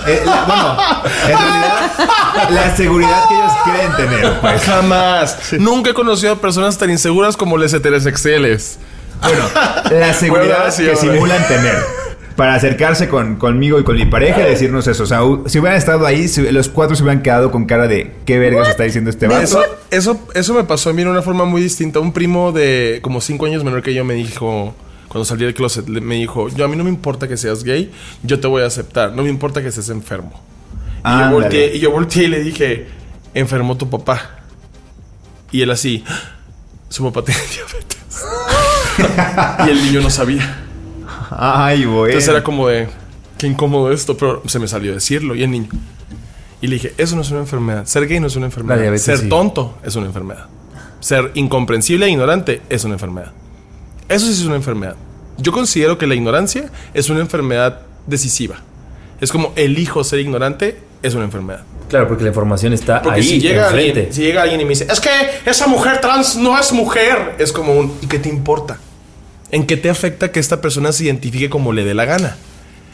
[0.06, 0.76] eh, la- bueno,
[1.22, 4.62] en realidad, la seguridad que ellos creen tener, pues.
[4.62, 5.38] Jamás.
[5.58, 8.78] Nunca he conocido a personas tan inseguras como las heterosexuales.
[9.22, 9.44] Bueno,
[10.00, 11.76] la seguridad Bueno, sí, que simulan tener
[12.36, 15.04] para acercarse con, conmigo y con mi pareja y decirnos eso.
[15.04, 18.12] O sea, si hubieran estado ahí, si- los cuatro se hubieran quedado con cara de
[18.26, 19.40] qué vergas está diciendo este vato.
[19.42, 19.62] Eso,
[19.92, 22.00] eso, eso me pasó a mí de una forma muy distinta.
[22.00, 24.74] Un primo de como cinco años menor que yo me dijo,
[25.14, 27.88] cuando salí del closet, me dijo, yo a mí no me importa que seas gay,
[28.24, 30.32] yo te voy a aceptar, no me importa que estés enfermo.
[31.06, 32.88] Y yo, volteé, y yo volteé y le dije,
[33.32, 34.40] enfermó tu papá.
[35.52, 36.02] Y él así,
[36.88, 38.24] su papá tiene diabetes.
[39.64, 40.64] y el niño no sabía.
[41.30, 42.06] Ay, güey.
[42.06, 42.88] Entonces era como de,
[43.38, 45.36] qué incómodo esto, pero se me salió decirlo.
[45.36, 45.68] Y el niño.
[46.60, 47.86] Y le dije, eso no es una enfermedad.
[47.86, 48.96] Ser gay no es una enfermedad.
[48.96, 49.28] Ser sí.
[49.28, 50.48] tonto es una enfermedad.
[50.98, 53.30] Ser incomprensible e ignorante es una enfermedad.
[54.08, 54.96] Eso sí es una enfermedad.
[55.38, 58.56] Yo considero que la ignorancia es una enfermedad decisiva.
[59.20, 61.62] Es como elijo ser ignorante, es una enfermedad.
[61.88, 64.70] Claro, porque la información está Porque ahí, si, llega alguien, si llega alguien y me
[64.70, 65.10] dice, es que
[65.44, 68.78] esa mujer trans no es mujer, es como un, ¿y qué te importa?
[69.50, 72.36] ¿En qué te afecta que esta persona se identifique como le dé la gana?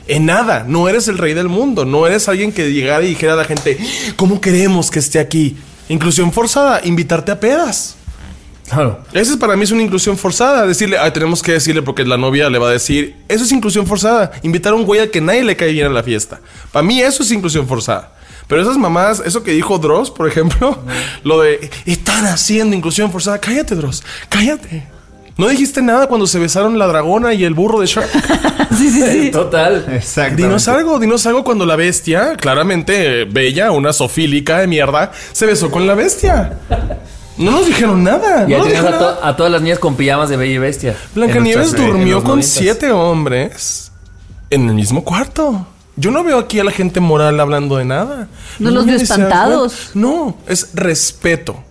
[0.07, 3.35] En nada, no eres el rey del mundo, no eres alguien que llegara y dijera
[3.35, 3.79] a la gente,
[4.17, 5.57] ¿cómo queremos que esté aquí?
[5.89, 7.97] Inclusión forzada, invitarte a pedas.
[8.71, 9.01] Claro.
[9.12, 10.66] Esa es para mí es una inclusión forzada.
[10.66, 13.16] Decirle, ay, tenemos que decirle porque la novia le va a decir.
[13.29, 14.31] Eso es inclusión forzada.
[14.43, 16.41] Invitar a un güey al que nadie le cae bien a la fiesta.
[16.71, 18.12] Para mí eso es inclusión forzada.
[18.47, 20.79] Pero esas mamás, eso que dijo Dross, por ejemplo,
[21.25, 23.39] lo de están haciendo inclusión forzada.
[23.39, 24.87] Cállate, Dross, cállate.
[25.37, 28.11] No dijiste nada cuando se besaron la dragona y el burro de Shark.
[29.33, 29.87] Total.
[29.91, 30.37] Exacto.
[30.37, 35.71] Dinos algo, dinos algo cuando la bestia, claramente bella, una sofílica de mierda, se besó
[35.71, 36.59] con la bestia.
[37.41, 38.47] No nos dijeron nada.
[38.47, 39.18] Y no nos a, nada.
[39.22, 40.97] a todas las niñas con pijamas de Bella y Bestia.
[41.14, 42.51] Blancanieves en durmió con noventas.
[42.51, 43.91] siete hombres
[44.51, 45.66] en el mismo cuarto.
[45.97, 48.28] Yo no veo aquí a la gente moral hablando de nada.
[48.59, 49.91] No los veo espantados.
[49.95, 51.62] No, es respeto.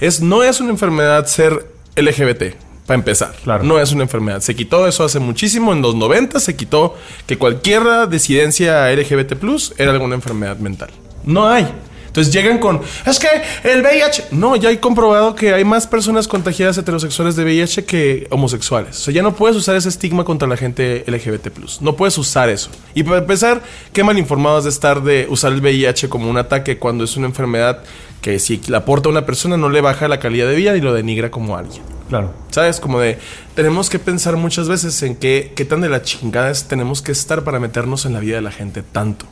[0.00, 1.66] Es, no es una enfermedad ser
[1.96, 2.54] LGBT,
[2.86, 3.34] para empezar.
[3.44, 3.64] Claro.
[3.64, 4.40] No es una enfermedad.
[4.40, 5.72] Se quitó eso hace muchísimo.
[5.72, 6.96] En los 90 se quitó
[7.26, 9.34] que cualquier disidencia LGBT
[9.78, 10.90] era alguna enfermedad mental.
[11.24, 11.66] No hay.
[12.20, 13.28] Entonces llegan con, es que
[13.64, 18.26] el VIH, no, ya hay comprobado que hay más personas contagiadas heterosexuales de VIH que
[18.30, 18.98] homosexuales.
[18.98, 21.48] O sea, ya no puedes usar ese estigma contra la gente LGBT+.
[21.80, 22.70] No puedes usar eso.
[22.94, 23.62] Y para empezar,
[23.94, 27.26] qué mal informados de estar de usar el VIH como un ataque cuando es una
[27.26, 27.82] enfermedad
[28.20, 30.82] que si la aporta a una persona no le baja la calidad de vida y
[30.82, 31.80] lo denigra como alguien.
[32.10, 32.34] Claro.
[32.50, 32.80] ¿Sabes?
[32.80, 33.18] Como de,
[33.54, 37.12] tenemos que pensar muchas veces en qué, qué tan de la chingada es- tenemos que
[37.12, 39.24] estar para meternos en la vida de la gente tanto.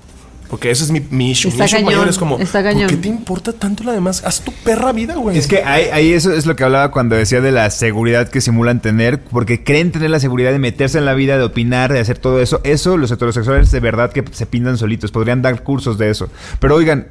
[0.49, 1.51] Porque ese es mi, mi issue.
[1.51, 2.88] Está mi issue cañón, mayor es como, está ¿por cañón.
[2.88, 4.22] qué te importa tanto la demás?
[4.24, 5.36] Haz tu perra vida, güey.
[5.36, 8.40] Es que ahí, ahí eso es lo que hablaba cuando decía de la seguridad que
[8.40, 12.01] simulan tener, porque creen tener la seguridad de meterse en la vida, de opinar, de
[12.01, 12.61] hacer todo eso.
[12.64, 16.28] Eso los heterosexuales de verdad que se pintan solitos, podrían dar cursos de eso.
[16.61, 17.09] Pero oigan,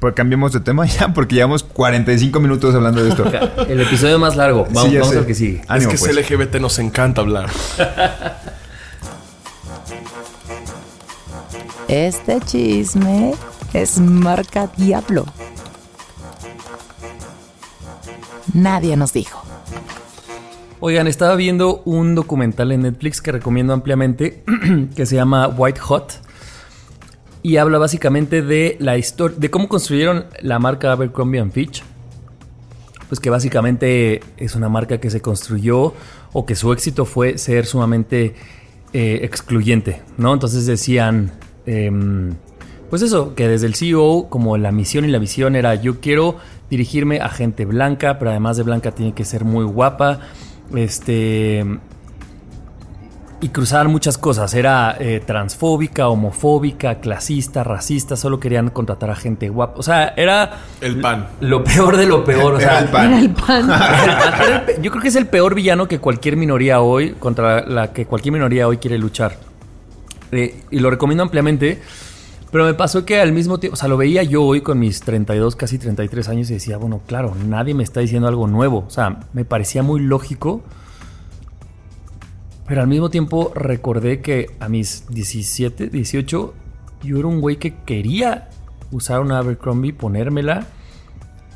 [0.00, 3.24] pues cambiemos de tema ya, porque llevamos 45 minutos hablando de esto.
[3.68, 4.66] El episodio más largo.
[4.72, 5.62] Vamos, Sí, vamos al que sigue.
[5.68, 6.16] Ánimo, es que pues.
[6.16, 7.50] es LGBT, nos encanta hablar.
[11.88, 13.32] Este chisme
[13.72, 15.24] es marca Diablo.
[18.52, 19.42] Nadie nos dijo.
[20.80, 24.44] Oigan, estaba viendo un documental en Netflix que recomiendo ampliamente
[24.94, 26.20] que se llama White Hot
[27.42, 31.82] y habla básicamente de la historia de cómo construyeron la marca Abercrombie Fitch.
[33.08, 35.94] Pues que básicamente es una marca que se construyó
[36.34, 38.34] o que su éxito fue ser sumamente
[38.92, 40.34] eh, excluyente, ¿no?
[40.34, 41.32] Entonces decían,
[41.68, 42.34] em,
[42.90, 46.36] pues eso, que desde el CEO como la misión y la visión era yo quiero
[46.70, 50.20] dirigirme a gente blanca, pero además de blanca tiene que ser muy guapa,
[50.74, 51.64] este
[53.40, 54.52] y cruzaban muchas cosas.
[54.54, 58.16] Era eh, transfóbica, homofóbica, clasista, racista.
[58.16, 59.74] Solo querían contratar a gente guapa.
[59.78, 61.28] O sea, era El pan.
[61.40, 62.54] lo peor de lo peor.
[62.54, 63.06] O sea, Era el pan.
[63.12, 63.70] Era el pan.
[63.70, 67.64] era el pe- yo creo que es el peor villano que cualquier minoría hoy, contra
[67.64, 69.36] la que cualquier minoría hoy quiere luchar.
[70.32, 71.80] Eh, y lo recomiendo ampliamente.
[72.50, 75.00] Pero me pasó que al mismo tiempo, o sea, lo veía yo hoy con mis
[75.00, 78.84] 32, casi 33 años y decía, bueno, claro, nadie me está diciendo algo nuevo.
[78.86, 80.62] O sea, me parecía muy lógico.
[82.66, 86.54] Pero al mismo tiempo recordé que a mis 17, 18,
[87.02, 88.48] yo era un güey que quería
[88.90, 90.66] usar una Abercrombie, ponérmela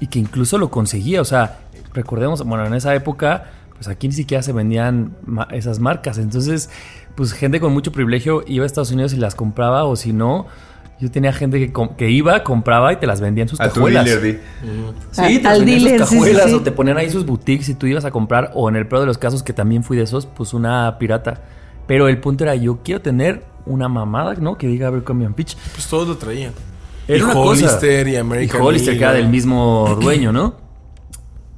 [0.01, 1.21] y que incluso lo conseguía.
[1.21, 1.61] O sea,
[1.95, 5.17] recordemos, bueno, en esa época, pues aquí ni siquiera se vendían
[5.53, 6.19] esas marcas.
[6.19, 6.71] Entonces,
[7.15, 10.47] pues gente con mucho privilegio iba a Estados Unidos y las compraba, o si no,
[11.01, 13.75] yo tenía gente que, que iba, compraba y te las vendía en sus A tu
[13.75, 14.05] cajuelas.
[14.05, 14.39] dealer, di.
[15.11, 16.55] Sí, te Al las sus dealer, sí, sí, cajuelas sí.
[16.55, 19.01] o te ponían ahí sus boutiques y tú ibas a comprar, o en el peor
[19.01, 21.43] de los casos, que también fui de esos, pues una pirata.
[21.87, 24.57] Pero el punto era, yo quiero tener una mamada, ¿no?
[24.57, 25.57] Que diga Abercrombie and Fitch.
[25.75, 26.53] Pues todos lo traían.
[27.09, 27.67] Era y una cosa.
[27.67, 30.55] Hollister y American Y Hollister, que era del mismo dueño, ¿no?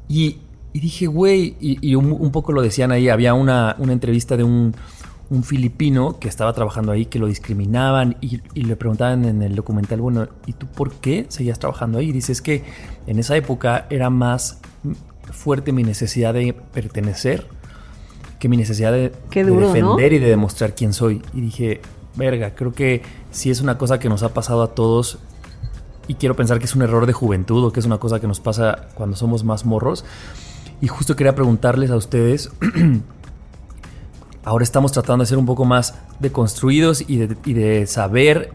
[0.08, 0.38] Y,
[0.72, 4.36] y dije, güey, y, y un, un poco lo decían ahí, había una, una entrevista
[4.38, 4.74] de un,
[5.30, 9.54] un filipino que estaba trabajando ahí, que lo discriminaban y, y le preguntaban en el
[9.54, 12.10] documental, bueno, ¿y tú por qué seguías trabajando ahí?
[12.10, 12.64] Y dice, es que
[13.06, 14.60] en esa época era más
[15.32, 17.46] fuerte mi necesidad de pertenecer
[18.44, 21.22] que mi necesidad de, defender y de demostrar quién soy.
[21.32, 21.80] Y dije,
[22.14, 23.00] verga, creo que
[23.30, 25.18] sí es una cosa que nos ha pasado a todos
[26.08, 28.26] y quiero pensar que es un error de juventud o que es una cosa que
[28.26, 30.04] nos pasa cuando somos más morros.
[30.82, 32.50] Y justo quería preguntarles a ustedes,
[34.44, 38.52] ahora estamos tratando de ser un poco más deconstruidos y de, y de saber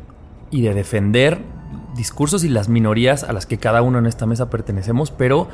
[0.52, 1.40] y de defender
[1.96, 5.50] discursos y las minorías a las que cada uno en esta mesa pertenecemos, pero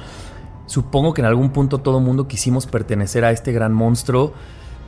[0.68, 4.34] supongo que en algún punto todo mundo quisimos pertenecer a este gran monstruo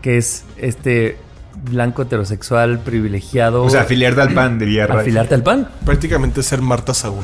[0.01, 1.17] que es este
[1.63, 3.63] blanco heterosexual privilegiado.
[3.63, 4.99] O sea, afiliarte al pan, diría Ray.
[4.99, 5.69] afilarte al pan.
[5.85, 7.23] Prácticamente ser Marta Sagún.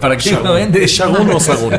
[0.00, 0.82] Prácticamente.
[0.82, 1.70] ¿Es Sagún o Sagún?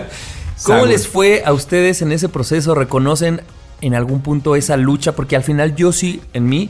[0.64, 0.90] ¿Cómo Sagún.
[0.90, 2.74] les fue a ustedes en ese proceso?
[2.74, 3.42] ¿Reconocen
[3.82, 5.16] en algún punto esa lucha?
[5.16, 6.70] Porque al final yo sí, en mí,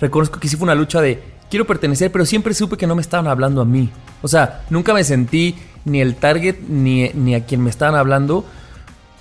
[0.00, 3.02] reconozco que sí fue una lucha de quiero pertenecer, pero siempre supe que no me
[3.02, 3.90] estaban hablando a mí.
[4.22, 5.54] O sea, nunca me sentí
[5.84, 8.44] ni el target ni, ni a quien me estaban hablando.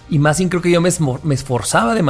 [0.10, 0.90] Y más bien creo que yo me,
[1.24, 2.04] me esforzaba de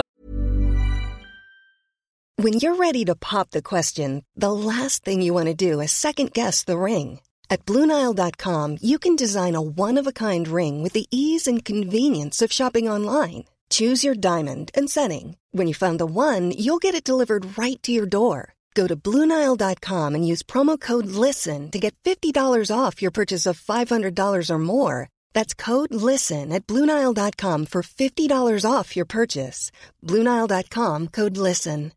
[2.40, 5.92] When you're ready to pop the question, the last thing you want to do is
[5.92, 7.20] second guess the ring.
[7.50, 11.66] At Bluenile.com, you can design a one of a kind ring with the ease and
[11.66, 13.46] convenience of shopping online.
[13.70, 15.38] Choose your diamond and setting.
[15.52, 18.54] When you find the one, you'll get it delivered right to your door.
[18.76, 23.60] Go to Bluenile.com and use promo code LISTEN to get $50 off your purchase of
[23.60, 25.10] $500 or more.
[25.34, 29.72] That's code LISTEN at Bluenile.com for $50 off your purchase.
[30.04, 31.92] Bluenile.com code LISTEN.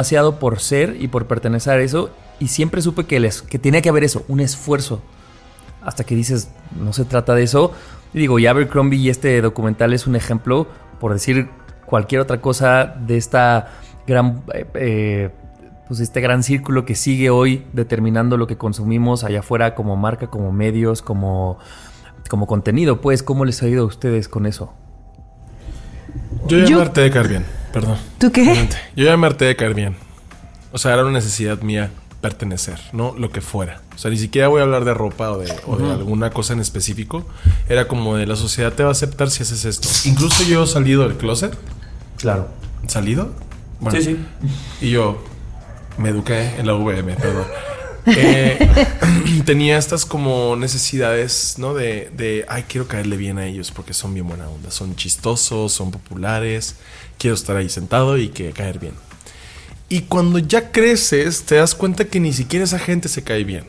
[0.00, 2.08] demasiado por ser y por pertenecer a eso.
[2.38, 5.02] Y siempre supe que, les, que tenía que haber eso, un esfuerzo.
[5.82, 7.72] Hasta que dices, no se trata de eso.
[8.12, 10.66] Y digo, y Abercrombie y este documental es un ejemplo,
[10.98, 11.48] por decir
[11.86, 13.68] cualquier otra cosa, de esta
[14.06, 14.42] gran.
[14.54, 15.30] eh, eh,
[15.88, 20.28] pues este gran círculo que sigue hoy determinando lo que consumimos allá afuera como marca,
[20.28, 21.58] como medios, como,
[22.28, 23.00] como contenido.
[23.00, 24.72] Pues, ¿cómo les ha ido a ustedes con eso?
[26.46, 27.44] Yo ya Yo- me harté de caer bien.
[27.72, 27.96] Perdón.
[28.18, 28.68] ¿Tú qué?
[28.94, 29.96] Yo ya me harté de caer bien.
[30.72, 31.90] O sea, era una necesidad mía
[32.20, 33.80] pertenecer, no lo que fuera.
[33.94, 36.52] O sea, ni siquiera voy a hablar de ropa o de, o de alguna cosa
[36.52, 37.26] en específico.
[37.68, 39.88] Era como de la sociedad te va a aceptar si haces esto.
[40.04, 41.56] Incluso yo he salido del closet.
[42.18, 42.48] Claro.
[42.86, 43.32] ¿Salido?
[43.80, 44.16] Bueno, Sí, sí.
[44.86, 45.22] Y yo
[45.96, 47.46] me eduqué en la VM, perdón.
[48.06, 48.58] Eh,
[49.44, 51.74] tenía estas como necesidades, ¿no?
[51.74, 55.72] De, de, ay, quiero caerle bien a ellos porque son bien buena onda, son chistosos,
[55.72, 56.76] son populares,
[57.18, 58.94] quiero estar ahí sentado y que caer bien.
[59.90, 63.64] Y cuando ya creces, te das cuenta que ni siquiera esa gente se cae bien.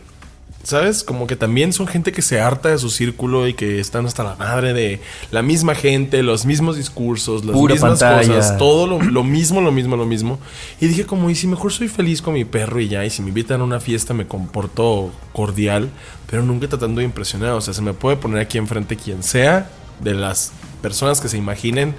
[0.64, 1.04] ¿Sabes?
[1.04, 4.24] Como que también son gente que se harta de su círculo y que están hasta
[4.24, 5.02] la madre de
[5.32, 8.36] la misma gente, los mismos discursos, las Pura mismas pantalla.
[8.36, 10.38] cosas, todo lo, lo mismo, lo mismo, lo mismo.
[10.80, 13.24] Y dije como, y si mejor soy feliz con mi perro y ya, y si
[13.24, 15.90] me invitan a una fiesta me comporto cordial,
[16.30, 17.54] pero nunca tratando de impresionar.
[17.54, 19.68] O sea, se me puede poner aquí enfrente quien sea
[20.00, 20.52] de las
[20.84, 21.96] personas que se imaginen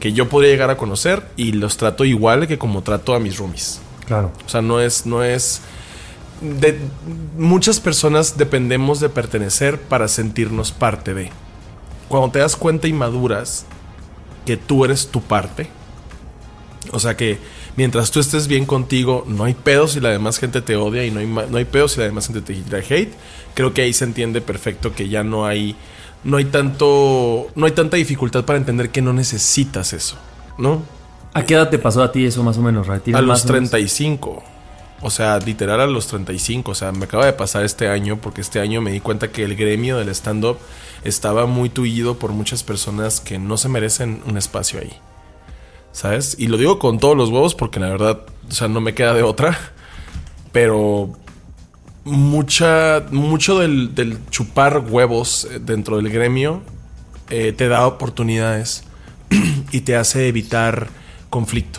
[0.00, 3.38] que yo podría llegar a conocer y los trato igual que como trato a mis
[3.38, 3.80] roomies.
[4.06, 4.32] Claro.
[4.44, 5.60] O sea, no es, no es.
[6.40, 6.78] De,
[7.36, 11.30] muchas personas dependemos de pertenecer para sentirnos parte de.
[12.08, 13.66] Cuando te das cuenta y maduras
[14.46, 15.68] que tú eres tu parte.
[16.92, 17.38] O sea que
[17.76, 21.10] mientras tú estés bien contigo, no hay pedos si la demás gente te odia y
[21.10, 23.12] no hay, no hay pedos si la demás gente te tira hate.
[23.54, 25.76] Creo que ahí se entiende perfecto que ya no hay.
[26.24, 27.48] No hay tanto.
[27.54, 30.16] No hay tanta dificultad para entender que no necesitas eso.
[30.58, 30.82] ¿No?
[31.32, 33.00] ¿A qué edad te pasó a ti eso más o menos, Ray?
[33.00, 33.70] ¿Tienes A los más o menos?
[33.70, 34.42] 35.
[35.02, 36.72] O sea, literal a los 35.
[36.72, 39.44] O sea, me acaba de pasar este año porque este año me di cuenta que
[39.44, 40.58] el gremio del stand-up
[41.04, 44.92] estaba muy tullido por muchas personas que no se merecen un espacio ahí.
[45.92, 46.36] ¿Sabes?
[46.38, 49.14] Y lo digo con todos los huevos porque la verdad, o sea, no me queda
[49.14, 49.58] de otra.
[50.52, 51.12] Pero
[52.10, 56.62] mucha, mucho del, del chupar huevos eh, dentro del gremio
[57.30, 58.82] eh, te da oportunidades
[59.72, 60.88] y te hace evitar
[61.30, 61.78] conflicto.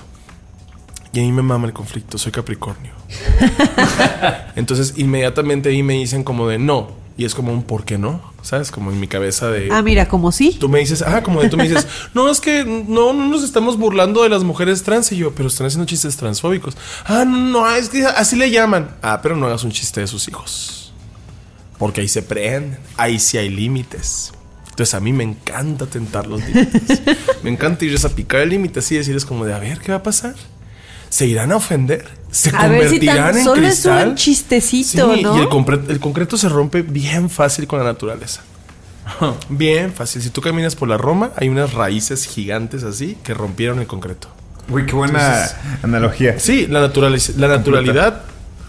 [1.14, 2.94] Y a mí me mama el conflicto, soy Capricornio.
[4.56, 6.92] Entonces, inmediatamente ahí me dicen como de no.
[7.18, 8.31] Y es como un ¿por qué no?
[8.42, 8.72] ¿Sabes?
[8.72, 9.70] Como en mi cabeza de...
[9.72, 10.58] Ah, mira, como sí.
[10.60, 13.44] Tú me dices, ah, como de tú me dices, no, es que no, no nos
[13.44, 15.12] estamos burlando de las mujeres trans.
[15.12, 16.76] Y yo, pero están haciendo chistes transfóbicos.
[17.06, 18.96] Ah, no, no, es que así le llaman.
[19.02, 20.94] Ah, pero no hagas un chiste de sus hijos.
[21.78, 22.80] Porque ahí se prenden.
[22.98, 24.34] Ahí sí hay límites.
[24.70, 27.02] Entonces a mí me encanta tentar los límites.
[27.44, 29.92] me encanta irles a picar el límite así y decirles como de, a ver, ¿qué
[29.92, 30.36] va a pasar?
[31.12, 32.08] ¿Se irán a ofender?
[32.32, 34.08] se A ver si convertirán tan en solo es cristal.
[34.10, 35.38] un chistecito, Sí, ¿no?
[35.38, 38.42] Y el, concreto se rompe bien fácil con la naturaleza.
[39.50, 40.22] Bien fácil.
[40.22, 44.30] Si tú caminas por la Roma, hay unas raíces gigantes así que rompieron el concreto.
[44.70, 46.40] Uy, qué buena Entonces- analogía.
[46.40, 48.22] Sí, la, naturaliz- la naturalidad,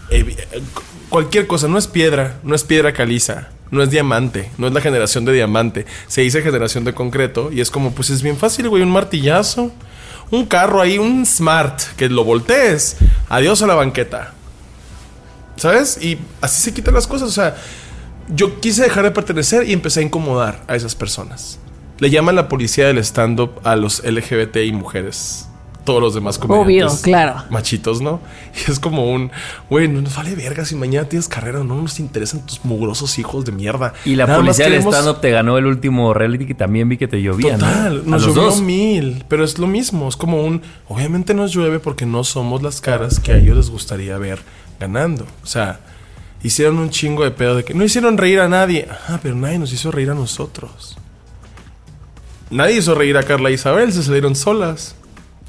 [0.09, 0.61] eh, eh,
[1.07, 4.81] cualquier cosa, no es piedra, no es piedra caliza, no es diamante, no es la
[4.81, 5.85] generación de diamante.
[6.07, 9.71] Se dice generación de concreto y es como, pues es bien fácil, güey, un martillazo,
[10.33, 12.97] un carro ahí, un smart, que lo voltees.
[13.29, 14.33] Adiós a la banqueta.
[15.55, 15.99] ¿Sabes?
[16.01, 17.29] Y así se quitan las cosas.
[17.29, 17.55] O sea,
[18.29, 21.59] yo quise dejar de pertenecer y empecé a incomodar a esas personas.
[21.99, 25.47] Le llaman la policía del stand-up a los LGBT y mujeres.
[25.83, 26.93] Todos los demás comediantes.
[26.93, 27.43] Obvio, claro.
[27.49, 28.21] Machitos, ¿no?
[28.67, 29.31] Y es como un,
[29.69, 33.43] güey, no nos vale verga si mañana tienes carrera, no nos interesan tus mugrosos hijos
[33.43, 33.93] de mierda.
[34.05, 36.97] Y la Nada policía del queremos- stand-up te ganó el último reality que también vi
[36.97, 37.65] que te llovía, ¿no?
[37.67, 38.61] Total, A nos llovió dos.
[38.61, 42.79] mil, pero es lo mismo, es como un, obviamente nos llueve porque no somos las
[42.79, 44.39] caras que a ellos les gustaría ver
[44.79, 45.25] ganando.
[45.43, 45.81] O sea,
[46.43, 48.87] hicieron un chingo de pedo de que no hicieron reír a nadie.
[49.09, 50.97] Ah, pero nadie nos hizo reír a nosotros.
[52.49, 54.95] Nadie hizo reír a Carla e Isabel, se salieron solas.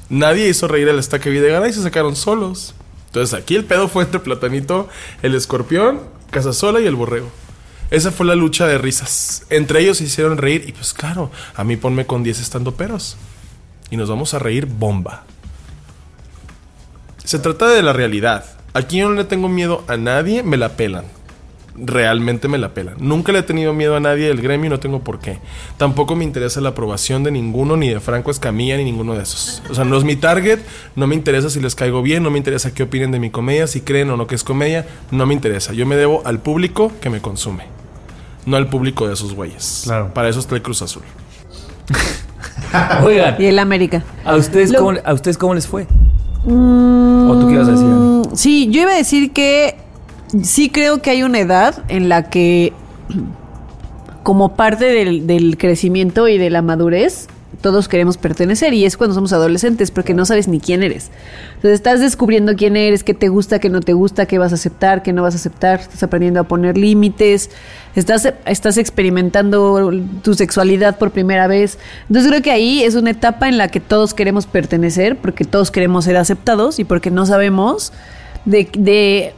[0.09, 2.75] Nadie hizo reír al Estaque Videgaray y se sacaron solos.
[3.07, 4.89] Entonces aquí el pedo fue entre Platanito,
[5.21, 6.01] el escorpión,
[6.31, 7.29] Casasola y el borrego.
[7.91, 9.45] Esa fue la lucha de risas.
[9.49, 13.17] Entre ellos se hicieron reír y pues claro, a mí ponme con 10 estando peros.
[13.89, 15.23] Y nos vamos a reír bomba.
[17.23, 18.45] Se trata de la realidad.
[18.73, 21.05] Aquí yo no le tengo miedo a nadie, me la pelan.
[21.77, 22.95] Realmente me la pelan.
[22.99, 25.39] Nunca le he tenido miedo a nadie del gremio y no tengo por qué.
[25.77, 29.61] Tampoco me interesa la aprobación de ninguno, ni de Franco Escamilla, ni ninguno de esos.
[29.69, 30.59] O sea, no es mi target,
[30.95, 33.67] no me interesa si les caigo bien, no me interesa qué opinen de mi comedia,
[33.67, 35.73] si creen o no que es comedia, no me interesa.
[35.73, 37.65] Yo me debo al público que me consume,
[38.45, 39.81] no al público de esos güeyes.
[39.83, 40.13] Claro.
[40.13, 41.03] Para eso está el Cruz Azul.
[43.03, 44.03] Oigan, Y el América.
[44.23, 45.83] ¿a ustedes, Lo- cómo, ¿a ustedes cómo les fue?
[46.45, 47.85] ¿O tú qué ibas a decir?
[47.85, 49.77] Mm, Sí, yo iba a decir que
[50.43, 52.73] sí creo que hay una edad en la que,
[54.23, 57.27] como parte del, del crecimiento y de la madurez,
[57.61, 61.09] todos queremos pertenecer y es cuando somos adolescentes porque no sabes ni quién eres.
[61.55, 64.55] Entonces estás descubriendo quién eres, qué te gusta, qué no te gusta, qué vas a
[64.55, 67.49] aceptar, qué no vas a aceptar, estás aprendiendo a poner límites,
[67.95, 71.77] estás, estás experimentando tu sexualidad por primera vez.
[72.07, 75.71] Entonces creo que ahí es una etapa en la que todos queremos pertenecer porque todos
[75.71, 77.93] queremos ser aceptados y porque no sabemos
[78.45, 79.33] de, de,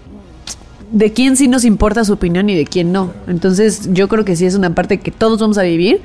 [0.91, 3.13] de quién sí nos importa su opinión y de quién no.
[3.27, 6.01] Entonces yo creo que sí es una parte que todos vamos a vivir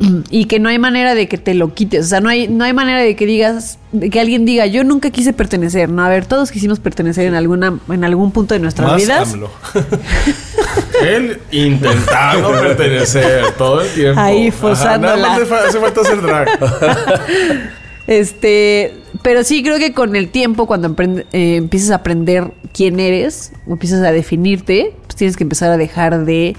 [0.30, 2.06] y que no hay manera de que te lo quites.
[2.06, 4.82] O sea, no hay, no hay manera de que digas, de que alguien diga, yo
[4.84, 5.88] nunca quise pertenecer.
[5.88, 9.32] No, a ver, todos quisimos pertenecer en alguna, en algún punto de nuestras Más vidas.
[9.32, 9.50] AMLO.
[11.02, 14.20] Él intentando pertenecer todo el tiempo.
[14.20, 15.16] Ahí, Ajá, forzándola.
[15.16, 16.48] Nada más hace falta hacer drag.
[18.06, 20.94] Este, pero sí creo que con el tiempo, cuando
[21.32, 25.78] eh, empiezas a aprender quién eres, o empiezas a definirte, pues tienes que empezar a
[25.78, 26.54] dejar de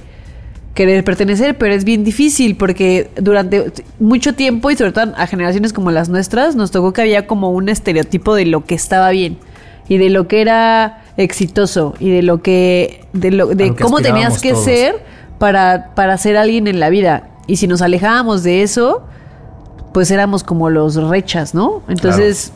[0.74, 5.74] querer pertenecer, pero es bien difícil porque durante mucho tiempo y sobre todo a generaciones
[5.74, 9.38] como las nuestras nos tocó que había como un estereotipo de lo que estaba bien
[9.88, 14.42] y de lo que era exitoso y de lo que de lo de cómo tenías
[14.42, 14.66] que todos.
[14.66, 15.04] ser
[15.38, 19.06] para para ser alguien en la vida y si nos alejábamos de eso
[19.96, 21.82] pues éramos como los rechas, ¿no?
[21.88, 22.52] Entonces,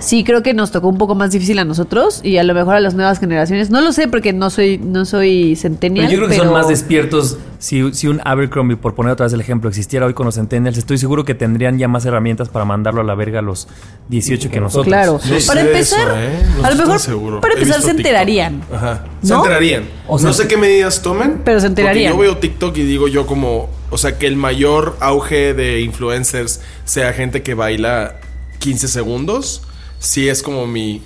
[0.00, 2.74] sí creo que nos tocó un poco más difícil a nosotros y a lo mejor
[2.76, 3.70] a las nuevas generaciones.
[3.70, 6.52] No lo sé porque no soy no soy centennial, Pero yo creo que pero- son
[6.60, 7.38] más despiertos.
[7.58, 10.76] Si, si un Abercrombie, por poner otra vez el ejemplo, existiera hoy con los Centennials,
[10.78, 13.68] estoy seguro que tendrían ya más herramientas para mandarlo a la verga a los
[14.08, 14.86] 18 que nosotros.
[14.86, 15.20] Claro.
[15.24, 16.42] No para empezar, eso, ¿eh?
[16.58, 17.40] No a lo mejor seguro.
[17.40, 17.98] para empezar se TikTok.
[17.98, 18.62] enterarían.
[18.72, 19.04] Ajá.
[19.22, 19.84] Se enterarían.
[20.08, 21.42] O sea, no sé qué medidas tomen.
[21.44, 22.12] Pero se enterarían.
[22.14, 25.82] Porque yo veo TikTok y digo yo como, o sea, que el mayor auge de
[25.82, 28.16] influencers sea gente que baila
[28.58, 29.62] 15 segundos.
[30.02, 31.00] Sí es como mi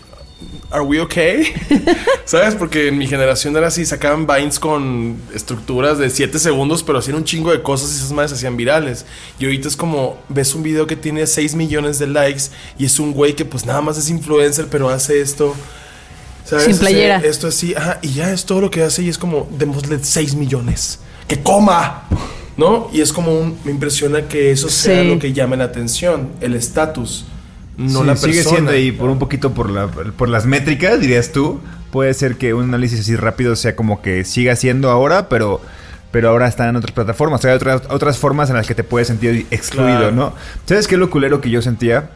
[0.71, 1.55] ¿Are we okay?
[2.25, 2.55] ¿Sabes?
[2.55, 7.17] Porque en mi generación era así, sacaban vines con estructuras de 7 segundos, pero hacían
[7.17, 9.07] un chingo de cosas y esas madres hacían virales.
[9.39, 12.45] Y ahorita es como, ves un video que tiene 6 millones de likes
[12.79, 15.55] y es un güey que pues nada más es influencer, pero hace esto.
[16.45, 16.65] ¿sabes?
[16.65, 17.17] Sin Hace playera.
[17.19, 20.35] Esto así, ajá, y ya es todo lo que hace y es como, démosle 6
[20.35, 20.99] millones.
[21.29, 22.09] ¡Que coma!
[22.57, 22.91] ¿No?
[22.93, 25.09] Y es como un, me impresiona que eso sea Sí.
[25.09, 27.27] lo que llame la atención, el estatus,
[27.77, 28.33] no Sí, la persona.
[28.33, 31.61] sigue siendo y por un poquito por, la, por las métricas, dirías tú,
[31.91, 35.61] puede ser que un análisis así rápido sea como que siga siendo ahora, pero,
[36.11, 37.45] pero ahora está en otras plataformas.
[37.45, 40.13] Hay otras, otras formas en las que te puedes sentir excluido, Claro.
[40.13, 40.33] ¿no?
[40.65, 42.11] ¿Sabes qué es lo culero que yo sentía?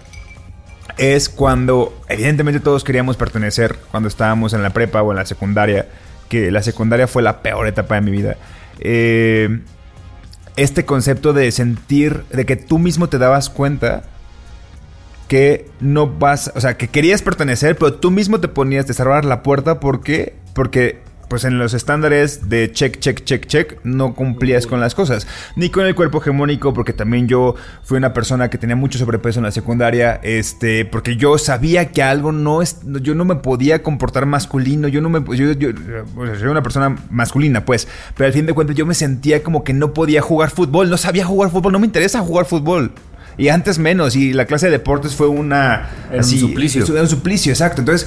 [0.98, 5.86] Es cuando, evidentemente todos queríamos pertenecer cuando estábamos en la prepa o en la secundaria,
[6.28, 8.36] que la secundaria fue la peor etapa de mi vida.
[8.80, 9.60] Eh,
[10.56, 14.02] este concepto de sentir, de que tú mismo te dabas cuenta
[15.30, 19.24] que no vas, o sea, que querías pertenecer, pero tú mismo te ponías de cerrar
[19.24, 24.66] la puerta porque porque pues en los estándares de check, check, check, check, no cumplías
[24.66, 25.28] con las cosas.
[25.54, 27.54] Ni con el cuerpo hegemónico, porque también yo
[27.84, 32.02] fui una persona que tenía mucho sobrepeso en la secundaria, este, porque yo sabía que
[32.02, 35.68] algo no es, yo no me podía comportar masculino, yo no me, yo, yo,
[36.16, 39.44] o sea, soy una persona masculina, pues, pero al fin de cuentas yo me sentía
[39.44, 42.92] como que no podía jugar fútbol, no sabía jugar fútbol, no me interesa jugar fútbol.
[43.40, 45.88] Y antes menos, y la clase de deportes fue una...
[46.10, 46.84] Era un suplicio.
[46.84, 47.80] Un suplicio, exacto.
[47.80, 48.06] Entonces,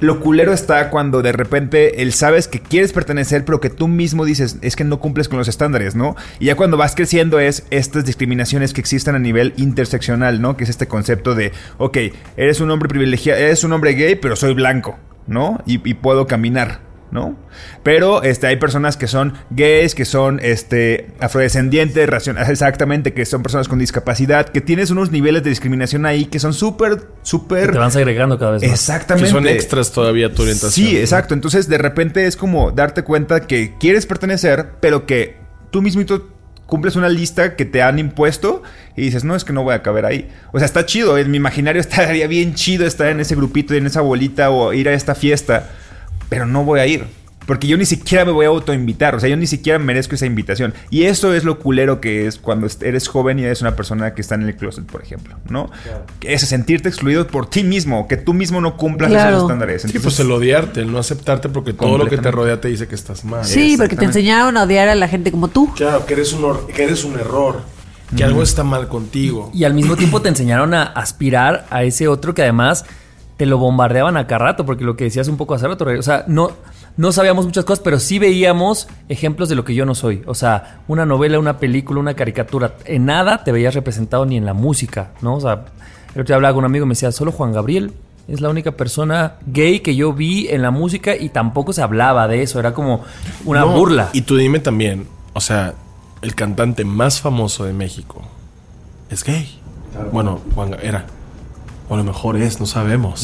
[0.00, 4.26] lo culero está cuando de repente él sabes que quieres pertenecer, pero que tú mismo
[4.26, 6.16] dices, es que no cumples con los estándares, ¿no?
[6.38, 10.58] Y ya cuando vas creciendo es estas discriminaciones que existen a nivel interseccional, ¿no?
[10.58, 11.96] Que es este concepto de, ok,
[12.36, 15.62] eres un hombre privilegiado, eres un hombre gay, pero soy blanco, ¿no?
[15.64, 16.87] Y, y puedo caminar.
[17.10, 17.36] ¿No?
[17.82, 22.08] Pero este, hay personas que son gays, que son este, afrodescendientes,
[22.48, 26.54] exactamente, que son personas con discapacidad, que tienes unos niveles de discriminación ahí que son
[26.54, 27.72] súper, súper...
[27.72, 28.70] te van segregando cada vez más.
[28.70, 29.28] Exactamente.
[29.28, 30.88] Que son extras todavía tu orientación.
[30.88, 31.34] Sí, exacto.
[31.34, 35.36] Entonces, de repente es como darte cuenta que quieres pertenecer, pero que
[35.70, 36.28] tú mismito
[36.66, 38.62] cumples una lista que te han impuesto
[38.94, 40.28] y dices, no, es que no voy a caber ahí.
[40.52, 43.86] O sea, está chido, en mi imaginario estaría bien chido estar en ese grupito, en
[43.86, 45.70] esa bolita o ir a esta fiesta
[46.28, 47.04] pero no voy a ir.
[47.46, 50.26] Porque yo ni siquiera me voy a autoinvitar, o sea, yo ni siquiera merezco esa
[50.26, 50.74] invitación.
[50.90, 54.20] Y eso es lo culero que es cuando eres joven y eres una persona que
[54.20, 55.70] está en el closet, por ejemplo, ¿no?
[56.20, 59.30] Es sentirte excluido por ti mismo, que tú mismo no cumplas Claro.
[59.30, 59.80] esos estándares.
[59.80, 62.86] Sí, pues el odiarte, el no aceptarte porque todo lo que te rodea te dice
[62.86, 63.42] que estás mal.
[63.46, 65.72] Sí, porque te enseñaron a odiar a la gente como tú.
[65.74, 67.62] Claro, que eres un, que eres un error,
[68.14, 69.50] que algo está mal contigo.
[69.54, 72.84] Y al mismo tiempo te enseñaron a aspirar a ese otro que además
[73.38, 75.96] te lo bombardeaban a cada rato, porque lo que decías un poco hace rato, Rey,
[75.96, 76.50] o sea, no,
[76.96, 80.22] no sabíamos muchas cosas, pero sí veíamos ejemplos de lo que yo no soy.
[80.26, 84.44] O sea, una novela, una película, una caricatura, en nada te veías representado ni en
[84.44, 85.36] la música, ¿no?
[85.36, 85.66] O sea,
[86.16, 87.92] el otro día hablaba con un amigo y me decía, solo Juan Gabriel
[88.26, 92.26] es la única persona gay que yo vi en la música y tampoco se hablaba
[92.26, 93.04] de eso, era como
[93.44, 94.10] una No, burla.
[94.12, 95.74] Y tú dime también, o sea,
[96.22, 98.20] el cantante más famoso de México
[99.10, 99.60] es gay.
[100.12, 101.06] Bueno, Juan era.
[101.90, 103.22] O a lo mejor es, no sabemos.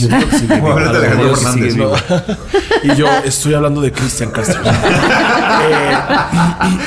[0.48, 1.94] Como hablas de Alejandro Fernández, No.
[1.96, 2.02] sí.
[2.84, 4.60] y yo estoy hablando de Cristian Castro.
[5.66, 5.96] Eh,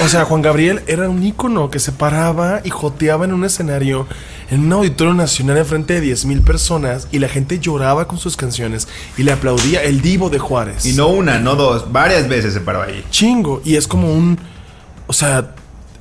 [0.04, 4.08] o sea, Juan Gabriel era un ícono que se paraba y joteaba en un escenario,
[4.52, 8.36] en un auditorio nacional enfrente de 10 mil personas y la gente lloraba con sus
[8.38, 10.86] canciones y le aplaudía el divo de Juárez.
[10.86, 13.04] Y no una, no dos, varias veces se paró ahí.
[13.10, 13.62] Chingo.
[13.64, 14.38] Y es como un.
[15.08, 15.52] O sea,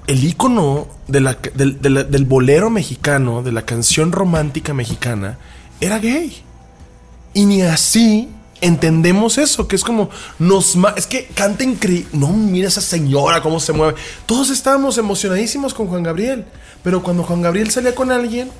[0.06, 5.38] el ícono de la- del, del bolero mexicano, de la canción romántica mexicana,
[5.80, 6.42] era gay.
[7.34, 8.28] Y ni así
[8.60, 10.08] entendemos eso, que es como
[10.38, 12.08] nos es que canta increíble.
[12.12, 13.98] No, mira esa señora cómo se mueve.
[14.24, 16.46] Todos estábamos emocionadísimos con Juan Gabriel,
[16.82, 18.50] pero cuando Juan Gabriel salía con alguien,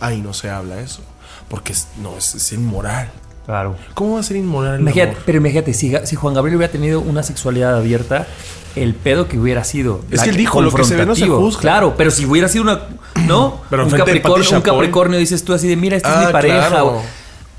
[0.00, 1.02] ahí no se habla eso,
[1.48, 3.12] porque no es, es inmoral.
[3.46, 3.76] Claro.
[3.94, 5.22] ¿Cómo va a ser inmoral el Imagínate, amor?
[5.26, 8.26] pero imagínate, si, si Juan Gabriel hubiera tenido una sexualidad abierta,
[8.76, 10.00] el pedo que hubiera sido.
[10.10, 11.60] Es que él dijo, lo que se ve no se juzga.
[11.60, 12.80] Claro, pero si hubiera sido una.
[13.26, 13.60] ¿No?
[13.68, 16.68] Pero un, Capricornio, un dices tú así de, mira, esta es Ah, mi pareja.
[16.68, 16.86] claro.
[16.98, 17.02] o-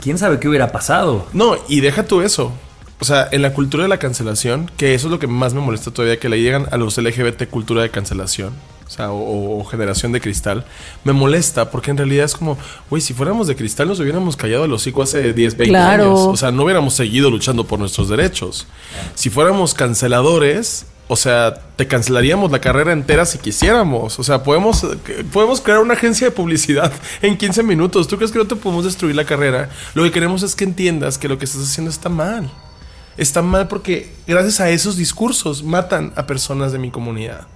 [0.02, 1.26] ¿Quién sabe qué hubiera pasado?
[1.34, 2.52] No, y deja tú eso.
[3.00, 5.60] O sea, en la cultura de la cancelación, que eso es lo que más me
[5.62, 8.54] molesta todavía, que le llegan a los LGBT cultura de cancelación,
[8.86, 10.66] o sea, o, o generación de cristal,
[11.04, 12.58] me molesta porque en realidad es como,
[12.90, 16.04] güey, si fuéramos de cristal nos hubiéramos callado el hocico hace 10, 20 Claro.
[16.04, 16.20] años.
[16.20, 18.68] O sea, no hubiéramos seguido luchando por nuestros derechos.
[19.16, 24.20] Si fuéramos canceladores, o sea, te cancelaríamos la carrera entera si quisiéramos.
[24.20, 24.86] O sea, podemos,
[25.32, 28.08] podemos crear una agencia de publicidad en 15 minutos.
[28.08, 29.70] ¿Tú crees que no te podemos destruir la carrera?
[29.96, 32.50] Lo que queremos es que entiendas que lo que estás haciendo está mal.
[33.18, 37.48] Está mal porque gracias a esos discursos matan a personas de mi comunidad.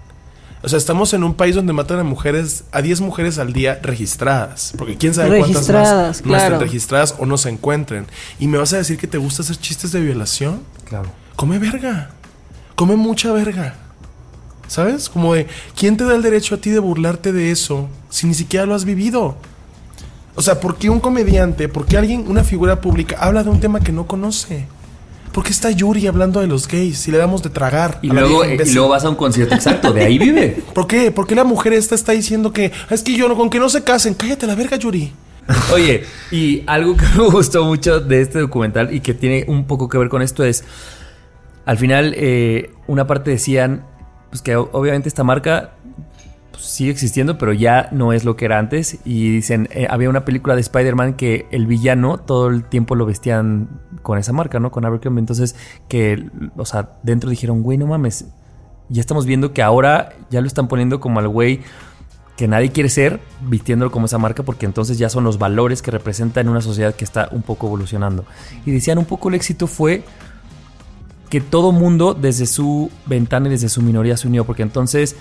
[0.64, 3.80] O sea, estamos en un país donde matan a mujeres, a 10 mujeres al día
[3.82, 4.74] registradas.
[4.78, 6.60] Porque quién sabe cuántas más no estén claro.
[6.60, 8.08] registradas o no se encuentren.
[8.40, 10.64] Y me vas a decir que te gusta hacer chistes de violación.
[10.86, 11.12] Claro.
[11.36, 12.10] Come verga.
[12.76, 13.76] Come mucha verga.
[14.68, 15.10] ¿Sabes?
[15.10, 18.34] Como de, ¿quién te da el derecho a ti de burlarte de eso si ni
[18.34, 19.38] siquiera lo has vivido?
[20.36, 23.60] O sea, ¿por qué un comediante, por qué alguien, una figura pública, habla de un
[23.60, 24.68] tema que no conoce?
[25.38, 28.00] ¿Por qué está Yuri hablando de los gays si le damos de tragar?
[28.02, 30.64] Y luego, y luego vas a un concierto exacto, de ahí vive.
[30.74, 31.12] ¿Por qué?
[31.12, 33.60] ¿Por qué la mujer esta está diciendo que "Ah, es que yo no, con que
[33.60, 34.16] no se casen?
[34.16, 35.14] Cállate la verga, Yuri.
[35.76, 39.88] Oye, y algo que me gustó mucho de este documental y que tiene un poco
[39.88, 40.64] que ver con esto es,
[41.68, 43.86] al final, eh, una parte decían,
[44.32, 45.76] pues que obviamente esta marca
[46.58, 48.98] pues, sigue existiendo, pero ya no es lo que era antes.
[49.06, 53.06] Y dicen, eh, había una película de Spider-Man que el villano todo el tiempo lo
[53.06, 53.70] vestían
[54.02, 54.72] con esa marca, ¿no?
[54.72, 55.20] Con Abercrombie.
[55.20, 55.56] Entonces,
[55.88, 58.26] que, o sea, dentro dijeron, güey, no mames.
[58.90, 61.62] Ya estamos viendo que ahora ya lo están poniendo como al güey
[62.38, 65.92] que nadie quiere ser vistiéndolo como esa marca porque entonces ya son los valores que
[65.92, 68.26] representa en una sociedad que está un poco evolucionando.
[68.66, 70.04] Y decían un poco el éxito fue
[71.30, 75.18] que todo mundo desde su ventana y desde su minoría se unió porque entonces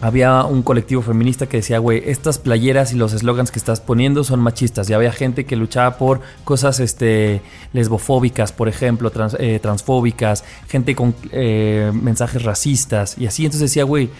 [0.00, 4.22] había un colectivo feminista que decía, güey, estas playeras y los eslogans que estás poniendo
[4.24, 4.90] son machistas.
[4.90, 7.40] Y había gente que luchaba por cosas este,
[7.72, 13.16] lesbofóbicas, por ejemplo, trans- eh, transfóbicas, gente con eh, mensajes racistas.
[13.18, 14.10] Y así, entonces decía, güey,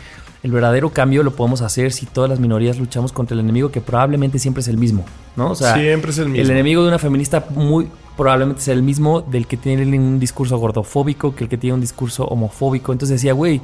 [0.43, 3.81] el verdadero cambio lo podemos hacer si todas las minorías luchamos contra el enemigo que
[3.81, 5.05] probablemente siempre es el mismo,
[5.37, 5.51] ¿no?
[5.53, 6.43] O sea, Siempre es el mismo.
[6.43, 10.57] El enemigo de una feminista muy probablemente es el mismo del que tiene un discurso
[10.59, 12.93] gordofóbico que el que tiene un discurso homofóbico.
[12.93, 13.61] Entonces decía, güey,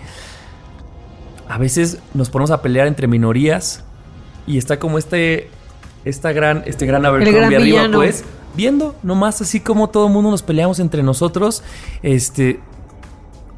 [1.51, 3.83] a veces nos ponemos a pelear entre minorías
[4.47, 5.51] y está como este
[6.05, 8.25] esta gran este gran Abercrombie gran arriba pues
[8.55, 11.65] viendo nomás así como todo el mundo nos peleamos entre nosotros
[12.05, 12.61] este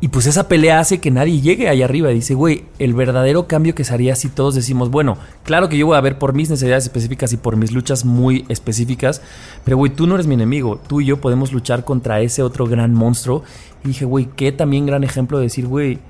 [0.01, 2.09] y pues esa pelea hace que nadie llegue allá arriba.
[2.09, 5.87] Dice, güey, el verdadero cambio que se haría si todos decimos, bueno, claro que yo
[5.87, 9.23] voy a ver por mis necesidades específicas y por mis luchas muy específicas,
[9.63, 10.81] pero güey, tú no eres mi enemigo.
[10.89, 13.45] Tú y yo podemos luchar contra ese otro gran monstruo.
[13.85, 16.01] Y dije, güey, qué también gran ejemplo de decir, güey,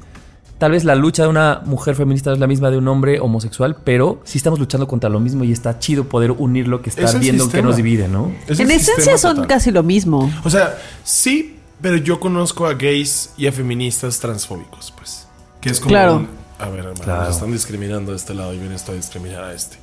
[0.62, 3.18] tal vez la lucha de una mujer feminista no es la misma de un hombre
[3.18, 6.90] homosexual, pero sí estamos luchando contra lo mismo y está chido poder unir lo que
[6.90, 8.30] Es está viendo que nos divide, ¿no?
[8.46, 9.48] Es En esencia son total.
[9.48, 10.30] casi lo mismo.
[10.44, 15.26] O sea, sí, pero yo conozco a gays y a feministas transfóbicos, pues.
[15.60, 15.88] Que es como.
[15.90, 16.16] Claro.
[16.18, 16.28] un-
[16.60, 17.24] a ver, hermano, Claro.
[17.24, 19.78] nos están discriminando de este lado y viene esto a discriminar a este.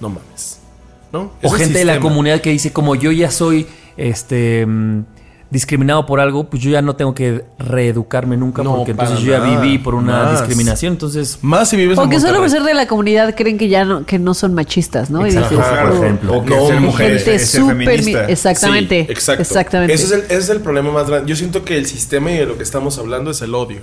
[0.00, 0.58] No mames.
[1.12, 1.30] ¿No?
[1.44, 5.04] O Es gente de la comunidad que dice, como yo ya soy este mm,
[5.50, 9.32] discriminado por algo, pues yo ya no tengo que reeducarme nunca No, porque entonces yo
[9.32, 10.30] ya viví por una Más.
[10.40, 10.94] discriminación.
[10.94, 13.68] Entonces, Más si vives O en que solo por ser de la comunidad creen que
[13.68, 15.26] ya no, que no son machistas, ¿no?
[15.26, 16.34] Y dices, por "Oh, ejemplo.
[16.38, 18.26] O que No, ser mujer gente es, ser feminista.
[18.28, 19.04] Exactamente.
[19.06, 19.42] Sí, exacto.
[19.42, 19.94] Exactamente.
[19.94, 21.28] Ese es, el, ese es el problema más grande.
[21.30, 23.80] Yo siento que el sistema y de lo que estamos hablando es el odio.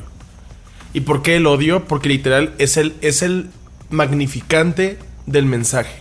[0.94, 1.86] ¿Y por qué el odio?
[1.86, 3.50] Porque literal es el, es el
[3.90, 5.96] magnificante del mensaje.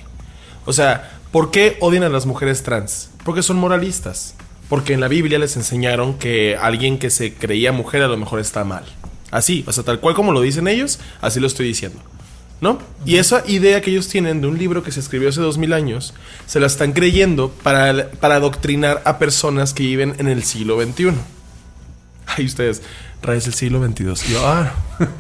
[0.67, 3.11] O sea, ¿por qué odian a las mujeres trans?
[3.25, 4.35] Porque son moralistas.
[4.71, 8.41] Porque en la Biblia les enseñaron que alguien que se creía mujer a lo mejor
[8.41, 8.85] está mal.
[9.31, 12.01] Así, o sea, tal cual como lo dicen ellos, así lo estoy diciendo.
[12.63, 12.79] ¿No?
[13.05, 15.73] Y esa idea que ellos tienen de un libro que se escribió hace dos mil
[15.73, 16.15] años,
[16.47, 21.13] se la están creyendo para, para adoctrinar a personas que viven en el siglo XXI.
[22.27, 22.83] Ay, ustedes,
[23.23, 24.33] raíz del siglo XXII.
[24.33, 24.75] Yo, ah.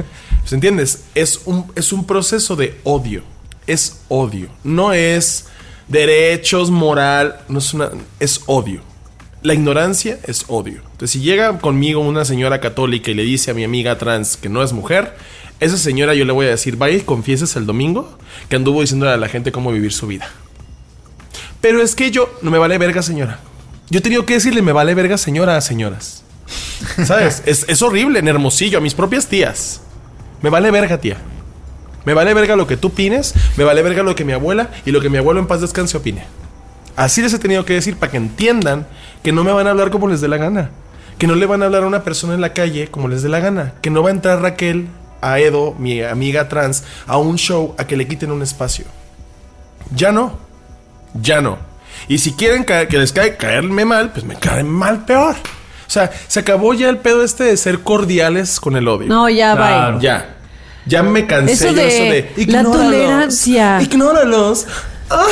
[0.50, 3.22] Entiendes, es un, es un proceso de odio.
[3.66, 4.48] Es odio.
[4.64, 5.46] No es
[5.88, 7.40] derechos, moral.
[7.48, 7.90] No es una.
[8.18, 8.82] Es odio.
[9.42, 10.82] La ignorancia es odio.
[10.92, 14.50] Entonces, si llega conmigo una señora católica y le dice a mi amiga trans que
[14.50, 15.14] no es mujer,
[15.60, 18.18] esa señora yo le voy a decir, vaya y confieses el domingo
[18.50, 20.28] que anduvo diciéndole a la gente cómo vivir su vida.
[21.62, 23.40] Pero es que yo no me vale verga, señora.
[23.88, 26.22] Yo he tenido que decirle, me vale verga, señora, a señoras.
[27.04, 27.42] ¿Sabes?
[27.46, 29.80] es, es horrible en Hermosillo, a mis propias tías.
[30.42, 31.16] Me vale verga, tía.
[32.04, 34.90] Me vale verga lo que tú opines, me vale verga lo que mi abuela y
[34.90, 36.24] lo que mi abuelo en paz descanse opine.
[36.96, 38.86] Así les he tenido que decir para que entiendan
[39.22, 40.70] que no me van a hablar como les dé la gana.
[41.18, 43.28] Que no le van a hablar a una persona en la calle como les dé
[43.28, 43.74] la gana.
[43.82, 44.88] Que no va a entrar Raquel,
[45.20, 48.86] a Edo, mi amiga trans, a un show a que le quiten un espacio.
[49.94, 50.38] Ya no.
[51.20, 51.58] Ya no.
[52.08, 55.34] Y si quieren ca- que les caiga caerme mal, pues me caen mal peor.
[55.34, 59.08] O sea, se acabó ya el pedo este de ser cordiales con el odio.
[59.08, 59.96] No, ya Claro.
[59.96, 60.00] va.
[60.00, 60.36] Ya.
[60.86, 63.82] Ya me cansé Eso yo de eso de la "Ignóralos, tolerancia".
[63.82, 64.66] Ignóralos.
[65.10, 65.26] Ah,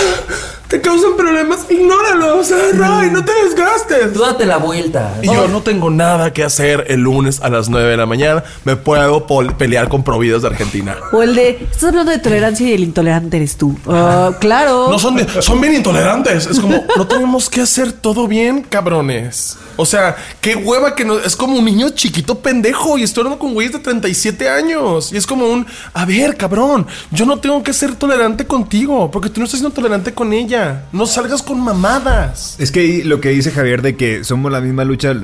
[0.68, 1.66] te causan problemas.
[1.70, 2.52] Ignóralos.
[2.52, 4.12] Ay, Ray, no te desgastes.
[4.12, 5.14] tú date la vuelta.
[5.22, 8.44] Y yo no tengo nada que hacer el lunes a las 9 de la mañana.
[8.64, 10.96] Me puedo pelear con Providas de Argentina.
[11.12, 13.76] O el de, estás hablando de tolerancia y el intolerante eres tú.
[13.86, 14.88] Ah, claro.
[14.90, 16.46] No son, de- son bien intolerantes.
[16.46, 19.56] Es como, no tenemos que hacer todo bien, cabrones.
[19.76, 21.18] O sea, qué hueva que no.
[21.18, 25.12] Es como un niño chiquito pendejo y estoy hablando con güeyes de 37 años.
[25.12, 29.30] Y es como un, a ver, cabrón, yo no tengo que ser tolerante contigo porque
[29.30, 30.57] tú no estás siendo tolerante con ella.
[30.92, 32.56] No salgas con mamadas.
[32.59, 35.14] Es que lo que dice Javier de que somos la misma lucha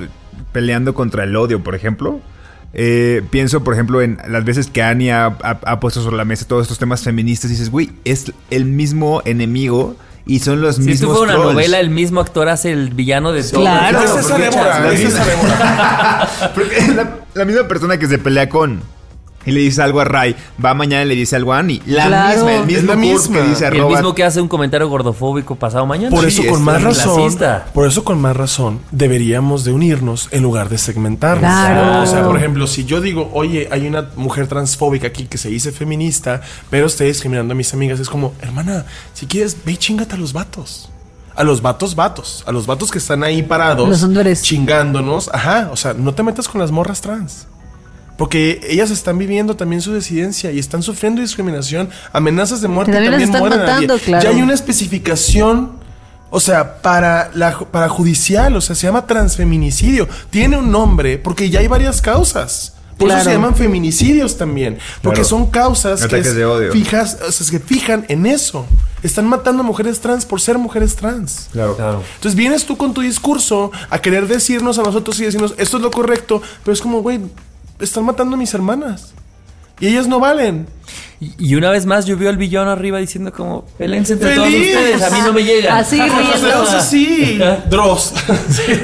[0.51, 2.19] peleando contra el odio, por ejemplo.
[2.77, 6.25] eh, pienso, por ejemplo, en las veces que Annie ha, ha- ha puesto sobre la
[6.25, 7.49] mesa todos estos temas feministas.
[7.49, 9.95] Y dices, güey, es el mismo enemigo
[10.25, 11.53] y son los Si mismos esto fuera una trolls.
[11.53, 13.61] novela, el mismo actor hace el villano de todo.
[13.61, 14.01] Claro.
[14.03, 16.29] Es César Évora, La es misma- César Évora.
[16.55, 18.81] Porque es la, la misma persona que se pelea con
[19.45, 21.81] y le dice algo a Ray, va mañana y le dice algo a Annie.
[21.85, 22.35] La Claro.
[22.45, 23.37] misma, el mismo la misma.
[23.37, 26.09] que dice El mismo que hace un comentario gordofóbico pasado mañana.
[26.15, 27.65] Por Sí, eso, con es más razón, clasista.
[27.73, 31.39] por eso, con más razón, deberíamos de unirnos en lugar de segmentarnos.
[31.41, 32.01] Claro.
[32.03, 35.49] O sea, por ejemplo, si yo digo, oye, hay una mujer transfóbica aquí que se
[35.49, 39.77] dice feminista, pero está discriminando a mis amigas, es como, hermana, si quieres, ve y
[39.77, 40.89] chingate a los vatos.
[41.35, 42.43] A los vatos, vatos.
[42.47, 43.89] A los vatos que están ahí parados.
[43.89, 44.41] Los.
[44.41, 45.29] Chingándonos.
[45.33, 45.69] Ajá.
[45.71, 47.47] O sea, no te metas con las morras trans.
[48.17, 53.11] Porque ellas están viviendo también su disidencia y están sufriendo discriminación, amenazas de muerte también
[53.11, 53.99] también mueren a matando, alguien.
[53.99, 54.23] claro.
[54.23, 55.73] Ya hay una especificación,
[56.29, 60.07] o sea, para la para judicial, o sea, se llama transfeminicidio.
[60.29, 62.71] Tiene un nombre porque ya hay varias causas.
[62.97, 65.27] Por eso se llaman feminicidios también, porque Claro.
[65.29, 66.71] son causas que, Ataques de odio.
[66.71, 68.65] fijas, o sea, que fijan en eso.
[69.03, 71.49] Están matando a mujeres trans por ser mujeres trans.
[71.51, 71.75] Claro.
[71.75, 72.01] Claro.
[72.15, 75.83] Entonces vienes tú con tu discurso a querer decirnos a nosotros y decirnos esto es
[75.83, 77.19] lo correcto, pero es como, güey,
[77.79, 79.13] están matando a mis hermanas.
[79.79, 80.67] Y ellas no valen.
[81.19, 84.47] Y, y una vez más yo veo al villano arriba diciendo como, pelense entre todos
[84.47, 84.75] ¡Feliz!
[84.75, 85.77] ustedes, a mí no me llega.
[85.77, 86.61] Así, riendo.
[86.61, 87.39] así.
[87.69, 88.13] Dross.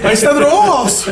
[0.04, 1.06] Ahí está Dross.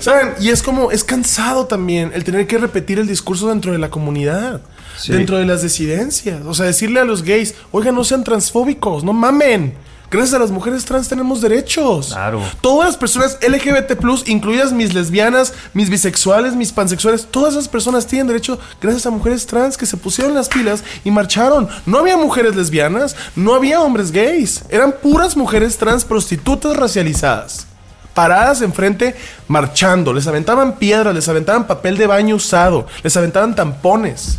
[0.00, 0.34] ¿Saben?
[0.40, 3.90] Y es como, es cansado también el tener que repetir el discurso dentro de la
[3.90, 4.60] comunidad.
[4.98, 5.12] Sí.
[5.12, 6.40] Dentro de las disidencias.
[6.46, 9.74] O sea, decirle a los gays, oigan, no sean transfóbicos, no mamen.
[10.10, 12.08] Gracias a las mujeres trans tenemos derechos.
[12.08, 12.40] Claro.
[12.60, 18.28] Todas las personas LGBT, incluidas mis lesbianas, mis bisexuales, mis pansexuales, todas esas personas tienen
[18.28, 21.68] derecho gracias a mujeres trans que se pusieron las pilas y marcharon.
[21.86, 24.62] No había mujeres lesbianas, no había hombres gays.
[24.68, 27.66] Eran puras mujeres trans prostitutas racializadas.
[28.14, 29.14] Paradas enfrente,
[29.48, 30.12] marchando.
[30.12, 34.38] Les aventaban piedras, les aventaban papel de baño usado, les aventaban tampones.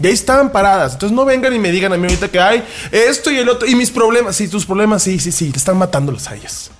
[0.00, 0.94] Y ahí estaban paradas.
[0.94, 3.68] Entonces no vengan y me digan a mí ahorita que hay esto y el otro.
[3.68, 4.36] Y mis problemas.
[4.36, 5.50] Sí, tus problemas, sí, sí, sí.
[5.50, 6.70] Te están matándolas a ellas.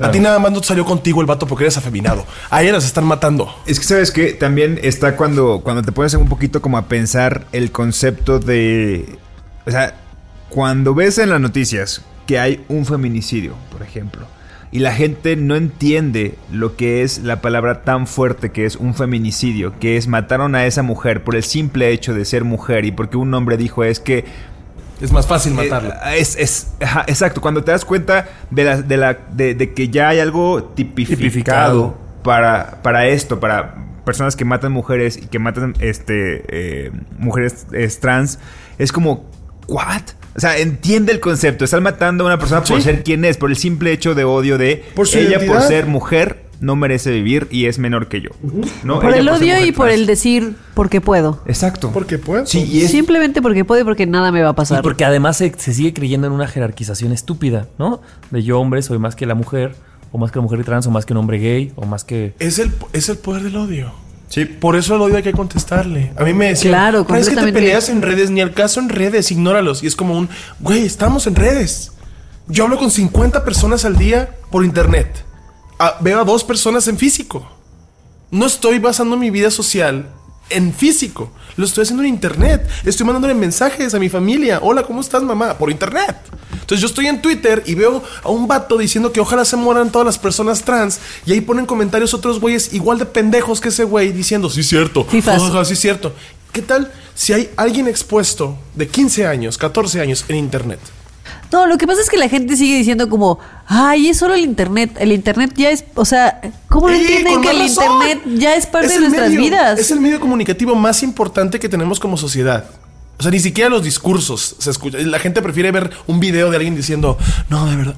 [0.00, 2.26] A ti nada más no te salió contigo el vato porque eres afeminado.
[2.50, 3.54] A ellas las están matando.
[3.64, 7.46] Es que sabes que también está cuando, cuando te pones un poquito como a pensar
[7.52, 9.18] el concepto de.
[9.66, 9.94] O sea,
[10.48, 14.26] cuando ves en las noticias que hay un feminicidio, por ejemplo,
[14.74, 18.92] y la gente no entiende lo que es la palabra tan fuerte que es un
[18.94, 22.90] feminicidio, que es mataron a esa mujer por el simple hecho de ser mujer y
[22.90, 24.24] porque un hombre dijo es que
[25.00, 26.00] Es más fácil matarla.
[26.14, 29.72] eh, es, es- ajá, exacto, cuando te das cuenta de, la, de, la, de, de
[29.74, 31.98] que ya hay algo tipificado, Tipificado.
[32.24, 37.88] Para, para esto, para personas que matan mujeres y que matan este, eh, mujeres eh,
[38.00, 38.38] trans,
[38.78, 39.24] es como,
[39.68, 40.02] ¿what?
[40.36, 41.64] O sea, entiende el concepto.
[41.64, 42.82] Están matando a una persona por Sí.
[42.82, 45.86] ser quien es, por el simple hecho de odio de Por su ella por ser
[45.86, 48.30] mujer no merece vivir y es menor que yo.
[48.84, 49.00] ¿no?
[49.00, 51.40] Por Ella el odio y por el decir porque puedo.
[51.46, 51.90] Exacto.
[51.92, 52.46] Porque puedo.
[52.46, 54.82] Sí, y es, Simplemente porque puedo y porque nada me va a Y pasar.
[54.82, 58.00] porque además se, se sigue creyendo en una jerarquización estúpida, ¿no?
[58.30, 59.74] De yo hombre soy más que la mujer,
[60.10, 62.34] o más que la mujer trans, o más que un hombre gay, o más que...
[62.38, 63.92] Es el, es el poder del odio.
[64.28, 64.44] Sí.
[64.46, 66.12] Por eso el odio hay que contestarle.
[66.16, 68.80] A mí me decían, Claro, "Pero es que te peleas en redes, ni al caso
[68.80, 69.82] en redes, ignóralos.
[69.82, 70.28] Y es como un,
[70.60, 71.92] güey, estamos en redes.
[72.48, 75.24] Yo hablo con 50 personas al día por internet.
[75.78, 77.48] Ah, veo a dos personas en físico.
[78.30, 80.08] No estoy basando mi vida social
[80.50, 81.30] en físico.
[81.56, 82.68] Lo estoy haciendo en internet.
[82.84, 84.58] Estoy mandándole mensajes a mi familia.
[84.62, 85.54] Hola, ¿cómo estás, mamá?
[85.56, 86.16] Por internet.
[86.60, 89.90] Entonces yo estoy en Twitter y veo a un vato diciendo que ojalá se mueran
[89.90, 90.98] todas las personas trans.
[91.26, 95.04] Y ahí ponen comentarios otros güeyes igual de pendejos que ese güey diciendo, sí, cierto.
[95.04, 95.42] Fifas.
[95.42, 96.14] Ajá, sí, cierto.
[96.52, 100.78] ¿Qué tal si hay alguien expuesto de 15 años, 14 años en internet?
[101.50, 104.40] No, lo que pasa es que la gente sigue diciendo como, ay, es solo el
[104.40, 104.96] internet.
[104.98, 107.84] El internet ya es, o sea, ¿cómo no Sí, entienden que el razón.
[107.84, 109.78] internet ya es parte Es de nuestras medio- vidas?
[109.78, 112.64] Es el medio comunicativo más importante que tenemos como sociedad.
[113.18, 115.10] O sea, ni siquiera los discursos se escuchan.
[115.10, 117.16] La gente prefiere ver un video de alguien diciendo,
[117.48, 117.94] no, de verdad.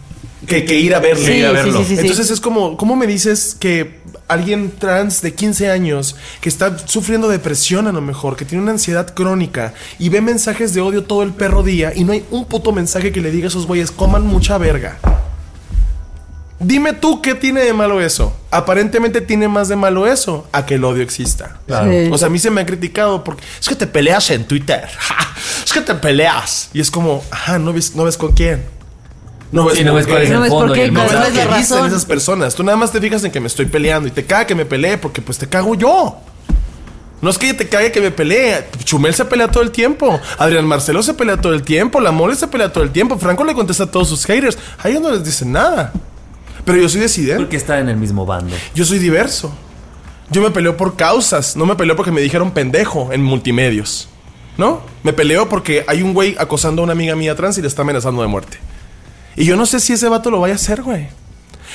[0.46, 1.24] Que, que ir a verlo.
[1.24, 1.78] Sí, ir a verlo.
[1.80, 2.00] sí, sí, sí.
[2.02, 7.28] Entonces es como, ¿cómo me dices que alguien trans de 15 años que está sufriendo
[7.28, 11.22] depresión a lo mejor, que tiene una ansiedad crónica y ve mensajes de odio todo
[11.22, 13.90] el perro día y no hay un puto mensaje que le diga a esos güeyes,
[13.90, 14.98] coman mucha verga?
[16.58, 18.34] Dime tú qué tiene de malo eso.
[18.50, 21.58] Aparentemente tiene más de malo eso a que el odio exista.
[21.66, 21.90] Claro.
[21.90, 22.08] Sí.
[22.10, 24.88] O sea, a mí se me ha criticado porque es que te peleas en Twitter.
[24.98, 25.34] Ja,
[25.64, 26.70] es que te peleas.
[26.72, 28.64] Y es como, ajá, no ves, no ves con quién.
[29.52, 30.12] No ves, Sí, no por ves qué.
[30.12, 30.74] cuál es No el ves por fondo.
[30.74, 31.86] y qué, el No ves la que dicen razón.
[31.88, 32.54] esas personas.
[32.54, 34.64] Tú nada más te fijas en que me estoy peleando y te caga que me
[34.64, 36.16] pelee porque pues te cago yo.
[37.20, 38.66] No es que te cague que me pelee.
[38.84, 40.18] Chumel se pelea todo el tiempo.
[40.38, 42.00] Adrián Marcelo se pelea todo el tiempo.
[42.00, 43.18] La Mole se pelea todo el tiempo.
[43.18, 44.56] Franco le contesta a todos sus haters.
[44.78, 45.92] A ellos no les dicen nada.
[46.66, 47.42] Pero yo soy decidente.
[47.42, 48.54] Porque está en el mismo bando.
[48.74, 49.56] Yo soy diverso.
[50.30, 54.08] Yo me peleo por causas, no me peleo porque me dijeron pendejo en multimedios.
[54.58, 54.80] ¿No?
[55.02, 57.82] Me peleo porque hay un güey acosando a una amiga mía trans y le está
[57.82, 58.58] amenazando de muerte.
[59.36, 61.08] Y yo no sé si ese vato lo vaya a hacer, güey.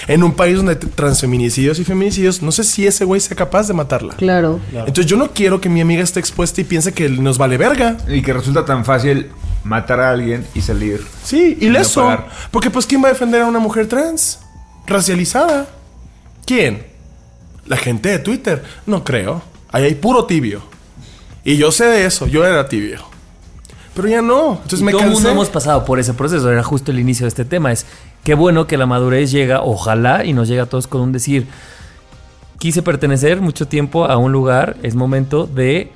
[0.07, 3.67] En un país donde hay transfeminicidios y feminicidios, no sé si ese güey sea capaz
[3.67, 4.15] de matarla.
[4.15, 4.59] Claro.
[4.73, 7.97] Entonces yo no quiero que mi amiga esté expuesta y piense que nos vale verga.
[8.07, 9.29] Y que resulta tan fácil
[9.63, 11.05] matar a alguien y salir.
[11.23, 11.79] Sí, y no.
[12.49, 14.39] Porque pues ¿quién va a defender a una mujer trans?
[14.91, 15.67] Racializada.
[16.45, 16.85] ¿Quién?
[17.65, 18.63] La gente de Twitter.
[18.85, 19.41] No creo.
[19.71, 20.61] Ahí hay puro tibio.
[21.43, 22.99] Y yo sé de eso, yo era tibio.
[23.95, 24.53] Pero ya no.
[24.53, 25.13] Entonces Y me todo cansé.
[25.15, 26.49] mundo hemos pasado por ese proceso.
[26.51, 27.71] Era justo el inicio de este tema.
[27.71, 27.85] Es
[28.23, 31.47] qué bueno que la madurez llega, ojalá, y nos llega a todos con un decir.
[32.59, 35.91] quise pertenecer mucho tiempo a un lugar, es momento de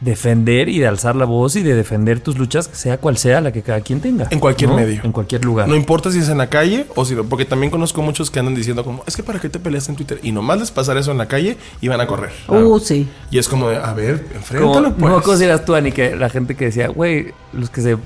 [0.00, 3.52] defender y de alzar la voz y de defender tus luchas, sea cual sea la
[3.52, 4.26] que cada quien tenga.
[4.30, 4.76] En cualquier ¿no?
[4.76, 5.00] medio.
[5.02, 5.68] En cualquier lugar.
[5.68, 8.38] No importa si es en la calle o si no, porque también conozco muchos que
[8.38, 10.96] andan diciendo como, es que para qué te peleas en Twitter y nomás les pasar
[10.96, 12.32] eso en la calle y van a correr.
[12.48, 13.08] Uh, sí.
[13.30, 15.12] Y es como de, a ver, enfréntalo pues.
[15.12, 15.92] no, ¿cómo eras tú, Ani?
[15.92, 17.96] Que la gente que decía, güey, los que se.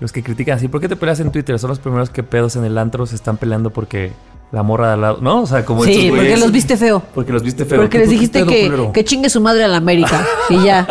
[0.00, 1.58] Los que critican así, ¿por qué te peleas en Twitter?
[1.58, 4.12] Son los primeros que pedos en el antro se están peleando porque
[4.52, 5.18] la morra de al lado.
[5.20, 5.42] ¿No?
[5.42, 7.02] O sea, como Sí, estos porque güeyes- los viste feo.
[7.14, 7.78] Porque los viste feo.
[7.78, 10.26] Porque ¿Tú les dijiste que, que chingue su madre a la América.
[10.48, 10.86] Y ya.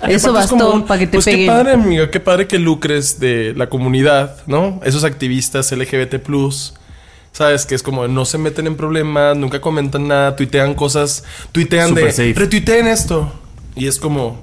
[0.08, 1.40] Eso bastó para que te pues peguen.
[1.40, 4.80] Qué padre, amiga, qué padre que lucres de la comunidad, ¿no?
[4.84, 6.14] Esos activistas LGBT,
[7.32, 7.66] ¿sabes?
[7.66, 12.04] Que es como no se meten en problemas, nunca comentan nada, tuitean cosas, tuitean Super
[12.06, 12.32] de safe.
[12.34, 13.32] retuiteen esto.
[13.76, 14.40] Y es como.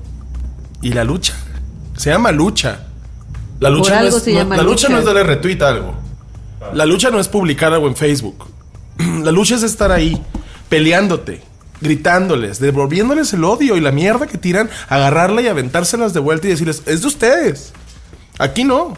[0.81, 1.33] ¿Y la lucha?
[1.97, 2.81] Se llama lucha.
[3.59, 4.89] La lucha, no, algo es, se no- llama la lucha lucha.
[4.89, 5.95] no es darle retweet a algo.
[6.73, 8.45] La lucha no es publicar algo en Facebook.
[9.23, 10.21] La lucha es estar ahí,
[10.69, 11.41] peleándote,
[11.81, 16.51] gritándoles, devolviéndoles el odio y la mierda que tiran, agarrarla y aventárselas de vuelta y
[16.51, 17.73] decirles, es de ustedes.
[18.39, 18.95] Aquí no.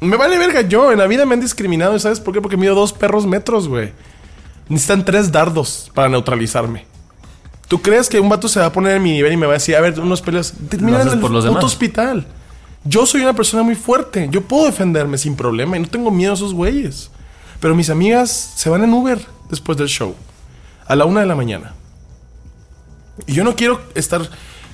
[0.00, 0.92] Me vale verga yo.
[0.92, 1.96] En la vida me han discriminado.
[1.96, 2.40] ¿Y sabes por qué?
[2.40, 3.92] Porque mido dos perros metros, güey.
[4.68, 6.86] Necesitan tres dardos para neutralizarme.
[7.68, 9.52] ¿Tú crees que un vato se va a poner en mi nivel y me va
[9.52, 10.54] a decir, a ver, unos peleas?
[10.68, 11.64] Termina en el por los puto demás.
[11.64, 12.26] hospital.
[12.88, 14.28] Yo soy una persona muy fuerte.
[14.30, 17.10] Yo puedo defenderme sin problema y no tengo miedo a esos güeyes.
[17.60, 19.18] Pero mis amigas se van en Uber
[19.50, 20.14] después del show.
[20.86, 21.74] A la una de la mañana.
[23.26, 24.28] Y yo no quiero estar...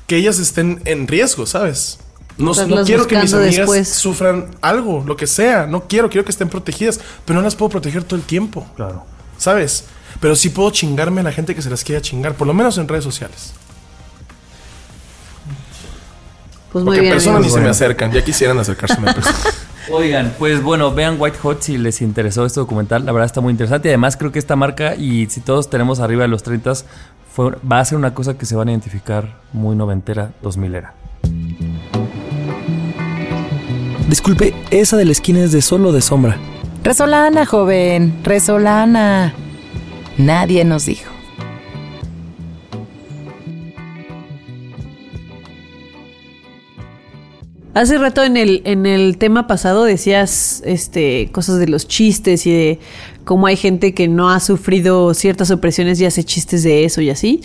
[0.07, 2.01] Que ellas estén en riesgo, ¿sabes?
[2.37, 2.53] No,
[2.85, 3.89] quiero que mis amigas después.
[3.89, 5.67] sufran algo, lo que sea.
[5.67, 7.01] No quiero, quiero que estén protegidas.
[7.25, 8.67] Pero no las puedo proteger todo el tiempo.
[8.77, 9.07] Claro.
[9.39, 9.85] ¿Sabes?
[10.21, 12.77] Pero sí puedo chingarme a la gente que se las quiera chingar, por lo menos
[12.79, 13.55] en redes sociales.
[16.73, 17.15] Pues muy Porque en bien.
[17.15, 19.37] persona ni se me acercan, ya quisieran acercarse a persona.
[19.91, 23.05] Oigan, pues bueno, vean White Hot si les interesó este documental.
[23.05, 23.89] La verdad está muy interesante.
[23.89, 26.73] Y además creo que esta marca, y si todos tenemos arriba de los 30,
[27.35, 30.95] fue, va a ser una cosa que se van a identificar muy noventera, 2000 era.
[34.09, 36.39] Disculpe, esa de la esquina es de solo de sombra.
[36.85, 39.35] Resolana, joven, resolana.
[40.17, 41.12] Nadie nos dijo.
[47.75, 52.53] Hace rato en el, en el tema pasado decías este, cosas de los chistes y
[52.53, 52.79] de
[53.25, 57.09] cómo hay gente que no ha sufrido ciertas opresiones y hace chistes de eso y
[57.09, 57.41] así.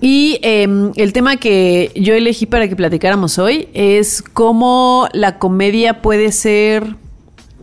[0.00, 6.02] Y em, el tema que yo elegí para que platicáramos hoy es cómo la comedia
[6.02, 6.96] puede ser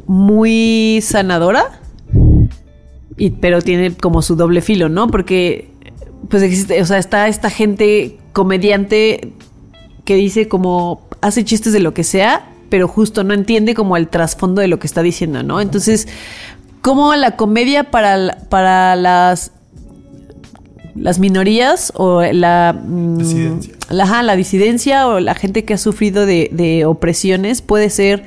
[0.05, 1.81] muy sanadora,
[3.17, 5.07] y, pero tiene como su doble filo, ¿no?
[5.07, 5.71] Porque
[6.29, 9.33] pues existe, o sea, está esta gente comediante
[10.05, 14.07] que dice como hace chistes de lo que sea, pero justo no entiende como el
[14.07, 15.61] trasfondo de lo que está diciendo, ¿no?
[15.61, 16.07] Entonces,
[16.81, 19.51] ¿cómo la comedia para, para las
[20.99, 24.23] las minorías o la mm, Disidencia.
[24.23, 28.23] la disidencia o la gente que ha sufrido de, de opresiones puede ser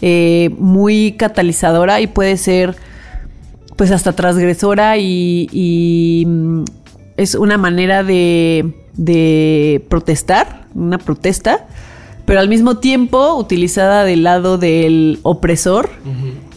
[0.00, 2.76] eh, muy catalizadora y puede ser
[3.76, 6.64] pues hasta transgresora y, y, mm,
[7.16, 11.66] es una manera de, de protestar, una protesta,
[12.24, 15.90] pero al mismo tiempo utilizada del lado del opresor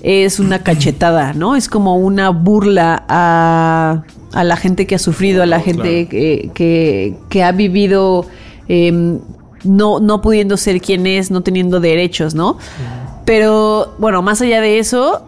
[0.01, 1.55] es una cachetada, ¿no?
[1.55, 6.51] Es como una burla a, a la gente que ha sufrido, a la gente que,
[6.53, 8.25] que- que ha vivido
[8.67, 9.19] em,
[9.63, 12.57] no, no pudiendo ser quien es, no teniendo derechos, ¿no?
[13.25, 15.23] Pero bueno, más allá de eso,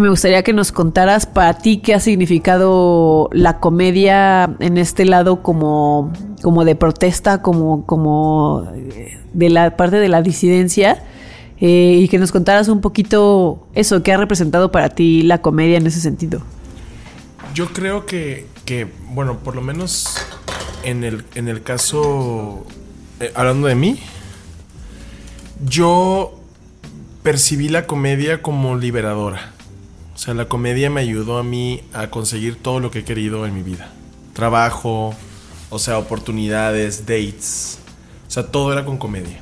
[0.00, 5.42] me gustaría que nos contaras para ti qué ha significado la comedia en este lado
[5.42, 6.12] como,
[6.42, 11.02] como de protesta, como, como eh, de la parte de la disidencia.
[11.60, 15.76] eh, y que nos contaras un poquito eso, qué ha representado para ti la comedia
[15.76, 16.40] en ese sentido.
[17.54, 20.18] Yo creo que, que, bueno, por lo menos
[20.84, 22.64] en el, en el caso,
[23.18, 23.98] eh, hablando de mí,
[25.66, 26.38] yo
[27.24, 29.52] percibí la comedia como liberadora.
[30.18, 33.46] O sea, la comedia me ayudó a mí a conseguir todo lo que he querido
[33.46, 33.92] en mi vida.
[34.32, 35.14] Trabajo,
[35.70, 37.78] o sea, oportunidades, dates.
[38.26, 39.40] O sea, todo era con comedia.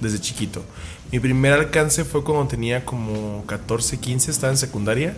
[0.00, 0.64] Desde chiquito.
[1.12, 5.16] Mi primer alcance fue cuando tenía como 14, 15, estaba en secundaria.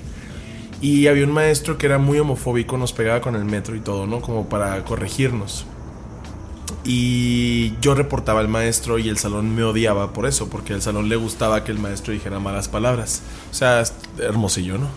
[0.82, 4.07] Y había un maestro que era muy homofóbico, nos pegaba con el metro y todo,
[4.07, 4.20] ¿no?
[4.20, 5.65] Como para corregirnos.
[6.84, 11.09] Y yo reportaba al maestro y el salón me odiaba por eso, porque al salón
[11.09, 13.22] le gustaba que el maestro dijera malas palabras.
[13.51, 13.82] O sea,
[14.18, 14.88] hermosillo, ¿no?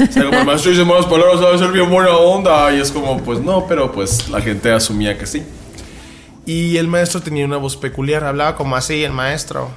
[0.00, 2.74] O sea, como el maestro dice malas palabras, debe ser bien buena onda.
[2.74, 5.42] Y es como, pues no, pero pues la gente asumía que sí.
[6.46, 9.68] Y el maestro tenía una voz peculiar, hablaba como así el maestro.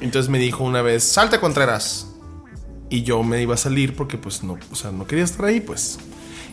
[0.00, 2.06] Entonces me dijo una vez, salte Contreras.
[2.88, 5.60] Y yo me iba a salir porque pues no, o sea, no quería estar ahí,
[5.60, 5.98] pues.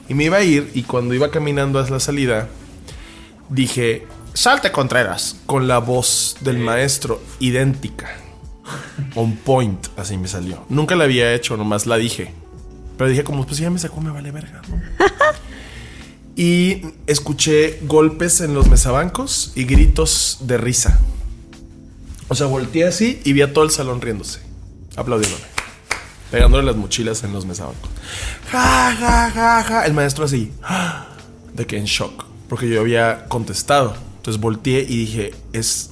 [0.10, 2.50] Y me iba a ir y cuando iba caminando hacia la salida,
[3.50, 8.10] dije, salte Contreras, con la voz del maestro, idéntica.
[9.16, 10.66] On point, así me salió.
[10.70, 12.34] Nunca la había hecho, nomás la dije.
[12.98, 14.62] Pero dije como, pues ya me sacó, me vale verga.
[14.70, 14.82] ¿no?
[16.36, 21.00] y escuché golpes en los mesabancos y gritos de risa.
[22.28, 24.42] O sea, volteé así y vi a todo el salón riéndose,
[24.96, 25.46] aplaudiéndome,
[26.30, 27.90] pegándole las mochilas en los mesabancos.
[28.52, 29.86] Ja, ja, ja, ja.
[29.86, 30.52] El maestro así,
[31.54, 33.96] de que en shock, porque yo había contestado.
[34.18, 35.92] Entonces volteé y dije, es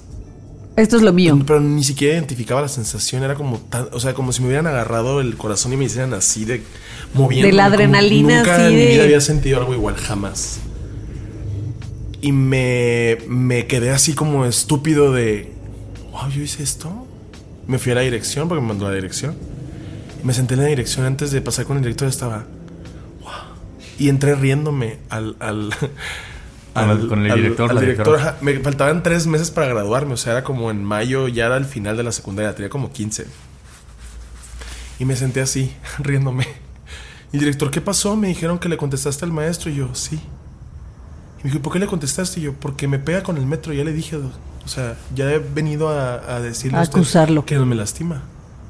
[0.75, 1.39] Esto es lo mío.
[1.45, 3.23] pero ni siquiera identificaba la sensación.
[3.23, 6.13] Era como tan, o sea, como si me hubieran agarrado el corazón y me hicieran
[6.13, 6.61] así de
[7.13, 7.47] moviendo.
[7.47, 10.59] De la adrenalina, Nunca así en mi vida había sentido algo igual, jamás.
[12.21, 15.51] Y me, me quedé así como estúpido de,
[16.11, 17.05] wow, yo hice esto.
[17.67, 19.35] Me fui a la dirección porque me mandó a la dirección.
[20.23, 22.07] Me senté en la dirección antes de pasar con el director.
[22.07, 22.45] Estaba,
[23.21, 23.31] wow.
[23.99, 25.69] Y entré riéndome al, al,
[26.81, 28.37] Con el- con el director, al la director, ajá.
[28.41, 30.13] Me faltaban tres meses para graduarme.
[30.13, 32.53] O sea, era como en mayo, ya era el final de la secundaria.
[32.53, 33.25] Tenía como 15.
[34.99, 36.47] Y me senté así, riéndome.
[37.31, 38.15] Y el director, ¿qué pasó?
[38.15, 39.69] Me dijeron que le contestaste al maestro.
[39.71, 40.15] Y yo, sí.
[40.15, 42.39] Y me dijo, ¿por qué le contestaste?
[42.39, 43.73] Y yo, porque me pega con el metro.
[43.73, 47.45] Ya le dije, o sea, ya he venido a, a decirle A usted acusarlo.
[47.45, 48.21] que no me lastima.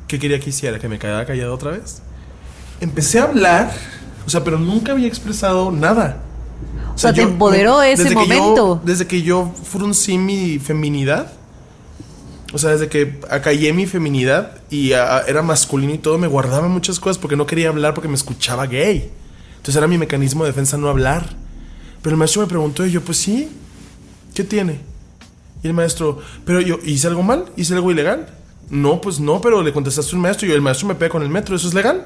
[0.07, 0.77] ¿Qué quería que hiciera?
[0.79, 2.01] ¿Que me quedara callado otra vez?
[2.81, 3.71] Empecé a hablar,
[4.25, 6.17] o sea, pero nunca había expresado nada.
[6.95, 8.81] O sea, te empoderó ese desde que yo- momento.
[8.83, 11.33] desde que yo fruncí mi feminidad,
[12.53, 16.67] o sea, desde que acallé mi feminidad y ah, era masculino y todo, me guardaba
[16.69, 19.11] muchas cosas porque no quería hablar porque me escuchaba gay.
[19.57, 21.29] Entonces era mi mecanismo de defensa no hablar.
[22.01, 23.49] Pero el maestro me preguntó y yo, pues sí,
[24.33, 24.79] ¿qué tiene?
[25.63, 27.45] Y el maestro, pero yo, ¿hice algo mal?
[27.57, 28.27] ¿Hice algo ilegal?
[28.69, 31.09] No, pues no, pero le contestaste a un maestro y yo, el maestro me pega
[31.11, 32.05] con el metro, ¿eso es legal?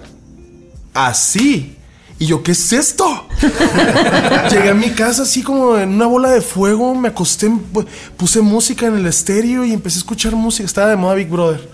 [0.94, 1.76] Así.
[2.20, 3.28] Y yo, ¿qué es esto?
[4.52, 7.88] Llegué a mi casa así como en una bola de fuego, me acosté, pu-
[8.18, 10.66] puse música en el estéreo y empecé a escuchar música.
[10.66, 11.70] Estaba de moda Big Brother.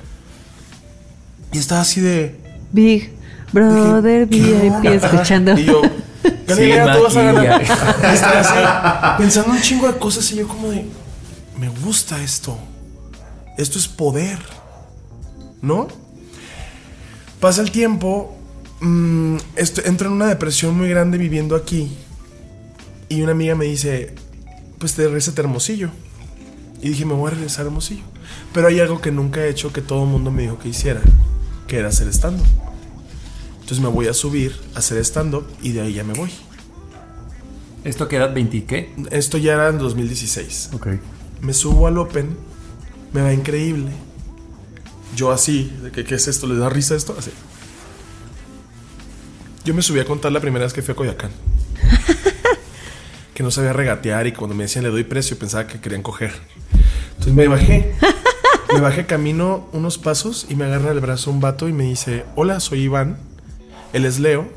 [1.51, 2.39] Y estaba así de...
[2.71, 3.11] Big
[3.51, 5.57] Brother VIP escuchando.
[5.57, 5.81] Y yo,
[6.47, 7.47] Galilea, Sí, tú vas a ganar.
[7.47, 8.11] maquilla.
[8.11, 10.85] Y estaba así, pensando un chingo de cosas y yo como de,
[11.57, 12.55] me gusta esto.
[13.57, 14.37] Esto es poder.
[15.61, 15.87] ¿No?
[17.39, 18.34] Pasa el tiempo,
[18.87, 21.91] mm, esto- entro en una depresión muy grande viviendo aquí.
[23.09, 24.13] Y una amiga me dice,
[24.79, 25.89] pues te regresate a Hermosillo.
[26.81, 28.03] Y dije, me voy a regresar a Hermosillo.
[28.53, 31.01] Pero hay algo que nunca he hecho que todo el mundo me dijo que hiciera,
[31.67, 32.45] que era hacer stand-up.
[33.61, 36.29] Entonces me voy a subir a hacer stand-up y de ahí ya me voy.
[37.83, 38.33] ¿Esto qué edad?
[38.33, 38.93] ¿20 qué?
[39.11, 40.69] Esto ya era en 2016.
[40.73, 40.87] Ok.
[41.41, 42.35] Me subo al Open,
[43.13, 43.91] me va increíble.
[45.15, 46.47] Yo así, de que, ¿qué es esto?
[46.47, 47.15] ¿Les da risa esto?
[47.17, 47.31] Así.
[49.65, 51.31] Yo me subí a contar la primera vez que fui a Coyacán.
[53.33, 56.31] que no sabía regatear y cuando me decían le doy precio pensaba que querían coger.
[57.11, 57.93] Entonces me bajé.
[58.73, 62.25] Me bajé camino unos pasos y me agarra el brazo un vato y me dice,
[62.35, 63.17] hola, soy Iván.
[63.93, 64.47] Él es Leo.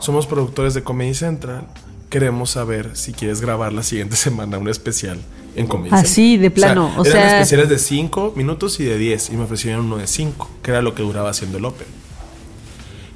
[0.00, 1.66] Somos productores de Comedy Central.
[2.10, 5.18] Queremos saber si quieres grabar la siguiente semana un especial
[5.56, 6.40] en Comedy Así, Central".
[6.42, 9.86] de plano, o eran sea- especiales de 5 minutos y de 10 y me ofrecieron
[9.86, 11.86] uno de 5, que era lo que duraba haciendo el Open.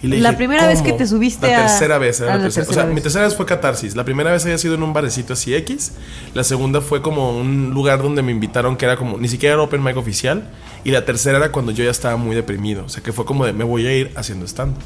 [0.03, 0.91] Y le La dije, primera vez "¿Cómo?".
[0.91, 2.21] que te subiste La a- tercera vez.
[2.21, 2.67] Era a la la tercera.
[2.67, 3.03] tercera o sea, mi vez.
[3.05, 3.95] tercera vez fue catarsis.
[3.95, 5.93] La primera vez había sido en un barecito así X.
[6.35, 9.63] La segunda fue como un lugar donde me invitaron que era como, ni siquiera era
[9.63, 10.51] open mic oficial.
[10.85, 12.85] Y la tercera era cuando yo ya estaba muy deprimido.
[12.85, 14.77] O sea, que fue como de, me voy a ir haciendo stand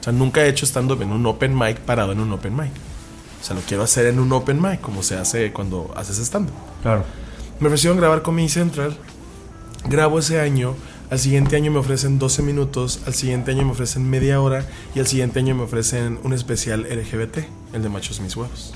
[0.00, 2.70] O sea, nunca he hecho stand-up en un open mic parado en un open mic.
[3.42, 6.48] O sea, lo quiero hacer en un open mic, como se hace cuando haces stand
[6.82, 7.04] Claro.
[7.60, 8.96] me ofrecieron grabar Comedy Central.
[9.86, 10.74] Grabo ese año.
[11.10, 13.00] Al siguiente año me ofrecen 12 minutos.
[13.06, 14.66] Al siguiente año me ofrecen media hora.
[14.94, 17.38] Y al siguiente año me ofrecen un especial LGBT,
[17.72, 18.74] el de Machos Mis Huevos.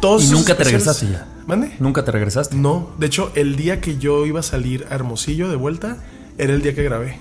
[0.00, 1.26] Todos ¿Y nunca te regresaste ya?
[1.46, 1.74] ¿Mande?
[1.80, 2.54] ¿Nunca te regresaste?
[2.54, 5.96] No, de hecho, el día que yo iba a salir a Hermosillo de vuelta
[6.36, 7.18] era el día que grabé.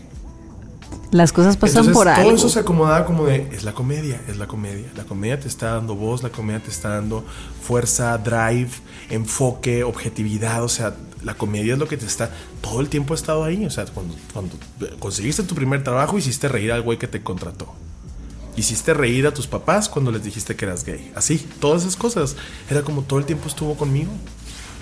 [1.12, 2.36] Las cosas pasan Entonces, por todo algo.
[2.36, 4.88] eso se acomodaba como de, es la comedia, es la comedia.
[4.96, 7.24] La comedia te está dando voz, la comedia te está dando
[7.62, 8.70] fuerza, drive,
[9.10, 10.64] enfoque, objetividad.
[10.64, 12.32] O sea, la comedia es lo que te está,
[12.62, 13.66] todo el tiempo ha estado ahí.
[13.66, 14.56] O sea, cuando, cuando
[15.00, 17.74] conseguiste tu primer trabajo, hiciste reír al güey que te contrató.
[18.56, 21.12] Hiciste reír a tus papás cuando les dijiste que eras gay.
[21.16, 22.36] Así, todas esas cosas.
[22.70, 24.12] Era como todo el tiempo estuvo conmigo.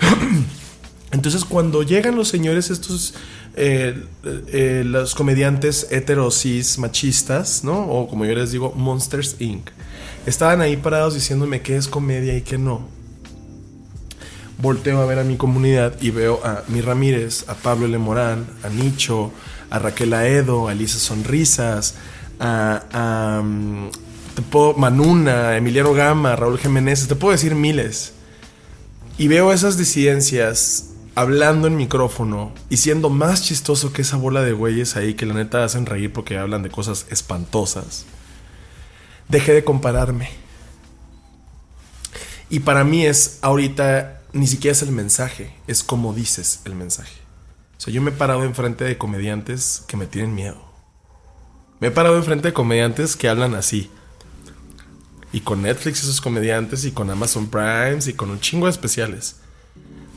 [1.12, 3.14] Entonces, cuando llegan los señores, estos,
[3.54, 7.86] eh, eh, los comediantes heterosis machistas, ¿no?
[7.86, 9.70] O como yo les digo, Monsters Inc.,
[10.26, 12.95] estaban ahí parados diciéndome qué es comedia y qué no.
[14.58, 18.70] Volteo a ver a mi comunidad y veo a Mi Ramírez, a Pablo Lemorán, a
[18.70, 19.30] Nicho,
[19.68, 21.96] a Raquel Aedo, a Elisa Sonrisas,
[22.40, 23.90] a, a, mm,
[24.76, 28.14] Manuna, Emiliano Gama, Raúl Jiménez, te puedo decir miles.
[29.18, 34.52] Y veo esas disidencias hablando en micrófono y siendo más chistoso que esa bola de
[34.52, 38.04] güeyes ahí que la neta hacen reír porque hablan de cosas espantosas.
[39.28, 40.28] Dejé de compararme.
[42.50, 47.16] Y para mí es ahorita ni siquiera es el mensaje, es como dices el mensaje.
[47.78, 50.64] O sea, yo me he parado enfrente de comediantes que me tienen miedo.
[51.80, 53.90] Me he parado enfrente de comediantes que hablan así.
[55.32, 59.36] Y con Netflix esos comediantes y con Amazon Primes y con un chingo de especiales.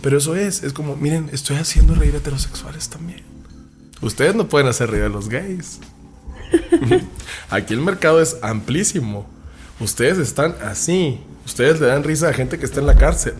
[0.02, 3.24] Pero eso es, es como, miren, estoy haciendo reír a heterosexuales también.
[4.02, 5.80] Ustedes no pueden hacer reír a los gays.
[7.50, 9.28] Aquí el mercado es amplísimo.
[9.80, 11.20] Ustedes están así.
[11.46, 13.36] Ustedes le dan risa a gente que está en la cárcel.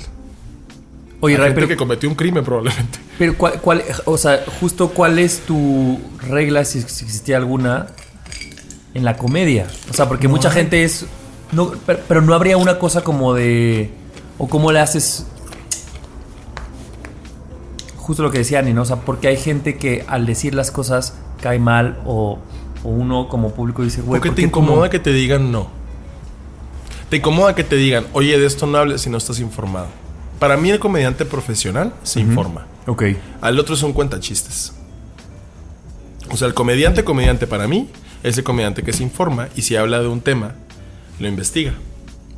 [1.22, 3.00] Oye, Ray, gente pero, que cometió un crimen probablemente.
[3.18, 7.88] pero ¿cuál, cuál- o sea, justo cuál es tu regla, si, si existía alguna,
[8.94, 9.68] en la comedia?
[9.90, 11.06] O sea, porque mucha gente es...
[11.52, 13.92] No, pero, pero no habría una cosa como de...
[14.38, 15.26] O cómo le haces...
[17.98, 18.82] Justo lo que decía Ani, ¿no?
[18.82, 22.40] O sea, porque hay gente que al decir las cosas cae mal o,
[22.84, 25.68] o uno como público dice, güey, Porque ¿por te incomoda como- que te digan no.
[27.10, 29.88] Te incomoda que te digan, oye, de esto no hables si no estás informado.
[30.40, 32.66] Para mí, el comediante profesional se informa.
[32.88, 33.04] Ok.
[33.42, 34.74] Al otro es un cuentachistes.
[36.32, 37.90] O sea, el comediante, comediante para mí,
[38.24, 40.56] es el comediante que se informa y si habla de un tema,
[41.20, 41.74] lo investiga.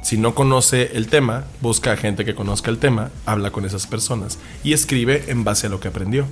[0.02, 3.86] Si no conoce el tema, busca a gente que conozca el tema, habla con esas
[3.86, 6.26] personas y escribe en base a lo que aprendió.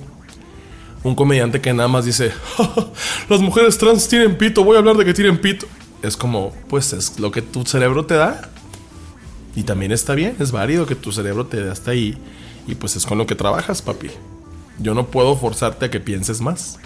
[1.02, 2.86] Un comediante que nada más dice, "Ja, ja,
[3.28, 5.66] las mujeres trans tienen pito, voy a hablar de que tienen pito.
[6.02, 8.50] Es como, pues es lo que tu cerebro te da.
[9.56, 12.16] Y también está bien, es válido que tu cerebro te dé hasta ahí.
[12.66, 14.10] Y pues es con lo que trabajas, papi.
[14.78, 16.78] Yo no puedo forzarte a que pienses más.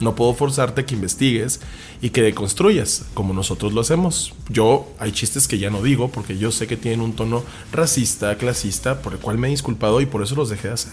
[0.00, 1.60] No puedo forzarte a que investigues
[2.00, 4.34] y que deconstruyas, como nosotros lo hacemos.
[4.48, 8.36] Yo hay chistes que ya no digo porque yo sé que tienen un tono racista,
[8.36, 10.92] clasista, por el cual me he disculpado y por eso los dejé de hacer.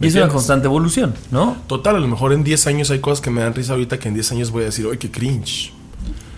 [0.00, 1.56] Y es una constante evolución, ¿no?
[1.68, 4.08] Total, a lo mejor en 10 años hay cosas que me dan risa ahorita que
[4.08, 5.72] en 10 años voy a decir, ¡ay, qué cringe!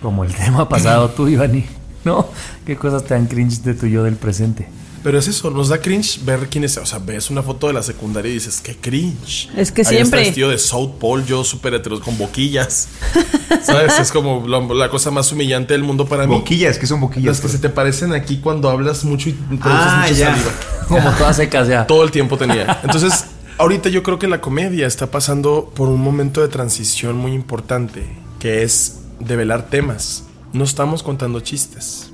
[0.01, 1.65] Como el tema pasado tú, Ivani.
[2.05, 2.27] ¿No?
[2.65, 4.67] ¿Qué cosas te dan cringe de tu yo del presente?
[5.03, 6.77] Pero es eso, nos da cringe ver quién es.
[6.77, 9.49] O sea, ves una foto de la secundaria y dices, qué cringe.
[9.55, 10.03] Es que Ahí siempre.
[10.21, 12.87] Está vestido de South Pole, yo súper heteros con boquillas.
[13.63, 13.99] ¿Sabes?
[13.99, 16.33] Es como la, la cosa más humillante del mundo para mí.
[16.33, 17.27] Boquillas, ¿qué son boquillas?
[17.37, 20.31] Las que se te parecen aquí cuando hablas mucho y produces Ah, mucha ya.
[20.31, 20.51] saliva.
[20.87, 21.85] Como todas secas ya.
[21.85, 22.79] Todo el tiempo tenía.
[22.83, 23.25] Entonces,
[23.59, 28.07] ahorita yo creo que la comedia está pasando por un momento de transición muy importante,
[28.39, 30.23] que es develar temas.
[30.55, 32.11] No estamos contando chistes,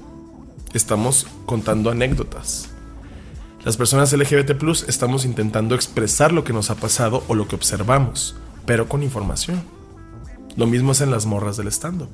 [0.74, 2.70] estamos contando anécdotas.
[3.64, 4.56] Las personas LGBT
[4.88, 8.36] estamos intentando expresar lo que nos ha pasado o lo que observamos,
[8.66, 9.62] pero con información.
[10.56, 12.10] Lo mismo hacen las morras del stand-up.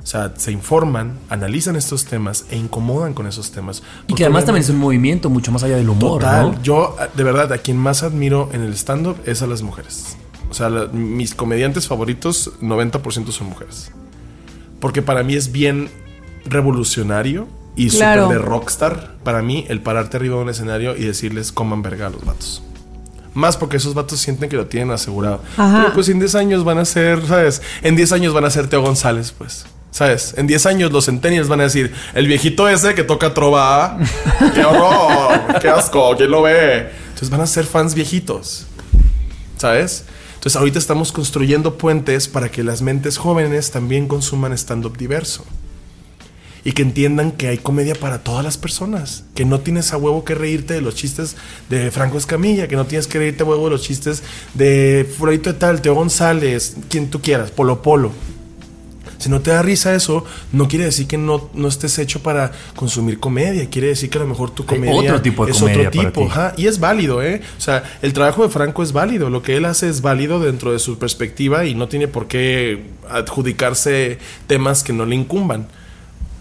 [0.00, 3.82] O sea, se informan, analizan estos temas e incomodan con esos temas.
[4.06, 6.52] Y que además también es un movimiento mucho más allá del humor, Total.
[6.52, 6.62] ¿no?
[6.62, 10.16] Yo, de verdad, a quien más admiro en el stand-up es a las mujeres.
[10.50, 13.90] O sea, la- mis comediantes favoritos, 90% son mujeres.
[14.82, 15.88] Porque para mí es bien
[16.44, 17.46] revolucionario
[17.76, 18.24] y Claro.
[18.24, 19.14] súper de rockstar.
[19.22, 22.64] Para mí, el pararte arriba de un escenario y decirles coman verga a los vatos.
[23.32, 25.40] Más porque esos vatos sienten que lo tienen asegurado.
[25.56, 25.82] Ajá.
[25.82, 27.62] Pero pues en 10 años van a ser, ¿sabes?
[27.82, 29.66] En 10 años van a ser Teo González, pues.
[29.92, 30.34] ¿Sabes?
[30.36, 33.98] En 10 años los centennials van a decir, el viejito ese que toca trova,
[34.52, 36.90] qué horror, qué asco, ¿quién lo ve?
[37.10, 38.66] Entonces van a ser fans viejitos.
[39.58, 40.04] ¿Sabes?
[40.42, 45.44] Entonces ahorita estamos construyendo puentes para que las mentes jóvenes también consuman stand-up diverso.
[46.64, 49.22] Y que entiendan que hay comedia para todas las personas.
[49.36, 51.36] Que no tienes a huevo que reírte de los chistes
[51.70, 52.66] de Franco Escamilla.
[52.66, 54.24] Que no tienes que reírte a huevo de los chistes
[54.54, 58.10] de Furadito de Tal, Teo González, quien tú quieras, Polo Polo.
[59.22, 62.50] Si no te da risa eso, no quiere decir que no, no estés hecho para
[62.74, 63.70] consumir comedia.
[63.70, 66.00] Quiere decir que a lo mejor tu Hay comedia otro tipo de es comedia otro
[66.02, 66.20] tipo.
[66.22, 66.26] ti.
[66.28, 67.40] ajá, y es válido, ¿eh?
[67.56, 69.30] O sea, el trabajo de Franco es válido.
[69.30, 72.82] Lo que él hace es válido dentro de su perspectiva y no tiene por qué
[73.08, 74.18] adjudicarse
[74.48, 75.68] temas que no le incumban.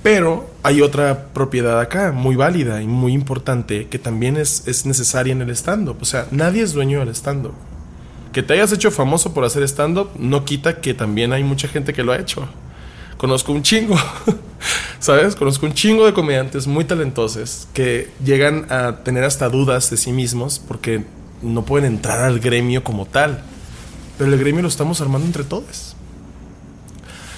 [0.03, 5.31] Pero hay otra propiedad acá, muy válida y muy importante, que también es, es necesaria
[5.31, 5.97] en el stand-up.
[6.01, 7.53] O sea, nadie es dueño del stand-up.
[8.33, 11.93] Que te hayas hecho famoso por hacer stand-up no quita que también hay mucha gente
[11.93, 12.47] que lo ha hecho.
[13.21, 13.95] Conozco un chingo,
[14.99, 15.35] ¿sabes?
[15.35, 20.11] Conozco un chingo de comediantes muy talentosos que llegan a tener hasta dudas de sí
[20.11, 21.05] mismos porque
[21.43, 23.43] no pueden entrar al gremio como tal.
[24.17, 25.95] Pero el gremio lo estamos armando entre todos.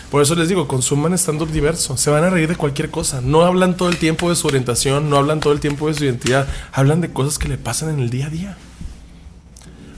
[0.10, 1.98] Por eso les digo, consuman stand-up diverso.
[1.98, 3.20] Se van a reír de cualquier cosa.
[3.20, 6.06] No hablan todo el tiempo de su orientación, no hablan todo el tiempo de su
[6.06, 6.48] identidad.
[6.72, 8.58] Hablan de cosas que le pasan en el día a día.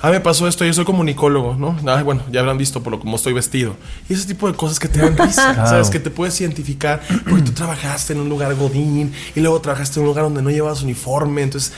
[0.02, 1.76] Ah, me pasó esto, yo soy comunicólogo, ¿no?
[1.88, 3.76] Ah, bueno, ya habrán visto por lo como estoy vestido.
[4.10, 5.70] Y ese tipo de cosas que te dan risa, Claro.
[5.70, 5.90] ¿sabes?
[5.90, 10.04] Que te puedes identificar porque tú trabajaste en un lugar godín y luego trabajaste en
[10.04, 11.74] un lugar donde no llevabas uniforme, entonces...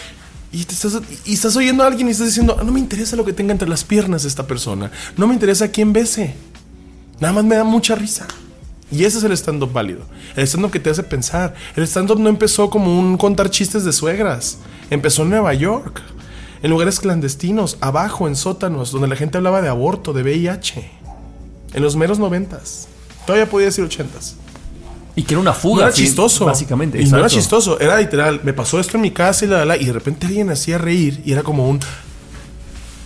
[0.51, 3.17] Y, te estás, y estás oyendo a alguien y estás diciendo, "Ah, no me interesa
[3.17, 6.35] lo que tenga entre las piernas esta persona, no me interesa a quién bese,
[7.19, 8.25] nada más me da mucha risa.
[8.89, 9.99] Y ese es el stand-up válido.
[10.37, 11.53] El stand-up que te hace pensar.
[11.75, 14.59] El stand-up no empezó como un contar chistes de suegras.
[14.89, 16.01] Empezó en Nueva York.
[16.63, 20.89] En lugares clandestinos, abajo, en sótanos, donde la gente hablaba de aborto, de VIH.
[21.73, 22.87] En los meros noventas.
[23.25, 24.35] Todavía podía decir ochentas.
[25.15, 25.85] Y que era una No fuga.
[25.85, 26.45] era sí, chistoso.
[26.45, 27.01] Básicamente.
[27.01, 27.79] Y no era chistoso.
[27.79, 28.41] Era literal.
[28.43, 30.77] Me pasó esto en mi casa y la, la, la, Y de repente alguien hacía
[30.77, 31.21] reír.
[31.25, 31.79] Y era como un.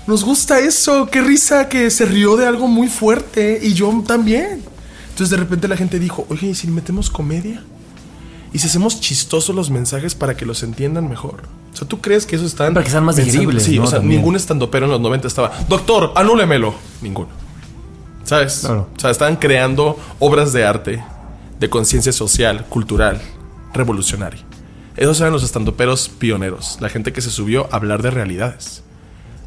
[0.08, 1.08] Nos gusta eso.
[1.08, 3.60] Qué risa que se rió de algo muy fuerte.
[3.62, 4.62] Y yo también.
[5.10, 7.64] Entonces de repente la gente dijo: Oye, ¿y si metemos comedia?
[8.54, 11.44] ¿Y si hacemos chistosos los mensajes para que los entiendan mejor?
[11.74, 13.84] O sea, ¿tú crees que eso está Para que sean más digeribles, Sí, ¿no?
[13.84, 14.20] o sea, También.
[14.20, 15.52] ningún estandopero en los 90 estaba.
[15.70, 16.74] Doctor, anúlemelo.
[17.02, 17.30] Ninguno.
[18.24, 18.60] ¿Sabes?
[18.66, 18.90] Claro.
[18.96, 21.04] O sea, estaban creando obras de arte,
[21.60, 23.22] de conciencia social, cultural,
[23.74, 24.42] revolucionaria.
[24.98, 28.84] Esos eran los estandoperos pioneros, la gente que se subió a hablar de realidades,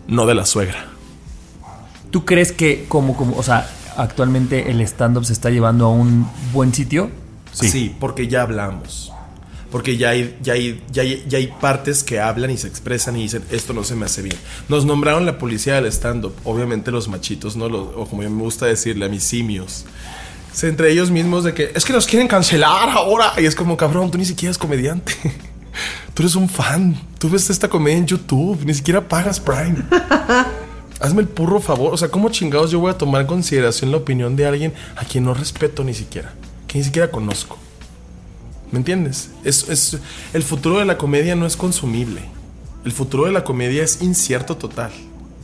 [0.09, 0.87] no de la suegra.
[2.11, 6.27] ¿Tú crees que como, como, o sea, actualmente el stand-up se está llevando a un
[6.53, 7.11] buen sitio?
[7.53, 7.95] Sí.
[8.01, 9.13] porque ya hablamos.
[9.75, 13.17] Porque ya hay, ya, hay, ya, hay, ya hay partes que hablan y se expresan
[13.17, 14.37] y dicen, esto no se me hace bien.
[14.69, 16.33] Nos nombraron la policía del stand-up.
[16.45, 17.69] Obviamente los machitos, ¿no?
[17.69, 19.85] Los- o como me gusta decirle, a mis simios.
[20.63, 23.33] Entre ellos mismos de que, es que nos quieren cancelar ahora.
[23.37, 25.13] Y es como, cabrón, tú ni siquiera eres comediante.
[26.15, 26.95] Tú eres un fan.
[27.19, 28.65] Tú ves esta comedia en YouTube.
[28.65, 29.75] Ni siquiera pagas Prime.
[31.01, 31.93] Hazme el purro favor.
[31.93, 35.05] O sea, ¿cómo chingados yo voy a tomar en consideración la opinión de alguien a
[35.05, 36.33] quien no respeto ni siquiera?
[36.69, 37.59] Que ni siquiera conozco.
[38.75, 39.31] ¿Me entiendes?
[39.45, 39.99] Es, es-
[40.33, 42.23] el futuro de la comedia no es consumible.
[42.85, 44.91] El futuro de la comedia es incierto total.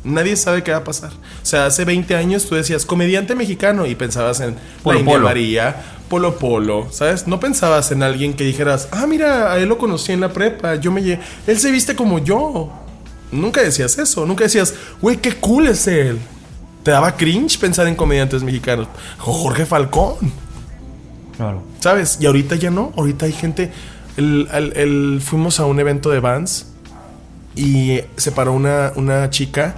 [0.03, 1.13] Nadie sabe qué va a pasar.
[1.13, 5.15] O sea, hace 20 años tú decías comediante mexicano y pensabas en Polo la India
[5.15, 5.25] Polo.
[5.29, 5.77] María,
[6.09, 7.29] Polo Polo, ¿sabes?
[7.29, 10.75] No pensabas en alguien que dijeras, ah, mira, a él lo conocí en la prepa,
[10.75, 12.73] yo me lle- él se viste como yo.
[13.31, 16.19] Nunca decías eso, nunca decías, güey, qué cool es él.
[16.83, 18.89] Te daba cringe pensar en comediantes mexicanos.
[19.19, 20.17] Jorge Falcón.
[21.41, 21.63] Claro.
[21.79, 22.19] ¿Sabes?
[22.21, 22.93] Y ahorita ya no.
[22.99, 23.73] Ahorita hay gente.
[24.19, 26.67] El, fuimos a un evento de Vans
[27.57, 29.75] y se paró una, una chica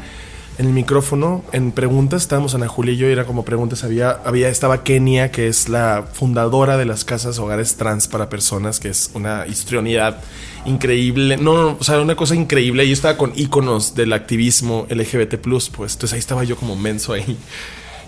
[0.58, 2.22] en el micrófono en preguntas.
[2.22, 3.84] Estábamos Ana Julia y yo era como preguntas.
[3.84, 8.80] Había, había, estaba Kenia, que es la fundadora de las casas hogares trans para personas,
[8.80, 10.18] que es una histrionidad
[10.64, 11.36] increíble.
[11.36, 12.84] No, no, o sea, una cosa increíble.
[12.88, 15.92] Yo estaba con íconos del activismo LGBT, pues.
[15.92, 17.38] Entonces ahí estaba yo como menso ahí.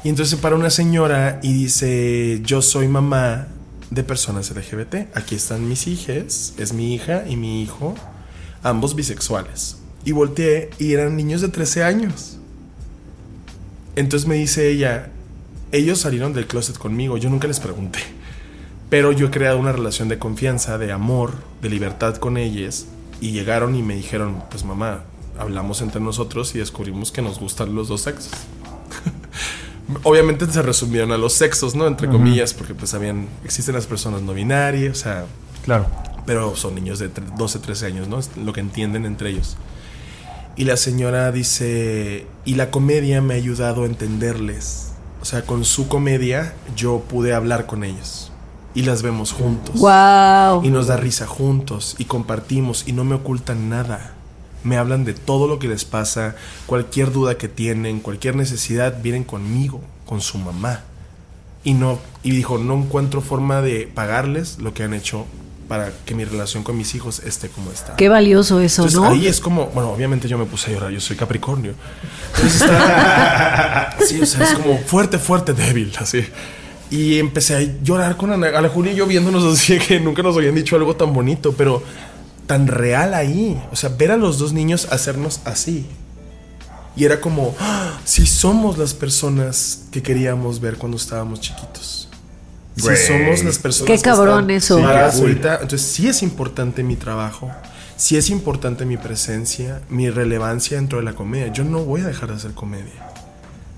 [0.05, 3.49] Y entonces para una señora y dice, yo soy mamá
[3.91, 5.17] de personas LGBT.
[5.17, 7.95] Aquí están mis hijas, es mi hija y mi hijo,
[8.63, 9.79] ambos bisexuales.
[10.05, 12.37] Y volteé y eran niños de 13 años.
[13.97, 15.11] Entonces me dice ella,
[15.73, 18.01] ellos salieron del closet conmigo, yo nunca les pregunté.
[18.91, 21.33] Pero yo he creado una relación de confianza, de amor,
[21.63, 22.87] de libertad con ellas.
[23.23, 25.05] Y llegaron y me dijeron, pues mamá,
[25.39, 28.33] hablamos entre nosotros y descubrimos que nos gustan los dos sexos.
[30.03, 31.87] Obviamente se resumieron a los sexos, ¿no?
[31.87, 35.27] Entre comillas, porque pues habían, existen las personas no binarias, o sea,
[35.65, 35.87] Claro.
[36.27, 38.19] pero son niños de tre- 12, 13 años, ¿no?
[38.19, 39.57] Es lo que entienden entre ellos.
[40.57, 44.93] Y la señora dice, y la comedia me ha ayudado a entenderles.
[45.21, 48.31] O sea, con su comedia yo pude hablar con ellos.
[48.75, 49.75] Y las vemos juntos.
[49.81, 50.65] Wow.
[50.65, 54.15] Y nos da risa juntos y compartimos y no me ocultan nada.
[54.65, 56.35] Me hablan de todo lo que les pasa,
[56.67, 60.81] cualquier duda que tienen, cualquier necesidad, vienen conmigo, con su mamá.
[61.63, 65.27] Y no y dijo, no encuentro forma de pagarles lo que han hecho
[65.69, 67.97] para que mi relación con mis hijos esté como está.
[67.97, 69.09] Qué valioso eso, Entonces, ¿no?
[69.09, 71.75] ahí es como, bueno, obviamente yo me puse a llorar, yo soy Capricornio.
[72.35, 76.25] Entonces está, sí, o sea, es como fuerte, fuerte, débil, así.
[76.91, 80.37] Y empecé a llorar con Ana, Ana Julia y yo viéndonos así que nunca nos
[80.37, 81.83] habían dicho algo tan bonito, pero
[82.47, 83.63] tan real ahí.
[83.73, 85.87] O sea, ver a los dos niños hacernos así.
[86.97, 87.99] Y era como, ¡Ah!
[88.05, 92.09] si somos las personas que queríamos ver cuando estábamos chiquitos.
[92.77, 95.11] Si somos las personas Qué que cabrón están eso.
[95.11, 97.51] Sí, ahorita, entonces sí es importante mi trabajo,
[97.97, 101.53] sí es importante mi presencia, mi relevancia dentro de la comedia.
[101.53, 103.14] Yo no voy a dejar de hacer comedia.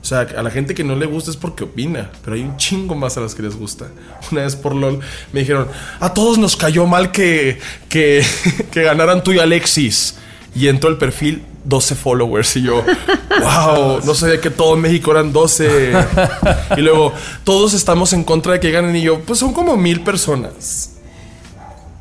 [0.06, 2.56] O sea, a la gente que no le gusta es porque opina, pero hay un
[2.56, 3.88] chingo más a las que les gusta.
[4.30, 5.00] Una vez por LOL
[5.32, 5.66] me dijeron,
[5.98, 7.58] a todos nos cayó mal que,
[7.88, 8.24] que,
[8.70, 10.14] que ganaran tú y Alexis.
[10.54, 12.84] Y entró el perfil 12 followers y yo,
[13.40, 15.92] wow, no sabía que todo en México eran 12.
[16.76, 17.12] Y luego,
[17.42, 20.92] todos estamos en contra de que ganen y yo, pues son como mil personas.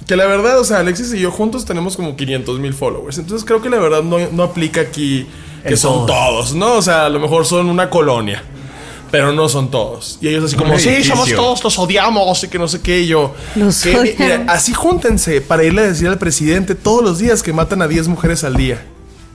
[0.06, 3.18] Que la verdad, o sea, Alexis y yo juntos tenemos como 500 mil followers.
[3.18, 5.26] Entonces creo que la verdad no, no aplica aquí
[5.70, 6.08] que son todos.
[6.08, 6.74] todos, ¿no?
[6.76, 8.44] O sea, a lo mejor son una colonia,
[9.12, 10.18] pero no son todos.
[10.22, 13.02] Y ellos así como, sí, somos todos, los odiamos y que no sé qué.
[13.02, 13.96] Y yo, Los "¿Qué?
[13.98, 14.20] odiamos.
[14.20, 17.88] Mira, así júntense para irle a decir al presidente todos los días que matan a
[17.88, 18.84] 10 mujeres al día.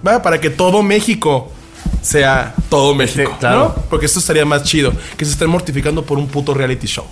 [0.07, 0.23] ¿Va?
[0.23, 1.51] Para que todo México
[2.03, 3.75] sea todo México, claro.
[3.77, 3.83] ¿no?
[3.91, 7.05] Porque esto estaría más chido que se estén mortificando por un puto reality show.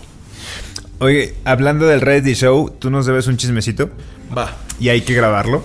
[1.01, 3.90] Oye, hablando del reality show, tú nos debes un chismecito
[4.36, 4.57] Va.
[4.81, 5.62] y hay que grabarlo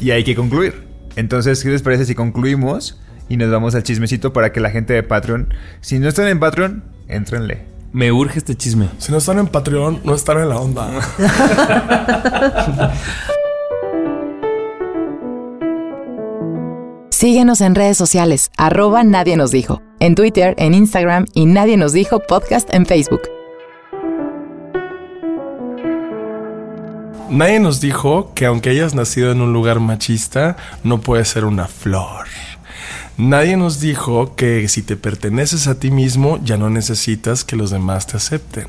[0.00, 0.84] y hay que concluir.
[1.16, 4.92] Entonces, ¿qué les parece si concluimos y nos vamos al chismecito para que la gente
[4.92, 7.62] de Patreon, si no están en Patreon, entrenle?
[7.92, 8.88] Me urge este chisme.
[8.98, 10.90] Si no están en Patreon, no están en la onda.
[17.10, 21.92] Síguenos en redes sociales, arroba Nadie nos dijo, en Twitter, en Instagram y Nadie nos
[21.92, 23.22] dijo podcast en Facebook.
[27.30, 31.66] Nadie nos dijo que aunque hayas nacido en un lugar machista, no puedes ser una
[31.66, 32.26] flor.
[33.16, 37.70] Nadie nos dijo que si te perteneces a ti mismo, ya no necesitas que los
[37.70, 38.66] demás te acepten.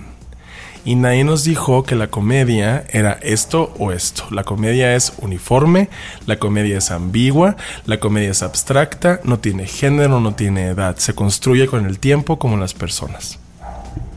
[0.86, 4.24] Y nadie nos dijo que la comedia era esto o esto.
[4.30, 5.90] La comedia es uniforme,
[6.28, 10.96] la comedia es ambigua, la comedia es abstracta, no tiene género, no tiene edad.
[10.98, 13.40] Se construye con el tiempo como las personas.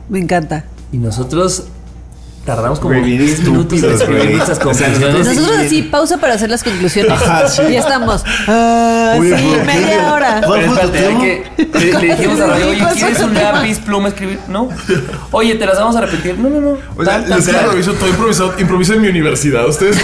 [0.09, 0.65] Me encanta.
[0.91, 1.65] Y nosotros
[2.45, 4.99] tardamos como Güey, bien 10 minutos en escribir nuestras conclusiones.
[4.99, 7.11] Nosotros así, pausa para hacer las conclusiones.
[7.11, 7.61] Ajá, sí.
[7.69, 8.23] Y estamos.
[8.47, 9.63] Ah, sí, ¿por qué?
[9.65, 10.41] media hora.
[10.41, 13.79] Pero espérate, hay que, le, le dijimos a Ray, oye, ¿Cuál fue ¿quieres un lápiz,
[13.79, 14.39] pluma, escribir?
[14.47, 14.69] No.
[15.31, 16.37] Oye, te las vamos a repetir.
[16.37, 16.77] No, no, no.
[16.95, 17.39] O sea, tan.
[17.39, 19.67] Improviso, todo improvisado, improviso en mi universidad.
[19.67, 19.97] Ustedes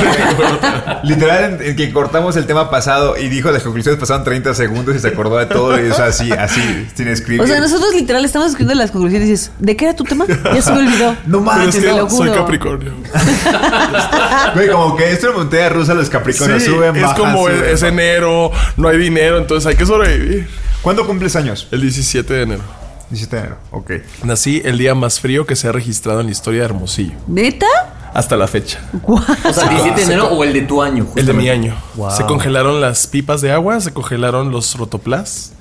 [1.03, 4.95] Literal, en, en que cortamos el tema pasado y dijo las conclusiones pasaron 30 segundos
[4.95, 6.61] y se acordó de todo y eso así, así,
[6.95, 7.41] sin escribir.
[7.41, 10.25] O sea, nosotros literal estamos escribiendo las conclusiones y dices, ¿de qué era tu tema?
[10.27, 11.15] Ya se me olvidó.
[11.25, 12.37] No manches, te lo soy.
[12.37, 12.93] Capricornio.
[14.53, 17.63] Güey, como que esto es montaña rusa, los capricornios Sí, suben, es bajan, como suben,
[17.65, 20.47] es, enero, no hay dinero, entonces hay que sobrevivir.
[20.81, 21.67] ¿Cuándo cumples años?
[21.71, 22.61] El 17 de enero.
[23.09, 23.91] 17 de enero, ok.
[24.23, 27.15] Nací el día más frío que se ha registrado en la historia de Hermosillo.
[27.27, 27.65] ¿Neta?
[28.13, 28.79] Hasta la fecha.
[29.03, 29.21] O
[29.53, 31.07] sea, 17 de enero o el de tu año.
[31.15, 31.51] El de mi justamente.
[31.51, 31.75] año.
[31.95, 32.11] Wow.
[32.11, 35.51] Se congelaron las pipas de agua, se congelaron los rotoplas.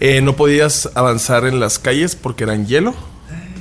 [0.00, 2.94] Eh, no podías avanzar en las calles porque eran hielo.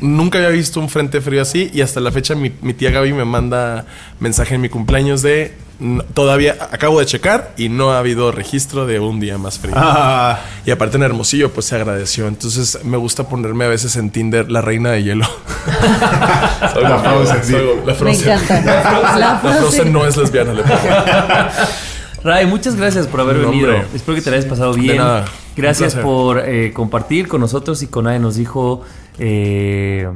[0.02, 3.14] Nunca había visto un frente frío así y hasta la fecha mi, mi tía Gaby
[3.14, 3.86] me manda
[4.20, 8.86] mensaje en mi cumpleaños de "No, todavía acabo de checar y no ha habido registro
[8.88, 9.76] de un día más frío.
[9.78, 12.28] Ah, Y aparte en Hermosillo pues se agradeció.
[12.28, 15.26] Entonces me gusta ponerme a veces en Tinder la reina de hielo.
[16.74, 17.54] Soy La Frozen, sí.
[17.54, 18.32] la Me Frozen.
[18.32, 18.62] encanta.
[19.18, 20.54] La La Frozen no es lesbiana.
[20.54, 20.64] le.
[22.24, 23.70] Ray, muchas gracias por haber No, venido.
[23.74, 23.88] hombre.
[23.94, 24.98] Espero que te la hayas pasado De bien.
[24.98, 25.26] nada.
[25.56, 28.82] Gracias por eh, compartir con nosotros y con nadie nos dijo,
[29.20, 30.08] eh,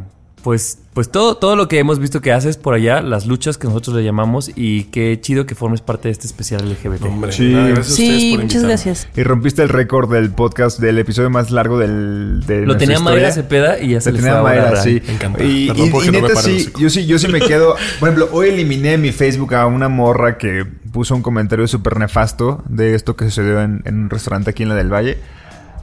[0.44, 3.68] pues, pues todo, todo lo que hemos visto que haces por allá, las luchas que
[3.68, 7.04] nosotros le llamamos y qué chido que formes parte de este especial LGBT.
[7.06, 7.50] Hombre, Sí.
[7.54, 9.08] nada, gracias a ustedes por muchas gracias.
[9.16, 13.20] y rompiste el récord del podcast, del episodio más largo del, de Lo tenía historia.
[13.20, 15.00] Mayra Cepeda y ya se Lo tenía Mayra, sí.
[15.38, 15.46] Me.
[15.46, 16.80] Y, Perdón y- porque y no me neta, paro el sí, hocico.
[16.80, 17.76] yo sí, yo sí me quedo.
[18.00, 22.00] Por ejemplo, hoy eliminé en mi Facebook a una morra que puso un comentario súper
[22.00, 25.20] nefasto de esto que sucedió en, en un restaurante aquí en la del Valle.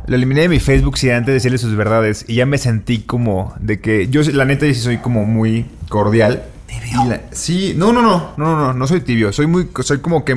[0.09, 2.24] Lo eliminé de mi Facebook sin antes decirle sus verdades.
[2.28, 4.09] Y ya me sentí como de que.
[4.09, 6.43] Yo, la neta, sí soy como muy cordial.
[6.90, 9.30] Y la- sí, no, no, no, no, no, no, no soy tibio.
[9.32, 10.35] Soy muy, soy como que,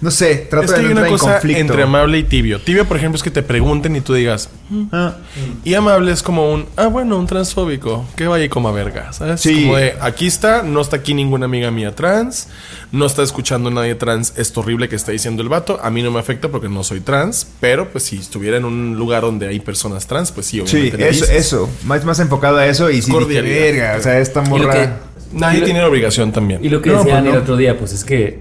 [0.00, 1.60] no sé, trato Es de que no hay una entrar en cosa conflicto.
[1.60, 2.60] entre amable y tibio.
[2.60, 4.50] Tibio, por ejemplo, es que te pregunten y tú digas.
[4.92, 5.16] Ah.
[5.64, 8.06] Y amable es como un, ah, bueno, un transfóbico.
[8.16, 9.40] Que vaya y coma verga, ¿sabes?
[9.40, 9.62] Sí.
[9.64, 12.48] Como de, aquí está, no está aquí ninguna amiga mía trans.
[12.90, 15.78] No está escuchando nadie trans esto horrible que está diciendo el vato.
[15.82, 17.46] A mí no me afecta porque no soy trans.
[17.60, 20.96] Pero, pues, si estuviera en un lugar donde hay personas trans, pues sí, Sí, obviamente.
[20.96, 21.68] le eso, eso.
[21.84, 23.96] Más, más enfocado a eso y sí, dije, verga.
[23.98, 25.00] O sea, esta morra.
[25.32, 26.64] Nadie lo- tiene la obligación también.
[26.64, 28.40] Y lo que No, decían pues el otro día, pues es que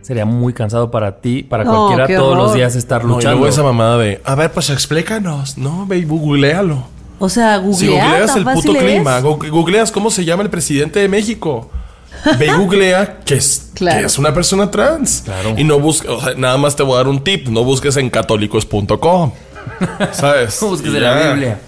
[0.00, 3.36] sería muy cansado para ti, para No, cualquiera, todos los días estar No, y luchando.
[3.36, 5.58] luego esa mamada de, a ver, pues explícanos.
[5.58, 6.86] No, ve y googlealo.
[7.18, 8.78] O sea, Si googlear googleas el puto es.
[8.82, 11.70] clima, gu- googleas cómo se llama el presidente de México.
[12.38, 14.00] Ve y googlea que es, Claro.
[14.00, 15.22] que es una persona trans.
[15.24, 15.54] Claro.
[15.56, 17.96] Y no busques, o sea, nada más te voy a dar un tip, no busques
[17.96, 19.32] en católicos.com.
[20.12, 20.60] ¿Sabes?
[20.62, 21.32] No busques en la.
[21.32, 21.58] Biblia.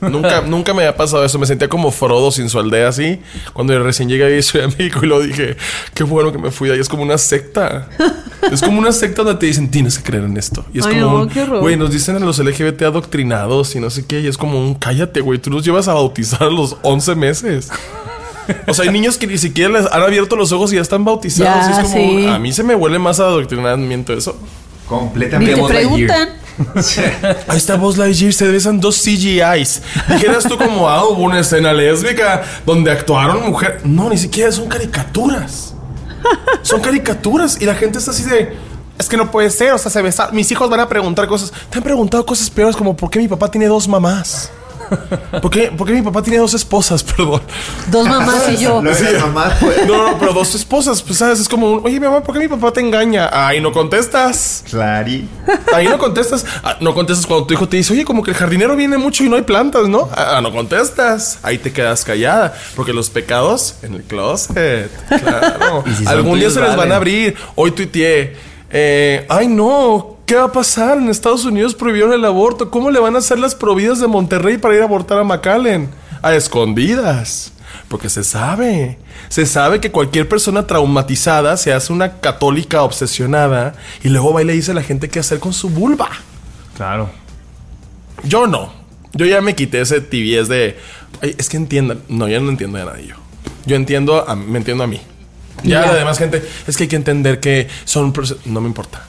[0.00, 1.38] Nunca, nunca me había pasado eso.
[1.38, 3.20] Me sentía como Frodo sin su aldea así.
[3.52, 5.56] Cuando recién llegué a Ciudad de México y lo dije,
[5.94, 6.80] qué bueno que me fui de ahí.
[6.80, 7.88] Es como una secta.
[8.50, 10.64] Es como una secta donde te dicen, tienes que creer en esto.
[10.74, 14.04] Y es Ay, como no, güey, nos dicen a los LGBT adoctrinados y no sé
[14.04, 14.20] qué.
[14.20, 15.38] Y es como un, cállate, güey.
[15.38, 17.70] Tú los llevas a bautizar a los 11 meses.
[18.66, 21.04] O sea, hay niños que ni siquiera les han abierto los ojos y ya están
[21.04, 21.66] bautizados.
[21.66, 22.26] Ya, y es como, sí.
[22.26, 24.36] a mí se me huele más a adoctrinamiento eso.
[24.40, 25.54] Ni Completamente.
[25.54, 26.08] te Buzz Lightyear.
[26.08, 26.42] preguntan.
[27.48, 29.82] Ahí está Buzz Lightyear, se besan dos CGIs.
[30.08, 33.84] Dijeras tú como, ah, hubo una escena lésbica donde actuaron mujeres.
[33.84, 35.74] No, ni siquiera son caricaturas.
[36.62, 38.56] Son caricaturas y la gente está así de,
[38.98, 40.30] Es que no puede ser, o sea, se besa.
[40.32, 41.52] Mis hijos van a preguntar cosas.
[41.70, 44.50] Te han preguntado cosas peores como ¿por qué mi papá tiene dos mamás?
[45.40, 47.02] ¿Por qué, por qué mi papá tiene dos esposas?
[47.16, 47.42] Perdón.
[47.90, 48.82] Dos mamás y yo.
[48.82, 49.86] Lo de mamá, pues.
[49.86, 52.40] No, no, pero dos esposas, pues sabes, es como un, oye, mi mamá, ¿por qué
[52.40, 53.28] mi papá te engaña?
[53.32, 54.64] Ahí no contestas.
[54.70, 55.28] Clari.
[55.74, 56.44] Ahí no contestas.
[56.62, 59.24] Ah, no contestas cuando tu hijo te dice, oye, como que el jardinero viene mucho
[59.24, 60.08] y no hay plantas, ¿no?
[60.14, 61.38] Ah, no contestas.
[61.42, 62.54] Ahí te quedas callada.
[62.76, 64.90] Porque los pecados en el closet.
[65.22, 65.84] Claro.
[65.96, 67.36] Si Algún día tuyos, se les van a abrir.
[67.54, 68.36] Hoy tuiteé.
[68.70, 70.11] eh, ay, no.
[70.26, 70.98] ¿Qué va a pasar?
[70.98, 72.70] En Estados Unidos prohibieron el aborto.
[72.70, 75.90] ¿Cómo le van a hacer las providas de Monterrey para ir a abortar a McAllen?
[76.22, 77.52] A escondidas.
[77.88, 78.98] Porque se sabe.
[79.28, 84.46] Se sabe que cualquier persona traumatizada se hace una católica obsesionada y luego va y
[84.46, 86.08] le dice a la gente qué hacer con su vulva.
[86.76, 87.10] Claro.
[88.24, 88.72] Yo no.
[89.12, 90.78] Yo ya me quité ese tibiez de.
[91.20, 92.00] "Ay, es que entiendan.
[92.08, 93.16] No, ya no entiendo a nadie yo.
[93.66, 95.00] Yo entiendo, a- me entiendo a mí.
[95.64, 98.12] Ya, la demás gente, es que hay que entender que son.
[98.46, 99.06] No me importa.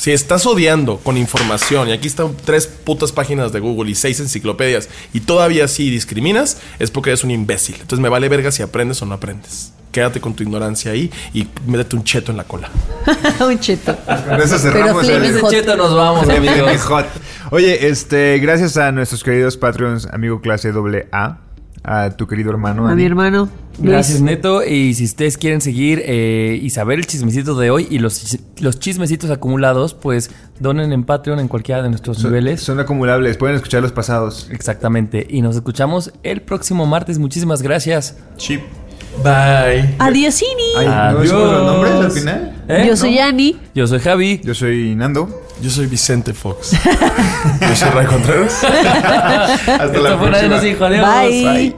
[0.00, 4.18] Si estás odiando con información y aquí están tres putas páginas de Google y seis
[4.18, 7.74] enciclopedias y todavía así discriminas, es porque eres un imbécil.
[7.74, 9.74] Entonces me vale verga si aprendes o no aprendes.
[9.92, 12.70] Quédate con tu ignorancia ahí y métete un cheto en la cola.
[13.46, 13.94] Un cheto.
[14.26, 16.88] Con eso cerramos Pero el- cheto nos vamos, amigos.
[17.50, 20.70] Oye, este, gracias a nuestros queridos Patreons, amigo clase
[21.12, 21.40] AA,
[21.82, 22.86] a tu querido hermano.
[22.88, 23.48] A mi hermano.
[23.78, 23.90] Luis.
[23.92, 24.62] Gracias, Neto.
[24.64, 28.78] Y si ustedes quieren seguir eh, y saber el chismecito de hoy y los, los
[28.78, 32.60] chismecitos acumulados, pues donen en Patreon en cualquiera de nuestros Son, niveles.
[32.60, 34.48] son acumulables, pueden escuchar los pasados.
[34.50, 35.26] Exactamente.
[35.30, 37.18] Y nos escuchamos el próximo martes.
[37.18, 38.18] Muchísimas gracias.
[38.36, 38.60] Chip.
[39.24, 39.94] Bye.
[39.98, 40.50] Adiosini.
[40.78, 41.32] Ay, ¿no Adiós.
[41.32, 42.64] los nombres al final?
[42.68, 42.84] ¿Eh?
[42.86, 43.56] Yo soy Ani.
[43.74, 44.40] Yo soy Javi.
[44.44, 45.28] Yo soy Nando.
[45.60, 46.70] Yo soy Vicente Fox.
[47.60, 48.64] Yo soy Ray Contreras.
[48.64, 51.06] Hasta Esto fue Nadie nos dijo adiós.
[51.06, 51.76] Bye.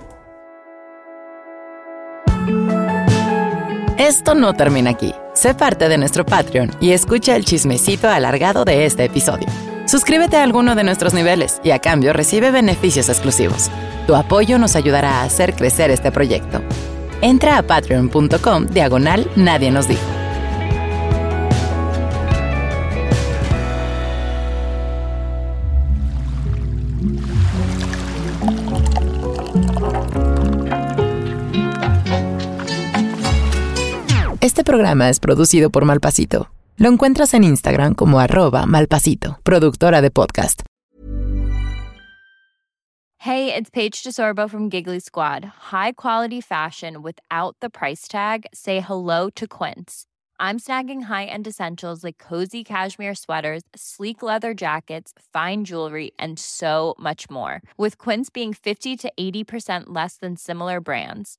[3.99, 5.15] Esto no termina aquí.
[5.35, 9.47] Sé parte de nuestro Patreon y escucha el chismecito alargado de este episodio.
[9.87, 13.71] Suscríbete a alguno de nuestros niveles y a cambio recibe beneficios exclusivos.
[14.07, 16.63] Tu apoyo nos ayudará a hacer crecer este proyecto.
[17.21, 20.22] Entra a patreon.com diagonal Nadie nos dijo.
[34.43, 36.51] Este programa es producido por Malpasito.
[36.77, 40.63] Lo encuentras en Instagram como arroba malpasito, productora de podcast.
[43.19, 45.45] Hey, it's Paige DeSorbo from Giggly Squad.
[45.71, 48.47] High quality fashion without the price tag.
[48.53, 50.07] Say hello to Quince.
[50.41, 56.97] I'm snagging high-end essentials like cozy cashmere sweaters, sleek leather jackets, fine jewelry, and so
[56.99, 57.61] much more.
[57.77, 61.39] With Quince being 50 to 80% less than similar brands.